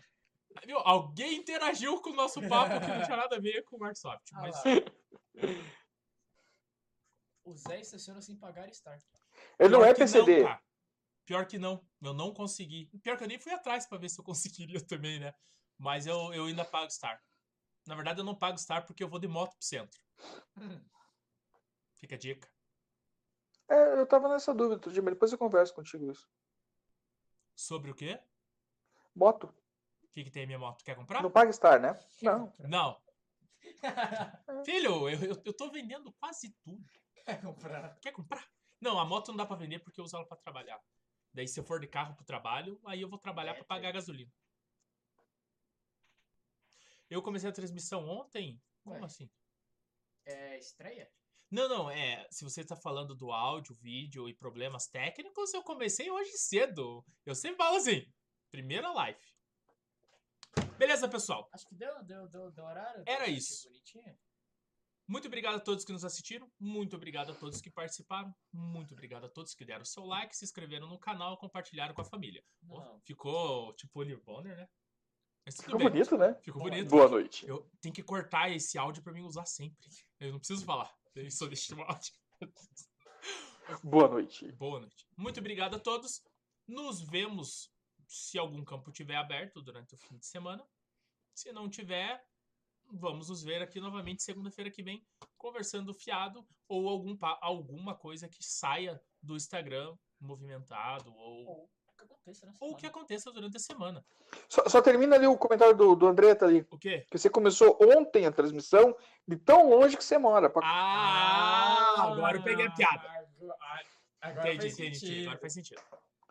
Viu? 0.65 0.77
Alguém 0.79 1.37
interagiu 1.37 1.99
com 2.01 2.11
o 2.11 2.15
nosso 2.15 2.41
papo 2.47 2.79
que 2.79 2.87
não 2.87 3.03
tinha 3.03 3.17
nada 3.17 3.35
a 3.35 3.39
ver 3.39 3.63
com 3.63 3.77
o 3.77 3.79
Microsoft. 3.79 4.21
Ah 4.33 4.41
Mas. 4.41 4.55
O 7.43 7.55
Zé 7.55 7.79
estaciona 7.79 8.21
sem 8.21 8.35
pagar 8.35 8.71
Star. 8.73 8.99
Ele 9.59 9.69
não 9.69 9.79
pior 9.79 9.89
é 9.89 9.93
que 9.93 9.99
PCD. 9.99 10.43
cara. 10.43 10.61
Pior 11.25 11.45
que 11.47 11.57
não. 11.57 11.83
Eu 12.01 12.13
não 12.13 12.33
consegui. 12.33 12.85
Pior 13.01 13.17
que 13.17 13.23
eu 13.23 13.27
nem 13.27 13.39
fui 13.39 13.51
atrás 13.51 13.87
pra 13.87 13.97
ver 13.97 14.09
se 14.09 14.19
eu 14.19 14.23
conseguiria 14.25 14.79
também, 14.85 15.19
né? 15.19 15.33
Mas 15.81 16.05
eu, 16.05 16.31
eu 16.31 16.45
ainda 16.45 16.63
pago 16.63 16.91
Star. 16.91 17.19
Na 17.87 17.95
verdade, 17.95 18.19
eu 18.19 18.23
não 18.23 18.35
pago 18.35 18.55
Star 18.59 18.85
porque 18.85 19.03
eu 19.03 19.09
vou 19.09 19.19
de 19.19 19.27
moto 19.27 19.57
pro 19.57 19.65
centro. 19.65 19.99
Fica 21.97 22.13
a 22.13 22.19
dica. 22.19 22.47
É, 23.67 23.99
eu 23.99 24.05
tava 24.05 24.29
nessa 24.29 24.53
dúvida 24.53 24.79
mas 24.85 25.13
depois 25.13 25.31
eu 25.31 25.39
converso 25.39 25.73
contigo 25.73 26.11
isso. 26.11 26.29
Sobre 27.55 27.89
o 27.89 27.95
quê? 27.95 28.21
Moto. 29.15 29.47
O 30.03 30.07
que, 30.13 30.23
que 30.23 30.29
tem 30.29 30.43
a 30.43 30.45
minha 30.45 30.59
moto? 30.59 30.83
Quer 30.83 30.95
comprar? 30.95 31.23
Não 31.23 31.31
paga 31.31 31.51
Star, 31.51 31.81
né? 31.81 31.99
Não. 32.21 32.53
Não. 32.59 33.01
Filho, 34.63 35.09
eu, 35.09 35.23
eu, 35.23 35.41
eu 35.45 35.53
tô 35.53 35.71
vendendo 35.71 36.13
quase 36.13 36.55
tudo. 36.63 36.85
Quer 37.25 37.41
comprar? 37.41 37.97
Quer 37.99 38.11
comprar? 38.11 38.47
Não, 38.79 38.99
a 38.99 39.05
moto 39.05 39.29
não 39.29 39.37
dá 39.37 39.47
pra 39.47 39.55
vender 39.55 39.79
porque 39.79 39.99
eu 39.99 40.05
uso 40.05 40.15
ela 40.15 40.27
pra 40.27 40.37
trabalhar. 40.37 40.79
Daí, 41.33 41.47
se 41.47 41.59
eu 41.59 41.63
for 41.63 41.79
de 41.79 41.87
carro 41.87 42.15
pro 42.15 42.25
trabalho, 42.25 42.79
aí 42.85 43.01
eu 43.01 43.09
vou 43.09 43.17
trabalhar 43.17 43.53
É, 43.53 43.55
pra 43.55 43.63
pagar 43.63 43.93
gasolina. 43.93 44.31
Eu 47.11 47.21
comecei 47.21 47.49
a 47.49 47.53
transmissão 47.53 48.07
ontem. 48.07 48.57
Como 48.85 48.95
Ué. 48.95 49.05
assim? 49.05 49.29
É 50.25 50.57
estreia? 50.57 51.11
Não, 51.51 51.67
não, 51.67 51.91
é. 51.91 52.25
Se 52.31 52.45
você 52.45 52.63
tá 52.63 52.77
falando 52.77 53.13
do 53.13 53.33
áudio, 53.33 53.75
vídeo 53.75 54.29
e 54.29 54.33
problemas 54.33 54.87
técnicos, 54.87 55.53
eu 55.53 55.61
comecei 55.61 56.09
hoje 56.09 56.31
cedo. 56.37 57.05
Eu 57.25 57.35
sempre 57.35 57.57
falo 57.57 57.75
assim: 57.75 58.09
primeira 58.49 58.89
live. 58.93 59.19
Beleza, 60.77 61.09
pessoal? 61.09 61.49
Acho 61.51 61.67
que 61.67 61.75
deu, 61.75 62.01
deu, 62.05 62.29
deu, 62.29 62.49
deu 62.49 62.63
horário. 62.63 63.03
Era 63.05 63.27
isso. 63.27 63.67
Bonitinho. 63.67 64.17
Muito 65.05 65.27
obrigado 65.27 65.55
a 65.55 65.59
todos 65.59 65.83
que 65.83 65.91
nos 65.91 66.05
assistiram. 66.05 66.49
Muito 66.57 66.95
obrigado 66.95 67.33
a 67.33 67.35
todos 67.35 67.59
que 67.59 67.69
participaram. 67.69 68.33
Muito 68.53 68.93
obrigado 68.93 69.25
a 69.25 69.29
todos 69.29 69.53
que 69.53 69.65
deram 69.65 69.83
seu 69.83 70.05
like, 70.05 70.33
se 70.33 70.45
inscreveram 70.45 70.87
no 70.87 70.97
canal 70.97 71.33
e 71.33 71.39
compartilharam 71.39 71.93
com 71.93 71.99
a 71.99 72.05
família. 72.05 72.41
Não. 72.63 73.01
ficou 73.01 73.73
tipo 73.75 74.05
Bonner, 74.23 74.55
né? 74.55 74.69
Ficou 75.49 75.79
bem. 75.79 75.89
bonito, 75.89 76.17
né? 76.17 76.35
Ficou 76.35 76.61
Boa 76.61 76.71
bonito. 76.71 76.89
Boa 76.89 77.09
noite. 77.09 77.47
Eu 77.47 77.67
tenho 77.81 77.93
que 77.93 78.03
cortar 78.03 78.51
esse 78.51 78.77
áudio 78.77 79.01
pra 79.01 79.11
mim 79.11 79.21
usar 79.21 79.45
sempre. 79.45 79.89
Eu 80.19 80.31
não 80.31 80.39
preciso 80.39 80.63
falar. 80.63 80.93
Eu 81.15 81.29
só 81.31 81.47
deixo 81.47 81.75
o 81.75 81.81
áudio. 81.81 82.13
Boa 83.83 84.07
noite. 84.07 84.51
Boa 84.53 84.79
noite. 84.79 85.07
Muito 85.17 85.39
obrigado 85.39 85.75
a 85.75 85.79
todos. 85.79 86.23
Nos 86.67 87.01
vemos 87.01 87.71
se 88.07 88.37
algum 88.37 88.63
campo 88.63 88.91
tiver 88.91 89.15
aberto 89.15 89.61
durante 89.61 89.95
o 89.95 89.97
fim 89.97 90.17
de 90.17 90.25
semana. 90.25 90.65
Se 91.33 91.51
não 91.51 91.69
tiver, 91.69 92.23
vamos 92.91 93.29
nos 93.29 93.43
ver 93.43 93.61
aqui 93.61 93.79
novamente 93.79 94.21
segunda-feira 94.21 94.69
que 94.69 94.83
vem, 94.83 95.05
conversando 95.37 95.93
fiado 95.93 96.45
ou 96.67 96.89
algum, 96.89 97.17
alguma 97.41 97.95
coisa 97.95 98.27
que 98.27 98.43
saia 98.43 99.01
do 99.21 99.35
Instagram 99.35 99.97
movimentado 100.19 101.13
ou, 101.15 101.65
o 101.65 101.69
que 102.07 102.13
aconteça 102.13 102.45
nessa 102.45 102.57
ou 102.65 102.71
o 102.71 102.75
que 102.75 102.85
aconteça 102.85 103.31
durante 103.31 103.57
a 103.57 103.59
semana. 103.59 104.05
Só, 104.49 104.67
só 104.67 104.81
termina 104.81 105.15
ali 105.15 105.27
o 105.27 105.37
comentário 105.37 105.75
do, 105.75 105.95
do 105.95 106.07
Andretta 106.07 106.45
ali. 106.45 106.65
O 106.71 106.77
quê? 106.77 107.05
Que 107.09 107.17
você 107.17 107.29
começou 107.29 107.77
ontem 107.81 108.25
a 108.25 108.31
transmissão 108.31 108.95
de 109.27 109.37
tão 109.37 109.69
longe 109.69 109.97
que 109.97 110.03
você 110.03 110.17
mora. 110.17 110.49
pra- 110.49 110.65
Ah, 110.65 112.03
agora 112.11 112.37
eu 112.37 112.43
peguei 112.43 112.65
a 112.67 112.71
piada. 112.71 113.07
Agora, 113.09 113.85
agora 114.21 114.53
Entendi, 114.53 114.61
faz 114.61 114.73
entendi, 114.79 114.99
sentido. 114.99 115.21
Agora 115.27 115.39
faz 115.39 115.53
sentido. 115.53 115.81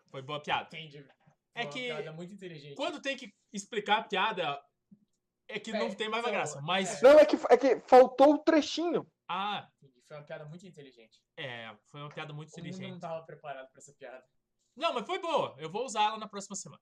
Foi 0.09 0.21
boa 0.21 0.41
piada. 0.41 0.63
Entendi. 0.67 1.05
É 1.53 1.65
que 1.65 1.85
piada 1.87 2.11
muito 2.13 2.33
inteligente. 2.33 2.75
Quando 2.75 3.01
tem 3.01 3.17
que 3.17 3.33
explicar 3.51 3.97
a 3.99 4.03
piada, 4.03 4.61
é 5.47 5.59
que 5.59 5.71
não 5.73 5.87
É, 5.87 5.95
tem 5.95 6.07
mais 6.09 6.23
a 6.25 6.29
graça. 6.31 6.61
Mas. 6.61 7.01
Não, 7.01 7.19
é 7.19 7.25
que, 7.25 7.37
é 7.49 7.57
que 7.57 7.79
faltou 7.81 8.35
o 8.35 8.37
trechinho. 8.39 9.05
Ah, 9.27 9.67
Entendi. 9.81 10.01
Foi 10.07 10.17
uma 10.17 10.23
piada 10.25 10.45
muito 10.45 10.67
inteligente. 10.67 11.21
é. 11.37 11.73
Foi 11.89 12.01
uma 12.01 12.09
piada 12.09 12.33
muito 12.33 12.49
O 12.49 12.51
mundo 12.57 12.63
não 12.63 12.69
inteligente. 12.69 12.99
tava 13.01 13.23
preparado 13.25 13.69
pra 13.71 13.79
essa 13.79 13.93
piada. 13.93 14.23
Não, 14.81 14.93
mas 14.93 15.05
foi 15.05 15.19
boa. 15.19 15.53
Eu 15.59 15.69
vou 15.69 15.85
usar 15.85 16.05
ela 16.05 16.17
na 16.17 16.27
próxima 16.27 16.55
semana. 16.55 16.81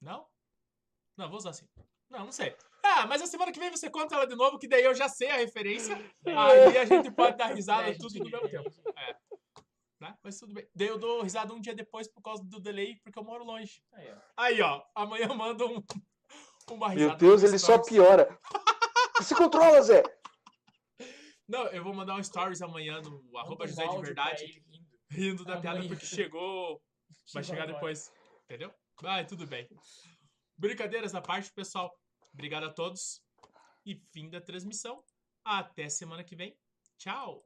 Não? 0.00 0.26
Não, 1.16 1.28
vou 1.28 1.38
usar 1.38 1.52
sim. 1.52 1.68
Não, 2.10 2.24
não 2.24 2.32
sei. 2.32 2.56
Ah, 2.82 3.06
mas 3.06 3.22
a 3.22 3.26
semana 3.26 3.52
que 3.52 3.60
vem 3.60 3.70
você 3.70 3.88
conta 3.88 4.16
ela 4.16 4.26
de 4.26 4.34
novo, 4.34 4.58
que 4.58 4.66
daí 4.66 4.82
eu 4.82 4.92
já 4.92 5.08
sei 5.08 5.30
a 5.30 5.36
referência. 5.36 5.94
Aí 6.26 6.78
a 6.78 6.84
gente 6.84 7.12
pode 7.12 7.36
dar 7.36 7.54
risada 7.54 7.90
É, 7.90 7.94
tudo 7.94 8.18
no 8.18 8.24
mesmo 8.24 8.48
tempo. 8.48 8.70
É. 8.96 9.16
Né? 10.00 10.18
Mas 10.20 10.40
tudo 10.40 10.52
bem. 10.52 10.68
Daí 10.74 10.88
eu 10.88 10.98
dou 10.98 11.22
risada 11.22 11.54
um 11.54 11.60
dia 11.60 11.74
depois 11.74 12.08
por 12.08 12.22
causa 12.22 12.42
do 12.42 12.58
delay, 12.58 12.96
porque 13.04 13.16
eu 13.16 13.22
moro 13.22 13.44
longe. 13.44 13.80
Aí, 13.92 14.10
ó. 14.10 14.16
Aí, 14.36 14.60
ó. 14.62 14.82
Amanhã 14.96 15.26
eu 15.28 15.34
mando 15.36 15.64
um, 15.66 15.84
uma 16.72 16.88
risada. 16.88 17.10
Meu 17.10 17.16
Deus, 17.16 17.44
ele 17.44 17.58
só 17.58 17.78
piora. 17.78 18.36
Se 19.22 19.36
controla, 19.36 19.80
Zé. 19.82 20.02
Não, 21.46 21.66
eu 21.68 21.84
vou 21.84 21.94
mandar 21.94 22.16
um 22.16 22.22
stories 22.22 22.62
amanhã 22.62 23.00
no 23.00 23.38
arroba 23.38 23.64
Manda 23.64 23.68
José 23.68 23.86
de 23.86 24.00
Verdade, 24.00 24.44
ele 24.44 24.69
rindo. 25.10 25.44
da 25.44 25.60
piada 25.60 25.78
Amanhã. 25.78 25.88
porque 25.88 26.06
chegou. 26.06 26.80
Vai 27.34 27.42
Chegou 27.42 27.44
chegar 27.44 27.62
agora. 27.64 27.74
depois. 27.74 28.10
Entendeu? 28.44 28.72
Vai, 29.00 29.26
tudo 29.26 29.46
bem. 29.46 29.68
Brincadeiras 30.56 31.14
à 31.14 31.20
parte, 31.20 31.52
pessoal. 31.52 31.90
Obrigado 32.32 32.64
a 32.64 32.72
todos. 32.72 33.22
E 33.84 33.96
fim 34.12 34.28
da 34.28 34.40
transmissão. 34.40 35.02
Até 35.44 35.88
semana 35.88 36.22
que 36.22 36.36
vem. 36.36 36.56
Tchau. 36.98 37.42